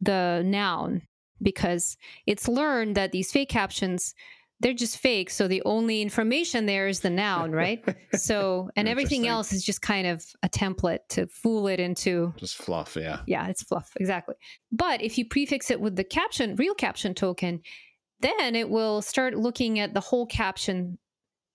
the 0.00 0.42
noun 0.44 1.02
because 1.42 1.96
it's 2.26 2.48
learned 2.48 2.96
that 2.96 3.12
these 3.12 3.30
fake 3.32 3.48
captions 3.48 4.14
they're 4.60 4.74
just 4.74 4.98
fake. 4.98 5.30
So 5.30 5.48
the 5.48 5.62
only 5.64 6.02
information 6.02 6.66
there 6.66 6.86
is 6.86 7.00
the 7.00 7.10
noun, 7.10 7.50
right? 7.50 7.82
so, 8.14 8.70
and 8.76 8.86
everything 8.86 9.26
else 9.26 9.52
is 9.52 9.64
just 9.64 9.80
kind 9.80 10.06
of 10.06 10.24
a 10.42 10.48
template 10.48 10.98
to 11.10 11.26
fool 11.28 11.66
it 11.66 11.80
into 11.80 12.32
just 12.36 12.56
fluff. 12.56 12.94
Yeah. 12.94 13.20
Yeah, 13.26 13.48
it's 13.48 13.62
fluff. 13.62 13.90
Exactly. 13.98 14.34
But 14.70 15.00
if 15.02 15.16
you 15.16 15.26
prefix 15.26 15.70
it 15.70 15.80
with 15.80 15.96
the 15.96 16.04
caption, 16.04 16.56
real 16.56 16.74
caption 16.74 17.14
token, 17.14 17.62
then 18.20 18.54
it 18.54 18.68
will 18.68 19.00
start 19.00 19.34
looking 19.34 19.78
at 19.78 19.94
the 19.94 20.00
whole 20.00 20.26
caption 20.26 20.98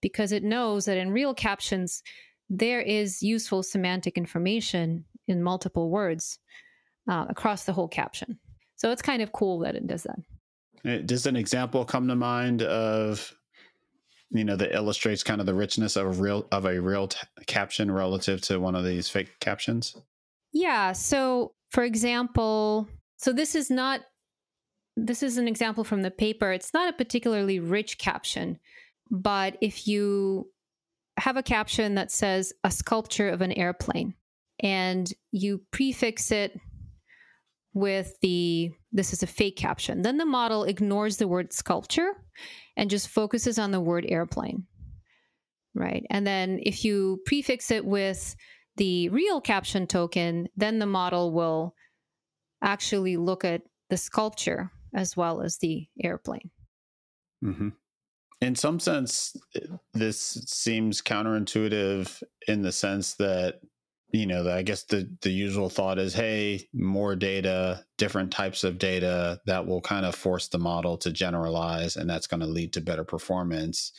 because 0.01 0.31
it 0.31 0.43
knows 0.43 0.85
that 0.85 0.97
in 0.97 1.11
real 1.11 1.33
captions, 1.33 2.03
there 2.49 2.81
is 2.81 3.23
useful 3.23 3.63
semantic 3.63 4.17
information 4.17 5.05
in 5.27 5.41
multiple 5.41 5.89
words 5.89 6.39
uh, 7.09 7.25
across 7.29 7.63
the 7.63 7.73
whole 7.73 7.87
caption. 7.87 8.39
So 8.75 8.91
it's 8.91 9.01
kind 9.01 9.21
of 9.21 9.31
cool 9.31 9.59
that 9.59 9.75
it 9.75 9.87
does 9.87 10.03
that. 10.03 10.19
Uh, 10.85 11.01
does 11.03 11.25
an 11.25 11.35
example 11.35 11.85
come 11.85 12.07
to 12.07 12.15
mind 12.15 12.61
of 12.61 13.33
you 14.31 14.43
know 14.43 14.55
that 14.55 14.75
illustrates 14.75 15.23
kind 15.23 15.39
of 15.39 15.47
the 15.47 15.53
richness 15.53 15.95
of 15.95 16.05
a 16.05 16.21
real 16.21 16.47
of 16.51 16.65
a 16.65 16.79
real 16.79 17.07
t- 17.07 17.17
caption 17.47 17.89
relative 17.89 18.41
to 18.41 18.59
one 18.59 18.75
of 18.75 18.83
these 18.83 19.09
fake 19.09 19.39
captions? 19.39 19.95
Yeah. 20.51 20.91
So, 20.91 21.53
for 21.71 21.83
example, 21.83 22.87
so 23.17 23.33
this 23.33 23.55
is 23.55 23.69
not 23.69 24.01
this 24.97 25.23
is 25.23 25.37
an 25.37 25.47
example 25.47 25.83
from 25.83 26.01
the 26.01 26.11
paper. 26.11 26.51
It's 26.51 26.73
not 26.73 26.89
a 26.89 26.97
particularly 26.97 27.59
rich 27.59 27.97
caption, 27.97 28.59
but 29.09 29.57
if 29.61 29.87
you 29.87 30.49
have 31.17 31.37
a 31.37 31.43
caption 31.43 31.95
that 31.95 32.11
says 32.11 32.53
a 32.63 32.71
sculpture 32.71 33.29
of 33.29 33.41
an 33.41 33.51
airplane 33.53 34.13
and 34.59 35.11
you 35.31 35.61
prefix 35.71 36.31
it 36.31 36.59
with 37.73 38.17
the 38.21 38.71
this 38.91 39.11
is 39.11 39.21
a 39.21 39.27
fake 39.27 39.57
caption. 39.57 40.01
Then 40.01 40.17
the 40.17 40.25
model 40.25 40.63
ignores 40.63 41.17
the 41.17 41.27
word 41.27 41.51
sculpture 41.53 42.13
and 42.77 42.89
just 42.89 43.09
focuses 43.09 43.59
on 43.59 43.71
the 43.71 43.81
word 43.81 44.05
airplane. 44.07 44.65
Right. 45.73 46.05
And 46.09 46.25
then 46.25 46.59
if 46.63 46.85
you 46.85 47.19
prefix 47.25 47.69
it 47.69 47.85
with 47.85 48.35
the 48.77 49.09
real 49.09 49.41
caption 49.41 49.87
token, 49.87 50.47
then 50.55 50.79
the 50.79 50.85
model 50.85 51.33
will 51.33 51.75
actually 52.61 53.17
look 53.17 53.43
at 53.43 53.61
the 53.89 53.97
sculpture 53.97 54.71
as 54.93 55.17
well 55.17 55.41
as 55.41 55.57
the 55.57 55.87
airplane. 56.01 56.49
Mm-hmm. 57.43 57.69
In 58.41 58.55
some 58.55 58.79
sense, 58.79 59.35
this 59.93 60.17
seems 60.45 61.01
counterintuitive 61.01 62.21
in 62.47 62.61
the 62.61 62.71
sense 62.71 63.13
that 63.15 63.61
you 64.15 64.25
know, 64.25 64.49
I 64.49 64.61
guess 64.61 64.83
the 64.83 65.09
the 65.21 65.31
usual 65.31 65.69
thought 65.69 65.99
is, 65.99 66.13
hey, 66.13 66.67
more 66.73 67.15
data, 67.15 67.83
different 67.97 68.31
types 68.31 68.63
of 68.63 68.77
data 68.77 69.41
that 69.45 69.65
will 69.65 69.81
kind 69.81 70.05
of 70.05 70.15
force 70.15 70.47
the 70.47 70.59
model 70.59 70.97
to 70.99 71.11
generalize, 71.11 71.97
and 71.97 72.09
that's 72.09 72.27
going 72.27 72.39
to 72.39 72.45
lead 72.45 72.73
to 72.73 72.81
better 72.81 73.03
performance. 73.03 73.91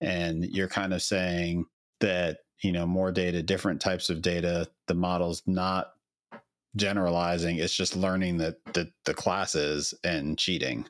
And 0.00 0.44
you're 0.44 0.68
kind 0.68 0.92
of 0.92 1.02
saying 1.02 1.64
that 2.00 2.38
you 2.62 2.72
know 2.72 2.86
more 2.86 3.10
data, 3.10 3.42
different 3.42 3.80
types 3.80 4.10
of 4.10 4.22
data, 4.22 4.68
the 4.86 4.94
model's 4.94 5.42
not 5.46 5.92
generalizing; 6.76 7.56
it's 7.56 7.74
just 7.74 7.96
learning 7.96 8.38
that 8.38 8.56
the 8.74 8.92
the 9.04 9.14
classes 9.14 9.94
and 10.04 10.38
cheating. 10.38 10.86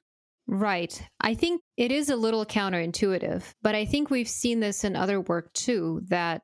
Right. 0.49 1.03
I 1.21 1.35
think 1.35 1.63
it 1.77 1.91
is 1.91 2.09
a 2.09 2.17
little 2.17 2.47
counterintuitive, 2.47 3.43
but 3.63 3.75
I 3.75 3.85
think 3.85 4.11
we've 4.11 4.29
seen 4.29 4.61
this 4.61 4.85
in 4.85 4.95
other 4.95 5.21
work 5.21 5.53
too. 5.53 6.03
That. 6.09 6.43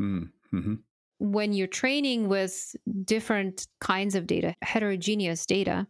Mm, 0.00 0.30
mm-hmm 0.52 0.74
when 1.22 1.52
you're 1.52 1.68
training 1.68 2.28
with 2.28 2.74
different 3.04 3.68
kinds 3.80 4.16
of 4.16 4.26
data, 4.26 4.56
heterogeneous 4.60 5.46
data, 5.46 5.86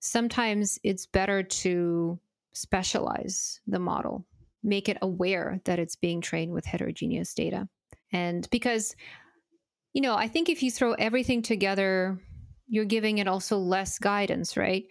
sometimes 0.00 0.78
it's 0.82 1.04
better 1.04 1.42
to 1.42 2.18
specialize 2.54 3.60
the 3.66 3.78
model, 3.78 4.24
make 4.62 4.88
it 4.88 4.96
aware 5.02 5.60
that 5.66 5.78
it's 5.78 5.94
being 5.94 6.22
trained 6.22 6.52
with 6.52 6.64
heterogeneous 6.64 7.34
data. 7.34 7.68
And 8.12 8.48
because, 8.50 8.96
you 9.92 10.00
know, 10.00 10.16
I 10.16 10.26
think 10.26 10.48
if 10.48 10.62
you 10.62 10.70
throw 10.70 10.94
everything 10.94 11.42
together, 11.42 12.18
you're 12.66 12.86
giving 12.86 13.18
it 13.18 13.28
also 13.28 13.58
less 13.58 13.98
guidance, 13.98 14.56
right? 14.56 14.84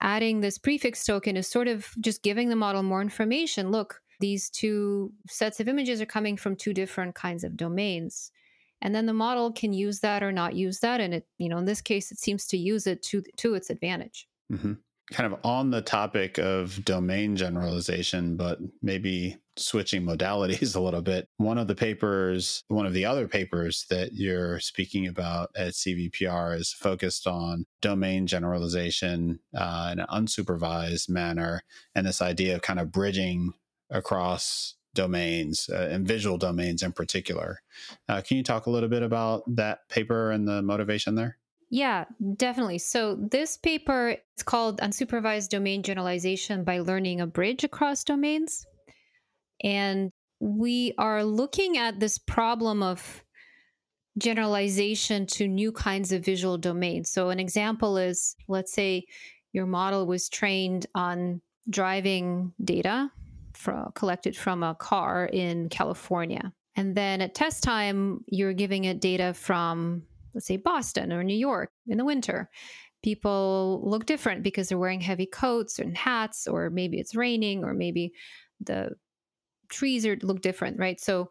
Adding 0.00 0.40
this 0.40 0.58
prefix 0.58 1.04
token 1.04 1.36
is 1.36 1.48
sort 1.48 1.68
of 1.68 1.88
just 2.00 2.22
giving 2.22 2.48
the 2.48 2.56
model 2.56 2.82
more 2.82 3.00
information. 3.00 3.70
Look, 3.70 4.00
these 4.20 4.50
two 4.50 5.12
sets 5.28 5.60
of 5.60 5.68
images 5.68 6.00
are 6.00 6.06
coming 6.06 6.36
from 6.36 6.56
two 6.56 6.72
different 6.72 7.14
kinds 7.14 7.44
of 7.44 7.56
domains. 7.56 8.30
And 8.82 8.94
then 8.94 9.06
the 9.06 9.12
model 9.12 9.52
can 9.52 9.72
use 9.72 10.00
that 10.00 10.22
or 10.22 10.32
not 10.32 10.54
use 10.54 10.80
that. 10.80 11.00
And 11.00 11.14
it, 11.14 11.26
you 11.38 11.48
know, 11.48 11.58
in 11.58 11.64
this 11.64 11.80
case, 11.80 12.12
it 12.12 12.18
seems 12.18 12.46
to 12.48 12.58
use 12.58 12.86
it 12.86 13.02
to 13.04 13.22
to 13.38 13.54
its 13.54 13.70
advantage. 13.70 14.28
Mm-hmm 14.52 14.74
kind 15.12 15.32
of 15.32 15.38
on 15.44 15.70
the 15.70 15.82
topic 15.82 16.38
of 16.38 16.84
domain 16.84 17.36
generalization, 17.36 18.36
but 18.36 18.58
maybe 18.82 19.36
switching 19.56 20.02
modalities 20.02 20.76
a 20.76 20.80
little 20.80 21.02
bit. 21.02 21.28
One 21.36 21.58
of 21.58 21.68
the 21.68 21.74
papers, 21.74 22.62
one 22.68 22.86
of 22.86 22.92
the 22.92 23.04
other 23.04 23.28
papers 23.28 23.86
that 23.90 24.14
you're 24.14 24.60
speaking 24.60 25.06
about 25.06 25.50
at 25.56 25.72
CVPR 25.72 26.58
is 26.58 26.72
focused 26.72 27.26
on 27.26 27.66
domain 27.80 28.26
generalization 28.26 29.40
uh, 29.56 29.90
in 29.92 30.00
an 30.00 30.06
unsupervised 30.08 31.08
manner 31.08 31.62
and 31.94 32.06
this 32.06 32.22
idea 32.22 32.54
of 32.54 32.62
kind 32.62 32.80
of 32.80 32.92
bridging 32.92 33.52
across 33.90 34.74
domains 34.94 35.68
uh, 35.72 35.88
and 35.90 36.08
visual 36.08 36.38
domains 36.38 36.82
in 36.82 36.90
particular. 36.90 37.60
Uh, 38.08 38.20
can 38.22 38.36
you 38.36 38.42
talk 38.42 38.66
a 38.66 38.70
little 38.70 38.88
bit 38.88 39.02
about 39.02 39.42
that 39.46 39.88
paper 39.88 40.32
and 40.32 40.48
the 40.48 40.62
motivation 40.62 41.14
there? 41.14 41.36
Yeah, 41.68 42.04
definitely. 42.36 42.78
So 42.78 43.16
this 43.16 43.56
paper 43.56 44.16
is 44.36 44.42
called 44.44 44.80
Unsupervised 44.80 45.48
Domain 45.48 45.82
Generalization 45.82 46.64
by 46.64 46.78
Learning 46.78 47.20
a 47.20 47.26
Bridge 47.26 47.64
Across 47.64 48.04
Domains. 48.04 48.66
And 49.62 50.10
we 50.40 50.92
are 50.98 51.24
looking 51.24 51.78
at 51.78 52.00
this 52.00 52.18
problem 52.18 52.82
of 52.82 53.24
generalization 54.18 55.26
to 55.26 55.46
new 55.46 55.72
kinds 55.72 56.12
of 56.12 56.24
visual 56.24 56.58
domains. 56.58 57.10
So 57.10 57.30
an 57.30 57.40
example 57.40 57.98
is 57.98 58.34
let's 58.48 58.72
say 58.72 59.04
your 59.52 59.66
model 59.66 60.06
was 60.06 60.28
trained 60.28 60.86
on 60.94 61.40
driving 61.68 62.52
data 62.62 63.10
collected 63.94 64.36
from 64.36 64.62
a 64.62 64.74
car 64.74 65.26
in 65.32 65.68
California. 65.68 66.52
And 66.76 66.94
then 66.94 67.22
at 67.22 67.34
test 67.34 67.62
time, 67.62 68.22
you're 68.28 68.52
giving 68.52 68.84
it 68.84 69.00
data 69.00 69.32
from 69.32 70.02
let's 70.34 70.46
say 70.46 70.58
Boston 70.58 71.12
or 71.12 71.24
New 71.24 71.36
York 71.36 71.70
in 71.88 71.96
the 71.96 72.04
winter, 72.04 72.50
people 73.02 73.80
look 73.84 74.04
different 74.04 74.42
because 74.42 74.68
they're 74.68 74.76
wearing 74.76 75.00
heavy 75.00 75.24
coats 75.24 75.78
and 75.78 75.96
hats, 75.96 76.46
or 76.46 76.68
maybe 76.68 76.98
it's 76.98 77.14
raining, 77.14 77.64
or 77.64 77.72
maybe 77.72 78.12
the 78.60 78.90
trees 79.68 80.06
are 80.06 80.16
look 80.22 80.40
different, 80.40 80.78
right? 80.78 81.00
So 81.00 81.30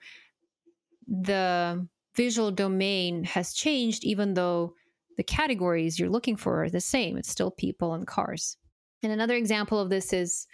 the 1.07 1.87
visual 2.15 2.51
domain 2.51 3.23
has 3.25 3.53
changed, 3.53 4.03
even 4.03 4.33
though 4.33 4.73
the 5.17 5.23
categories 5.23 5.99
you're 5.99 6.09
looking 6.09 6.35
for 6.35 6.63
are 6.63 6.69
the 6.69 6.81
same. 6.81 7.17
It's 7.17 7.29
still 7.29 7.51
people 7.51 7.93
and 7.93 8.07
cars. 8.07 8.57
And 9.03 9.11
another 9.11 9.35
example 9.35 9.79
of 9.79 9.89
this 9.89 10.13
is 10.13 10.47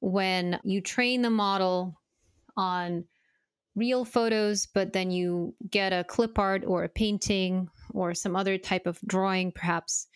when 0.00 0.60
you 0.64 0.80
train 0.80 1.22
the 1.22 1.30
model 1.30 1.98
on 2.56 3.04
real 3.74 4.04
photos, 4.04 4.66
but 4.66 4.92
then 4.92 5.10
you 5.10 5.54
get 5.70 5.92
a 5.92 6.04
clip 6.04 6.38
art 6.38 6.64
or 6.66 6.84
a 6.84 6.88
painting 6.88 7.68
or 7.94 8.14
some 8.14 8.36
other 8.36 8.58
type 8.58 8.86
of 8.86 8.98
drawing, 9.06 9.52
perhaps. 9.52 10.06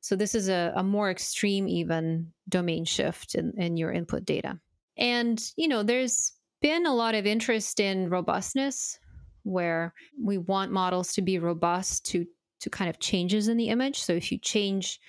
So 0.00 0.14
this 0.14 0.34
is 0.34 0.48
a, 0.48 0.72
a 0.76 0.82
more 0.82 1.10
extreme, 1.10 1.68
even 1.68 2.32
domain 2.48 2.84
shift 2.84 3.34
in, 3.34 3.52
in 3.56 3.76
your 3.76 3.92
input 3.92 4.24
data. 4.24 4.58
And, 4.96 5.40
you 5.56 5.68
know, 5.68 5.82
there's 5.82 6.32
been 6.60 6.86
a 6.86 6.94
lot 6.94 7.14
of 7.14 7.26
interest 7.26 7.80
in 7.80 8.10
robustness 8.10 8.98
where 9.44 9.94
we 10.22 10.38
want 10.38 10.72
models 10.72 11.12
to 11.14 11.22
be 11.22 11.38
robust 11.38 12.04
to 12.06 12.26
to 12.60 12.70
kind 12.70 12.90
of 12.90 12.98
changes 12.98 13.46
in 13.46 13.56
the 13.56 13.68
image. 13.68 14.00
So 14.00 14.12
if 14.12 14.32
you 14.32 14.38
change 14.38 15.00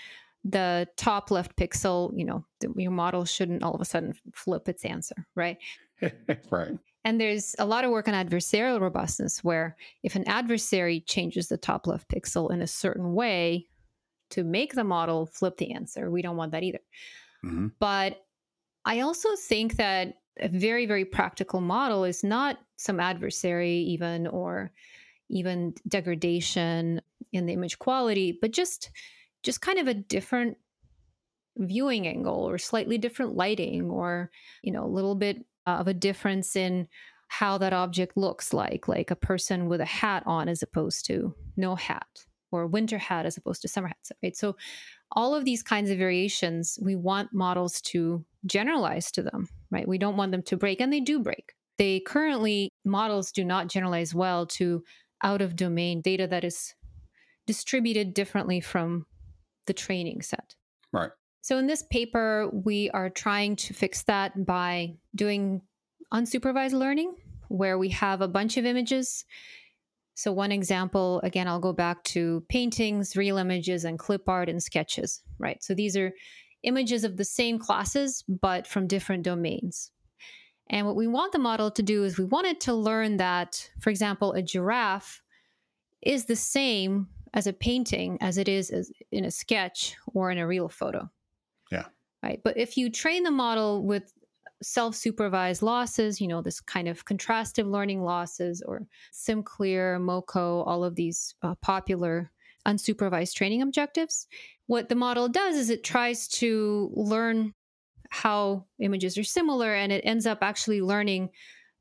the 0.44 0.88
top 0.98 1.32
left 1.32 1.58
pixel, 1.58 2.12
you 2.16 2.24
know, 2.24 2.46
your 2.76 2.92
model 2.92 3.26
shouldn't 3.26 3.64
all 3.64 3.74
of 3.74 3.82
a 3.82 3.86
sudden 3.86 4.14
flip 4.34 4.70
its 4.70 4.86
answer, 4.86 5.26
right? 5.36 5.58
right. 6.52 6.78
And 7.04 7.20
there's 7.20 7.56
a 7.60 7.66
lot 7.66 7.86
of 7.86 7.92
work 7.92 8.08
on 8.08 8.14
adversarial 8.14 8.80
robustness 8.80 9.44
where 9.44 9.76
if 10.04 10.16
an 10.16 10.28
adversary 10.28 11.02
changes 11.02 11.48
the 11.48 11.58
top 11.58 11.88
left 11.88 12.10
pixel 12.10 12.52
in 12.52 12.62
a 12.62 12.68
certain 12.68 13.14
way 13.14 13.68
to 14.32 14.44
make 14.44 14.74
the 14.74 14.84
model 14.84 15.26
flip 15.26 15.58
the 15.58 15.74
answer, 15.74 16.12
we 16.12 16.22
don't 16.22 16.38
want 16.38 16.52
that 16.52 16.64
either. 16.64 16.82
Mm-hmm. 17.44 17.68
But 17.80 18.22
I 18.86 19.00
also 19.02 19.30
think 19.36 19.78
that 19.78 20.19
a 20.42 20.50
very, 20.50 20.86
very 20.86 21.06
practical 21.06 21.62
model 21.62 22.04
is 22.04 22.24
not 22.24 22.60
some 22.78 23.00
adversary, 23.00 23.78
even 23.78 24.28
or 24.28 24.72
even 25.30 25.74
degradation 25.88 27.02
in 27.32 27.46
the 27.46 27.54
image 27.54 27.80
quality, 27.80 28.38
but 28.42 28.52
just 28.52 28.90
just 29.44 29.62
kind 29.62 29.80
of 29.80 29.88
a 29.88 29.94
different 29.94 30.58
viewing 31.58 32.08
angle 32.08 32.44
or 32.50 32.58
slightly 32.58 32.98
different 32.98 33.36
lighting 33.36 33.90
or 33.90 34.32
you 34.64 34.72
know 34.72 34.86
a 34.86 34.88
little 34.88 35.16
bit 35.16 35.46
of 35.66 35.88
a 35.88 35.94
difference 35.94 36.56
in 36.56 36.88
how 37.30 37.60
that 37.60 37.74
object 37.74 38.18
looks 38.18 38.54
like, 38.54 38.88
like 38.88 39.12
a 39.12 39.16
person 39.16 39.70
with 39.70 39.80
a 39.80 39.86
hat 39.86 40.24
on 40.26 40.50
as 40.50 40.64
opposed 40.64 41.06
to 41.06 41.34
no 41.56 41.76
hat, 41.76 42.08
or 42.52 42.66
winter 42.66 42.98
hat 42.98 43.26
as 43.26 43.38
opposed 43.38 43.62
to 43.62 43.68
summer 43.68 43.88
hats, 43.88 44.12
right? 44.24 44.36
So, 44.36 44.56
all 45.14 45.34
of 45.34 45.46
these 45.46 45.64
kinds 45.64 45.90
of 45.90 45.98
variations, 45.98 46.78
we 46.82 46.96
want 46.96 47.34
models 47.34 47.82
to 47.82 48.24
generalize 48.46 49.12
to 49.14 49.24
them, 49.24 49.48
right? 49.72 49.88
We 49.88 49.98
don't 49.98 50.18
want 50.18 50.32
them 50.32 50.44
to 50.44 50.58
break, 50.58 50.82
and 50.82 50.92
they 50.92 51.00
do 51.00 51.20
break. 51.20 51.54
They 51.78 52.00
currently, 52.02 52.72
models 52.84 53.32
do 53.32 53.46
not 53.46 53.68
generalize 53.68 54.14
well 54.14 54.46
to 54.48 54.84
out 55.24 55.42
of 55.42 55.56
domain 55.56 56.02
data 56.02 56.28
that 56.28 56.44
is 56.44 56.74
distributed 57.48 58.14
differently 58.14 58.60
from 58.60 59.06
the 59.66 59.74
training 59.74 60.22
set. 60.22 60.56
Right. 60.92 61.12
So, 61.42 61.58
in 61.58 61.68
this 61.68 61.84
paper, 61.84 62.50
we 62.52 62.90
are 62.92 63.10
trying 63.10 63.56
to 63.58 63.74
fix 63.74 64.04
that 64.04 64.46
by 64.46 64.96
doing 65.16 65.62
unsupervised 66.14 66.74
learning, 66.74 67.16
where 67.48 67.78
we 67.78 67.90
have 67.90 68.22
a 68.22 68.28
bunch 68.28 68.58
of 68.58 68.66
images. 68.66 69.26
So, 70.16 70.34
one 70.34 70.52
example, 70.52 71.22
again, 71.24 71.48
I'll 71.48 71.60
go 71.60 71.72
back 71.72 72.04
to 72.16 72.44
paintings, 72.50 73.16
real 73.16 73.38
images, 73.38 73.86
and 73.86 73.98
clip 73.98 74.28
art 74.28 74.50
and 74.50 74.62
sketches, 74.62 75.22
right? 75.38 75.64
So, 75.64 75.74
these 75.74 75.96
are 75.96 76.12
images 76.64 77.04
of 77.04 77.18
the 77.18 77.26
same 77.26 77.60
classes, 77.60 78.24
but 78.28 78.68
from 78.68 78.88
different 78.88 79.24
domains. 79.24 79.92
And 80.70 80.86
what 80.86 80.96
we 80.96 81.08
want 81.08 81.32
the 81.32 81.40
model 81.40 81.72
to 81.72 81.82
do 81.82 82.04
is 82.04 82.18
we 82.18 82.26
want 82.26 82.48
it 82.48 82.62
to 82.62 82.74
learn 82.74 83.18
that, 83.18 83.70
for 83.80 83.90
example, 83.90 84.34
a 84.34 84.42
giraffe 84.42 85.22
is 86.02 86.26
the 86.26 86.36
same 86.36 87.08
as 87.34 87.48
a 87.48 87.54
painting 87.54 88.18
as 88.22 88.38
it 88.38 88.48
is 88.48 88.92
in 89.12 89.26
a 89.26 89.32
sketch 89.32 89.96
or 90.14 90.32
in 90.32 90.38
a 90.38 90.48
real 90.48 90.70
photo. 90.70 91.10
Yeah. 91.72 91.86
Right. 92.22 92.40
But 92.44 92.58
if 92.58 92.78
you 92.78 92.92
train 92.92 93.24
the 93.24 93.32
model 93.32 93.84
with 93.84 94.14
self 94.62 94.96
supervised 94.96 95.62
losses, 95.62 96.20
you 96.20 96.28
know, 96.28 96.42
this 96.42 96.60
kind 96.60 96.88
of 96.88 97.06
contrastive 97.06 97.70
learning 97.70 98.04
losses 98.04 98.62
or 98.66 98.86
SimCLR, 99.14 100.00
MoCo, 100.00 100.68
all 100.68 100.84
of 100.84 100.96
these 100.96 101.36
uh, 101.42 101.56
popular 101.62 102.32
unsupervised 102.68 103.34
training 103.34 103.62
objectives, 103.62 104.28
what 104.68 104.90
the 104.90 104.96
model 104.96 105.30
does 105.30 105.56
is 105.56 105.70
it 105.70 105.84
tries 105.84 106.28
to 106.28 106.92
learn 106.94 107.54
how 108.10 108.66
images 108.80 109.18
are 109.18 109.24
similar 109.24 109.74
and 109.74 109.92
it 109.92 110.02
ends 110.04 110.26
up 110.26 110.40
actually 110.42 110.82
learning 110.82 111.30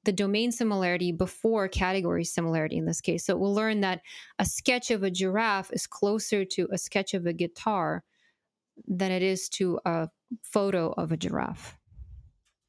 the 0.04 0.12
domain 0.12 0.52
similarity 0.52 1.12
before 1.12 1.68
category 1.68 2.24
similarity 2.24 2.76
in 2.76 2.86
this 2.86 3.00
case. 3.00 3.26
So 3.26 3.34
it 3.34 3.38
will 3.38 3.54
learn 3.54 3.80
that 3.80 4.00
a 4.38 4.44
sketch 4.44 4.90
of 4.90 5.02
a 5.02 5.10
giraffe 5.10 5.70
is 5.72 5.86
closer 5.86 6.44
to 6.44 6.68
a 6.72 6.78
sketch 6.78 7.14
of 7.14 7.26
a 7.26 7.32
guitar 7.32 8.04
than 8.86 9.10
it 9.10 9.22
is 9.22 9.48
to 9.50 9.80
a 9.84 10.08
photo 10.42 10.92
of 10.96 11.12
a 11.12 11.16
giraffe, 11.16 11.76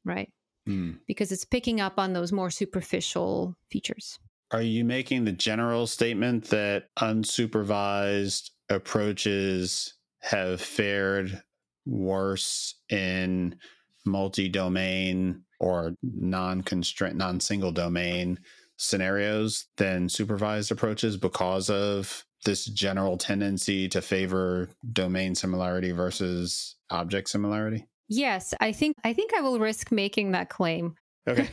right? 0.04 0.32
Mm. 0.68 0.98
Because 1.06 1.32
it's 1.32 1.44
picking 1.44 1.80
up 1.80 1.98
on 1.98 2.12
those 2.12 2.32
more 2.32 2.50
superficial 2.50 3.56
features. 3.70 4.18
Are 4.52 4.62
you 4.62 4.84
making 4.84 5.24
the 5.24 5.32
general 5.32 5.86
statement 5.86 6.46
that 6.46 6.88
unsupervised 6.98 8.50
approaches 8.68 9.94
have 10.20 10.60
fared 10.60 11.42
worse 11.86 12.74
in 12.88 13.56
multi 14.04 14.48
domain 14.48 15.42
or 15.60 15.94
non 16.02 16.62
constraint, 16.62 17.16
non 17.16 17.38
single 17.38 17.72
domain 17.72 18.38
scenarios 18.76 19.66
than 19.76 20.08
supervised 20.08 20.72
approaches 20.72 21.16
because 21.16 21.70
of 21.70 22.24
this 22.44 22.64
general 22.64 23.18
tendency 23.18 23.88
to 23.88 24.00
favor 24.00 24.70
domain 24.92 25.34
similarity 25.34 25.92
versus 25.92 26.76
object 26.90 27.28
similarity? 27.28 27.86
Yes, 28.08 28.52
I 28.60 28.72
think 28.72 28.96
I 29.04 29.12
think 29.12 29.32
I 29.34 29.42
will 29.42 29.60
risk 29.60 29.92
making 29.92 30.32
that 30.32 30.48
claim. 30.48 30.96
Okay. 31.28 31.48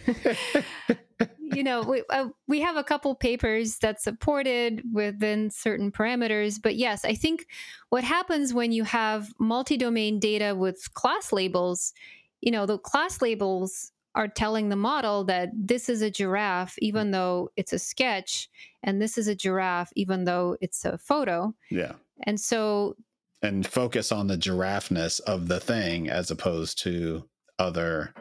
you 1.54 1.64
know, 1.64 1.82
we 1.82 2.04
uh, 2.10 2.30
we 2.48 2.62
have 2.62 2.76
a 2.76 2.84
couple 2.84 3.14
papers 3.16 3.78
that 3.80 4.02
supported 4.02 4.84
within 4.91 5.50
certain 5.50 5.91
parameters, 5.91 6.62
but 6.62 6.76
yes, 6.76 7.06
I 7.06 7.14
think 7.16 7.48
what 7.89 8.04
happens 8.04 8.54
when 8.54 8.72
you 8.72 8.84
have 8.84 9.34
multi-domain 9.39 10.20
data 10.20 10.56
with 10.56 10.93
class 10.93 11.32
labels, 11.32 11.93
you 12.41 12.52
know, 12.52 12.66
the 12.66 12.78
class 12.78 13.22
labels 13.22 13.91
are 14.16 14.28
telling 14.28 14.70
the 14.70 14.76
model 14.76 15.24
that 15.26 15.52
this 15.54 15.89
is 15.89 16.02
a 16.02 16.10
giraffe, 16.10 16.76
even 16.80 17.12
though 17.12 17.50
it's 17.56 17.72
a 17.72 17.80
sketch, 17.80 18.50
and 18.84 19.02
this 19.02 19.18
is 19.18 19.28
a 19.28 19.36
giraffe, 19.36 19.91
even 19.95 20.26
though 20.26 20.58
it's 20.60 20.86
a 20.86 20.98
photo. 20.98 21.54
Yeah. 21.70 21.93
And 22.24 22.39
so 22.39 22.95
and 23.41 23.66
focus 23.66 24.12
on 24.12 24.28
the 24.28 24.38
giraffeness 24.38 25.20
of 25.20 25.48
the 25.48 25.60
thing 25.60 26.10
as 26.10 26.32
opposed 26.32 26.80
to 26.80 27.30
other 27.60 28.14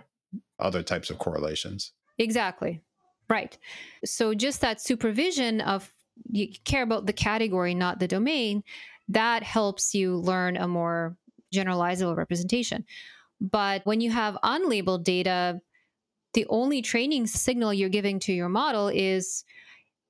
other 0.58 0.82
types 0.82 1.10
of 1.10 1.18
correlations. 1.18 1.92
Exactly. 2.18 2.82
Right. 3.28 3.58
So 4.04 4.34
just 4.34 4.60
that 4.60 4.80
supervision 4.80 5.60
of 5.60 5.92
you 6.30 6.48
care 6.64 6.82
about 6.82 7.06
the 7.06 7.12
category, 7.12 7.74
not 7.74 7.98
the 7.98 8.08
domain, 8.08 8.62
that 9.08 9.42
helps 9.42 9.94
you 9.94 10.16
learn 10.16 10.56
a 10.56 10.68
more 10.68 11.16
generalizable 11.54 12.16
representation. 12.16 12.84
But 13.40 13.84
when 13.84 14.00
you 14.00 14.10
have 14.10 14.38
unlabeled 14.42 15.04
data, 15.04 15.60
the 16.34 16.46
only 16.48 16.82
training 16.82 17.26
signal 17.26 17.74
you're 17.74 17.88
giving 17.88 18.18
to 18.20 18.32
your 18.32 18.48
model 18.48 18.88
is 18.88 19.44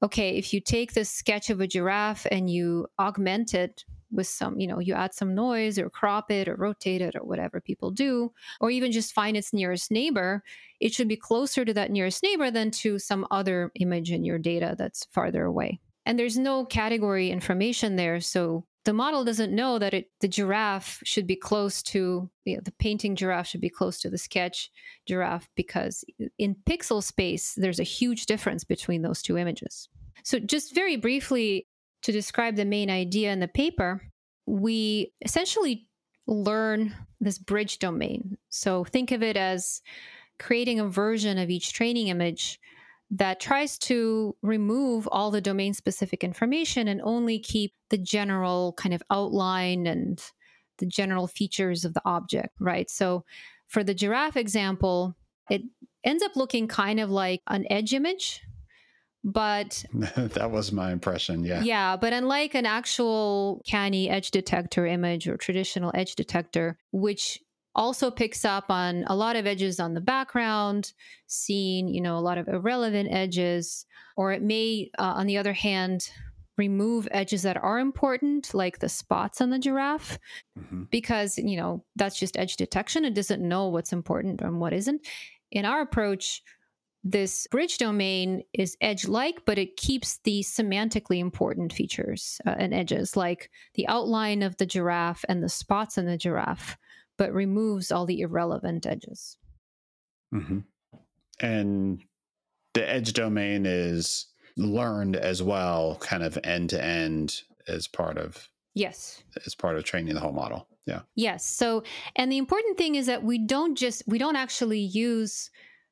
okay, 0.03 0.37
if 0.37 0.53
you 0.53 0.61
take 0.61 0.93
this 0.93 1.11
sketch 1.11 1.49
of 1.51 1.61
a 1.61 1.67
giraffe 1.67 2.27
and 2.31 2.51
you 2.51 2.87
augment 2.99 3.55
it 3.55 3.85
with 4.11 4.27
some, 4.27 4.59
you 4.61 4.67
know, 4.67 4.79
you 4.79 4.95
add 4.95 5.15
some 5.15 5.35
noise 5.35 5.79
or 5.79 5.91
crop 5.91 6.31
it 6.31 6.49
or 6.49 6.57
rotate 6.57 7.01
it 7.01 7.15
or 7.17 7.25
whatever 7.25 7.61
people 7.61 7.91
do, 7.91 8.33
or 8.61 8.71
even 8.71 8.93
just 8.93 9.13
find 9.13 9.37
its 9.37 9.53
nearest 9.53 9.91
neighbor, 9.91 10.43
it 10.81 10.93
should 10.93 11.09
be 11.09 11.17
closer 11.17 11.65
to 11.65 11.75
that 11.75 11.91
nearest 11.91 12.23
neighbor 12.23 12.51
than 12.51 12.71
to 12.71 12.99
some 12.99 13.27
other 13.31 13.71
image 13.77 14.11
in 14.11 14.25
your 14.25 14.39
data 14.39 14.75
that's 14.79 15.07
farther 15.11 15.45
away. 15.45 15.81
And 16.05 16.19
there's 16.19 16.39
no 16.39 16.65
category 16.65 17.31
information 17.31 17.97
there. 17.97 18.21
So 18.21 18.65
the 18.87 18.93
model 18.93 19.25
doesn't 19.25 19.53
know 19.53 19.81
that 19.81 19.93
it 19.93 20.11
the 20.21 20.29
giraffe 20.29 21.01
should 21.05 21.27
be 21.27 21.35
close 21.35 21.83
to 21.83 22.31
you 22.45 22.55
know, 22.55 22.63
the 22.65 22.73
painting 22.73 23.17
giraffe 23.17 23.49
should 23.49 23.61
be 23.61 23.69
close 23.69 23.99
to 24.01 24.09
the 24.09 24.17
sketch 24.17 24.71
giraffe 25.07 25.49
because 25.57 26.05
in 26.39 26.55
pixel 26.67 27.03
space 27.03 27.55
there's 27.57 27.81
a 27.81 27.85
huge 27.85 28.27
difference 28.27 28.63
between 28.63 29.03
those 29.03 29.21
two 29.23 29.37
images. 29.37 29.89
So 30.23 30.39
just 30.39 30.73
very 30.73 30.97
briefly 30.97 31.67
to 32.07 32.13
describe 32.13 32.55
the 32.55 32.65
main 32.65 32.89
idea 32.89 33.33
in 33.33 33.41
the 33.41 33.49
paper, 33.49 34.01
we 34.47 35.13
essentially 35.23 35.89
learn 36.29 36.95
this 37.21 37.37
bridge 37.37 37.81
domain. 37.81 38.39
So 38.49 38.85
think 38.85 39.11
of 39.11 39.25
it 39.25 39.37
as 39.37 39.83
creating 40.39 40.79
a 40.79 40.87
version 40.87 41.37
of 41.37 41.51
each 41.51 41.73
training 41.73 42.07
image 42.07 42.61
that 43.11 43.41
tries 43.41 43.77
to 43.79 44.37
remove 44.41 45.09
all 45.11 45.33
the 45.33 45.41
domain 45.41 45.75
specific 45.75 46.23
information 46.23 46.87
and 46.87 47.03
only 47.03 47.41
keep 47.41 47.75
the 47.91 47.99
general 47.99 48.75
kind 48.75 48.95
of 48.95 49.03
outline 49.11 49.89
and 49.89 50.23
the 50.79 50.87
general 50.87 51.27
features 51.27 51.85
of 51.85 51.93
the 51.93 52.03
object, 52.05 52.55
right? 52.61 52.89
So 52.89 53.25
for 53.67 53.83
the 53.83 53.95
giraffe 53.95 54.37
example, 54.37 55.17
it 55.51 55.63
ends 56.05 56.23
up 56.23 56.37
looking 56.37 56.69
kind 56.69 57.01
of 57.01 57.11
like 57.11 57.43
an 57.49 57.67
edge 57.69 57.93
image, 57.93 58.43
but 59.27 59.85
that 59.93 60.53
was 60.53 60.71
my 60.71 60.93
impression, 60.93 61.45
yeah. 61.45 61.61
Yeah, 61.61 61.97
but 61.97 62.13
unlike 62.13 62.55
an 62.55 62.65
actual 62.65 63.61
canny 63.67 64.09
edge 64.09 64.31
detector 64.31 64.87
image 64.87 65.27
or 65.27 65.37
traditional 65.37 65.91
edge 65.95 66.15
detector, 66.15 66.79
which 66.93 67.41
also 67.75 68.09
picks 68.09 68.45
up 68.45 68.71
on 68.71 69.05
a 69.09 69.17
lot 69.17 69.35
of 69.35 69.45
edges 69.45 69.81
on 69.81 69.95
the 69.95 70.01
background, 70.01 70.93
seeing, 71.27 71.89
you 71.89 72.01
know, 72.01 72.17
a 72.17 72.21
lot 72.21 72.39
of 72.39 72.47
irrelevant 72.47 73.09
edges, 73.11 73.85
or 74.17 74.31
it 74.31 74.43
may, 74.43 74.91
uh, 74.97 75.15
on 75.17 75.27
the 75.27 75.39
other 75.39 75.53
hand, 75.53 76.09
remove 76.57 77.09
edges 77.11 77.43
that 77.43 77.57
are 77.57 77.81
important, 77.81 78.55
like 78.55 78.79
the 78.79 78.89
spots 78.89 79.41
on 79.41 79.51
the 79.51 79.59
giraffe, 79.59 80.21
mm-hmm. 80.57 80.85
because, 80.91 81.37
you 81.37 81.57
know, 81.57 81.85
that's 81.97 82.19
just 82.19 82.39
edge 82.39 82.57
detection. 82.57 83.05
It 83.05 83.15
doesn't 83.15 83.47
know 83.47 83.67
what's 83.69 83.93
important 83.93 84.41
and 84.41 84.61
what 84.61 84.73
isn't. 84.73 85.05
In 85.51 85.65
our 85.65 85.81
approach, 85.81 86.43
this 87.05 87.47
bridge 87.49 87.79
domain 87.79 88.43
is 88.53 88.77
edge 88.81 89.07
like, 89.07 89.45
but 89.45 89.59
it 89.59 89.77
keeps 89.77 90.19
the 90.25 90.43
semantically 90.43 91.19
important 91.19 91.73
features 91.73 92.41
uh, 92.47 92.55
and 92.59 92.75
edges, 92.75 93.17
like 93.17 93.51
the 93.75 93.87
outline 93.87 94.43
of 94.43 94.57
the 94.57 94.67
giraffe 94.67 95.25
and 95.29 95.43
the 95.43 95.49
spots 95.49 95.99
in 95.99 96.07
the 96.07 96.17
giraffe 96.17 96.77
but 97.19 97.33
removes 97.33 97.91
all 97.91 98.05
the 98.05 98.21
irrelevant 98.21 98.87
edges. 98.87 99.39
Mm-hmm. 100.35 100.59
And 101.41 102.03
the 102.75 102.89
edge 102.89 103.15
domain 103.15 103.65
is 103.65 104.27
learned 104.57 105.17
as 105.17 105.43
well, 105.43 105.97
kind 106.01 106.23
of 106.23 106.39
end 106.45 106.71
to 106.71 106.85
end 106.85 107.43
as 107.69 107.89
part 107.89 108.19
of 108.19 108.49
yes 108.75 109.23
as 109.47 109.55
part 109.55 109.77
of 109.77 109.85
training 109.85 110.15
the 110.15 110.21
whole 110.21 110.33
model 110.33 110.69
yeah 110.87 111.01
yes 111.15 111.45
so 111.45 111.83
and 112.15 112.31
the 112.31 112.37
important 112.37 112.77
thing 112.77 112.95
is 112.95 113.07
that 113.07 113.25
we 113.25 113.39
don't 113.39 113.75
just 113.75 114.03
we 114.07 114.19
don't 114.19 114.37
actually 114.37 114.79
use 114.79 115.51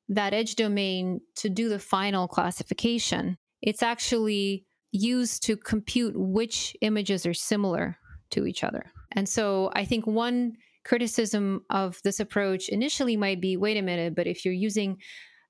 that 0.09 0.35
edge 0.35 0.55
domain 0.57 1.21
to 1.37 1.49
do 1.49 1.69
the 1.69 1.79
final 1.79 2.29
classification 2.29 3.37
it's 3.63 3.83
actually 3.83 4.67
used 4.93 5.43
to 5.43 5.57
compute 5.57 6.15
which 6.17 6.77
images 6.83 7.27
are 7.27 7.35
similar 7.35 7.97
to 8.31 8.47
each 8.47 8.63
other 8.63 8.93
and 9.13 9.29
so 9.29 9.71
i 9.75 9.85
think 9.85 10.07
one 10.07 10.57
criticism 10.85 11.65
of 11.71 12.01
this 12.05 12.21
approach 12.21 12.69
initially 12.69 13.17
might 13.17 13.41
be 13.41 13.57
wait 13.57 13.77
a 13.77 13.83
minute, 13.83 14.15
but 14.15 14.27
if 14.27 14.45
you're 14.45 14.55
using 14.55 14.99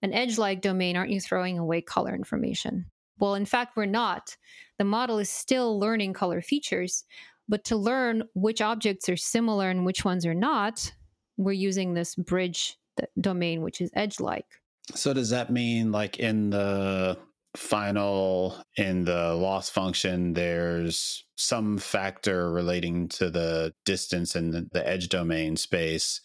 an 0.03 0.13
edge 0.13 0.39
like 0.39 0.61
domain, 0.61 0.97
aren't 0.97 1.11
you 1.11 1.21
throwing 1.21 1.59
away 1.59 1.81
color 1.81 2.15
information? 2.15 2.87
Well, 3.19 3.35
in 3.35 3.45
fact, 3.45 3.77
we're 3.77 3.87
not. 3.87 4.37
The 4.79 4.85
model 4.85 5.19
is 5.19 5.31
still 5.31 5.79
learning 5.79 6.15
color 6.15 6.41
features, 6.41 7.05
but 7.49 7.65
to 7.65 7.77
learn 7.77 8.25
which 8.35 8.61
objects 8.61 9.09
are 9.09 9.17
similar 9.17 9.71
and 9.71 9.85
which 9.85 10.05
ones 10.05 10.27
are 10.27 10.35
not, 10.35 10.93
we're 11.37 11.53
using 11.53 11.95
this 11.95 12.15
bridge 12.15 12.77
domain, 13.20 13.62
which 13.62 13.80
is 13.80 13.90
edge 13.95 14.20
like. 14.20 14.47
So, 14.95 15.14
does 15.14 15.30
that 15.30 15.51
mean 15.51 15.92
like 15.92 16.18
in 16.18 16.51
the 16.51 17.18
final 17.57 18.62
in 18.76 19.05
the 19.05 19.34
loss 19.34 19.70
function, 19.70 20.34
there's 20.34 21.24
some 21.36 21.78
factor 21.78 22.51
relating 22.51 23.09
to 23.09 23.30
the 23.30 23.72
distance 23.84 24.36
in 24.36 24.51
the, 24.51 24.68
the 24.72 24.86
edge 24.86 25.09
domain 25.09 25.57
space, 25.57 26.20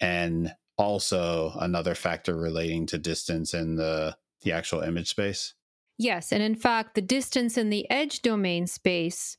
and 0.00 0.54
also 0.76 1.52
another 1.58 1.94
factor 1.94 2.36
relating 2.36 2.86
to 2.86 2.98
distance 2.98 3.54
in 3.54 3.76
the 3.76 4.16
the 4.42 4.52
actual 4.52 4.80
image 4.80 5.08
space. 5.08 5.54
Yes, 5.98 6.32
and 6.32 6.42
in 6.42 6.54
fact, 6.54 6.94
the 6.94 7.02
distance 7.02 7.58
in 7.58 7.70
the 7.70 7.90
edge 7.90 8.22
domain 8.22 8.66
space 8.66 9.36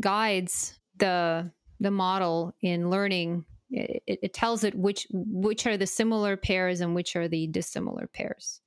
guides 0.00 0.78
the 0.96 1.52
the 1.78 1.90
model 1.90 2.54
in 2.60 2.90
learning. 2.90 3.44
It, 3.70 4.02
it 4.06 4.32
tells 4.32 4.64
it 4.64 4.74
which 4.74 5.06
which 5.10 5.66
are 5.66 5.76
the 5.76 5.86
similar 5.86 6.36
pairs 6.36 6.80
and 6.80 6.94
which 6.94 7.16
are 7.16 7.28
the 7.28 7.46
dissimilar 7.48 8.06
pairs 8.06 8.60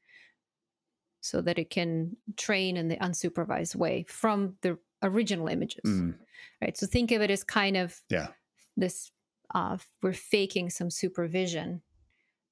so 1.22 1.42
that 1.42 1.60
it 1.60 1.70
can 1.70 2.18
train 2.38 2.78
in 2.78 2.88
the 2.88 2.98
unsupervised 2.98 3.76
way 3.76 4.06
from 4.08 4.56
the 4.62 4.78
original 5.04 5.48
images. 5.48 5.82
Mm. 5.86 6.16
Right. 6.62 6.78
So 6.78 6.88
think 6.88 7.12
of 7.12 7.22
it 7.22 7.32
as 7.32 7.44
kind 7.44 7.78
of 7.78 8.00
yeah. 8.10 8.28
this 8.78 9.12
uh, 9.54 9.78
we're 10.02 10.14
faking 10.14 10.70
some 10.70 10.90
supervision 10.90 11.82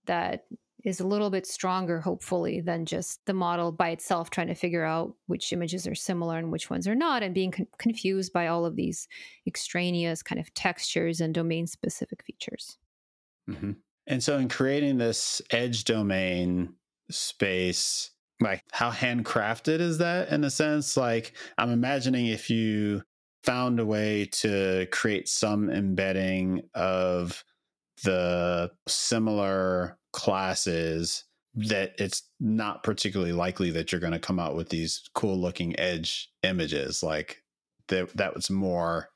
that 0.06 0.45
is 0.84 1.00
a 1.00 1.08
little 1.08 1.30
bit 1.30 1.46
stronger, 1.46 2.00
hopefully, 2.00 2.62
than 2.62 2.86
just 2.86 3.20
the 3.26 3.34
model 3.34 3.72
by 3.72 3.90
itself 3.90 4.30
trying 4.30 4.48
to 4.48 4.56
figure 4.56 4.84
out 4.84 5.14
which 5.28 5.52
images 5.52 5.88
are 5.88 5.96
similar 5.96 6.38
and 6.38 6.52
which 6.52 6.70
ones 6.70 6.88
are 6.88 6.96
not, 6.96 7.24
and 7.24 7.34
being 7.34 7.52
con- 7.52 7.68
confused 7.78 8.32
by 8.34 8.48
all 8.48 8.66
of 8.66 8.76
these 8.76 9.08
extraneous 9.46 10.24
kind 10.24 10.40
of 10.40 10.54
textures 10.54 11.22
and 11.22 11.34
domain 11.34 11.68
specific 11.68 12.24
features. 12.24 12.78
Mm-hmm. 13.50 13.72
And 14.08 14.24
so, 14.24 14.38
in 14.38 14.50
creating 14.50 14.98
this 14.98 15.42
edge 15.52 15.84
domain 15.84 16.74
space, 17.12 18.12
like 18.40 18.64
how 18.72 18.92
handcrafted 18.92 19.80
is 19.80 19.98
that 19.98 20.30
in 20.30 20.44
a 20.46 20.50
sense 20.50 20.96
like 20.96 21.34
i'm 21.58 21.72
imagining 21.72 22.28
if 22.28 22.50
you 22.50 23.02
found 23.44 23.80
a 23.80 23.86
way 23.86 24.26
to 24.32 24.88
create 24.92 25.28
some 25.28 25.70
embedding 25.70 26.62
of 26.74 27.44
the 28.04 28.72
similar 28.88 29.98
classes 30.20 31.24
that 31.55 31.93
it's 31.97 32.24
not 32.39 32.84
particularly 32.84 33.34
likely 33.34 33.72
that 33.72 33.91
you're 33.91 34.01
going 34.01 34.13
to 34.13 34.20
come 34.20 34.39
out 34.39 34.55
with 34.55 34.70
these 34.70 35.01
cool 35.15 35.39
looking 35.39 35.78
edge 35.80 36.30
images 36.43 37.01
like 37.01 37.43
that 37.88 38.15
that 38.15 38.36
was 38.36 38.49
more 38.49 39.09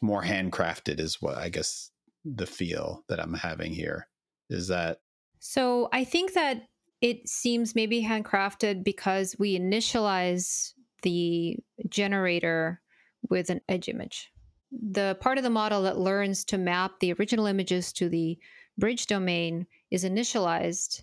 more 0.00 0.22
handcrafted 0.22 0.98
is 1.00 1.20
what 1.20 1.36
i 1.36 1.48
guess 1.48 1.90
the 2.24 2.46
feel 2.46 3.04
that 3.08 3.20
i'm 3.20 3.34
having 3.34 3.72
here 3.72 4.08
is 4.48 4.68
that 4.68 5.00
so 5.38 5.88
i 5.92 6.02
think 6.02 6.32
that 6.32 6.62
it 7.00 7.28
seems 7.28 7.74
maybe 7.74 8.02
handcrafted 8.02 8.82
because 8.82 9.36
we 9.38 9.58
initialize 9.58 10.72
the 11.02 11.58
generator 11.88 12.80
with 13.28 13.50
an 13.50 13.60
edge 13.68 13.88
image. 13.88 14.32
The 14.72 15.16
part 15.20 15.38
of 15.38 15.44
the 15.44 15.50
model 15.50 15.82
that 15.82 15.98
learns 15.98 16.44
to 16.46 16.58
map 16.58 16.92
the 17.00 17.12
original 17.12 17.46
images 17.46 17.92
to 17.94 18.08
the 18.08 18.38
bridge 18.78 19.06
domain 19.06 19.66
is 19.96 20.04
initialized 20.04 21.02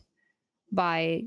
by 0.71 1.23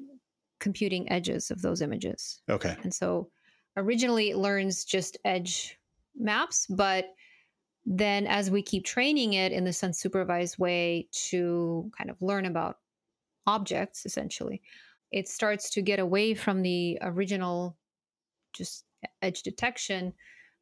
computing 0.60 1.10
edges 1.10 1.50
of 1.50 1.60
those 1.60 1.82
images. 1.82 2.40
Okay. 2.48 2.76
And 2.82 2.94
so 2.94 3.30
originally 3.76 4.30
it 4.30 4.38
learns 4.38 4.84
just 4.84 5.18
edge 5.24 5.78
maps, 6.16 6.66
but 6.66 7.06
then 7.84 8.26
as 8.26 8.50
we 8.50 8.62
keep 8.62 8.84
training 8.84 9.34
it 9.34 9.52
in 9.52 9.64
this 9.64 9.82
unsupervised 9.82 10.58
way 10.58 11.08
to 11.28 11.90
kind 11.96 12.10
of 12.10 12.20
learn 12.20 12.46
about 12.46 12.78
objects 13.46 14.04
essentially 14.04 14.60
it 15.12 15.28
starts 15.28 15.70
to 15.70 15.82
get 15.82 16.00
away 16.00 16.34
from 16.34 16.62
the 16.62 16.98
original 17.02 17.76
just 18.52 18.84
edge 19.22 19.42
detection 19.42 20.12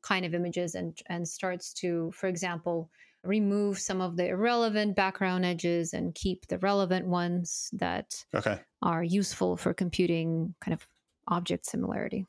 kind 0.03 0.27
of 0.27 0.35
images 0.35 0.75
and 0.75 0.99
and 1.07 1.27
starts 1.27 1.73
to, 1.73 2.13
for 2.13 2.29
example, 2.29 2.91
remove 3.25 3.79
some 3.79 4.01
of 4.01 4.17
the 4.17 4.29
irrelevant 4.29 4.97
background 4.97 5.45
edges 5.45 5.93
and 5.95 6.15
keep 6.15 6.47
the 6.47 6.59
relevant 6.59 7.07
ones 7.07 7.71
that 7.73 8.25
okay. 8.35 8.61
are 8.83 9.03
useful 9.03 9.57
for 9.57 9.75
computing 9.75 10.55
kind 10.61 10.75
of 10.75 10.87
object 11.29 11.67
similarity. 11.67 12.27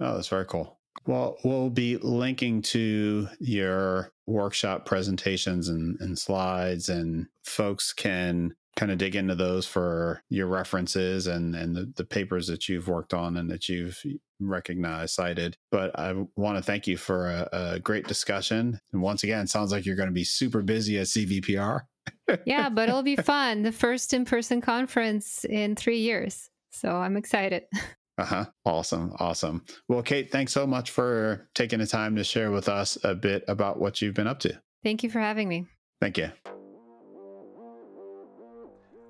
Oh, 0.00 0.14
that's 0.14 0.28
very 0.28 0.46
cool. 0.46 0.78
Well, 1.06 1.38
we'll 1.44 1.70
be 1.70 1.96
linking 1.98 2.62
to 2.62 3.28
your 3.38 4.12
workshop 4.26 4.86
presentations 4.86 5.68
and, 5.68 5.98
and 6.00 6.18
slides, 6.18 6.88
and 6.88 7.26
folks 7.44 7.92
can 7.92 8.54
kind 8.76 8.92
of 8.92 8.98
dig 8.98 9.16
into 9.16 9.34
those 9.34 9.66
for 9.66 10.22
your 10.30 10.46
references 10.46 11.26
and, 11.26 11.54
and 11.54 11.76
the, 11.76 11.92
the 11.96 12.04
papers 12.04 12.46
that 12.46 12.68
you've 12.68 12.88
worked 12.88 13.12
on 13.12 13.36
and 13.36 13.50
that 13.50 13.68
you've 13.68 14.00
recognized, 14.40 15.14
cited. 15.14 15.56
But 15.70 15.98
I 15.98 16.14
want 16.36 16.56
to 16.56 16.62
thank 16.62 16.86
you 16.86 16.96
for 16.96 17.28
a, 17.30 17.48
a 17.52 17.80
great 17.80 18.06
discussion. 18.06 18.78
And 18.92 19.02
once 19.02 19.22
again, 19.22 19.46
sounds 19.46 19.72
like 19.72 19.84
you're 19.84 19.96
going 19.96 20.08
to 20.08 20.14
be 20.14 20.24
super 20.24 20.62
busy 20.62 20.98
at 20.98 21.06
CVPR. 21.06 21.82
yeah, 22.44 22.68
but 22.68 22.88
it'll 22.88 23.02
be 23.02 23.16
fun. 23.16 23.62
The 23.62 23.72
first 23.72 24.14
in 24.14 24.24
person 24.24 24.60
conference 24.60 25.44
in 25.44 25.76
three 25.76 25.98
years. 25.98 26.48
So 26.70 26.90
I'm 26.90 27.16
excited. 27.16 27.64
Uh 28.18 28.24
huh. 28.24 28.44
Awesome. 28.66 29.14
Awesome. 29.18 29.64
Well, 29.88 30.02
Kate, 30.02 30.30
thanks 30.30 30.52
so 30.52 30.66
much 30.66 30.90
for 30.90 31.48
taking 31.54 31.78
the 31.78 31.86
time 31.86 32.16
to 32.16 32.24
share 32.24 32.50
with 32.50 32.68
us 32.68 32.98
a 33.02 33.14
bit 33.14 33.44
about 33.48 33.80
what 33.80 34.02
you've 34.02 34.12
been 34.12 34.26
up 34.26 34.40
to. 34.40 34.60
Thank 34.84 35.02
you 35.02 35.08
for 35.08 35.20
having 35.20 35.48
me. 35.48 35.64
Thank 36.02 36.18
you. 36.18 36.30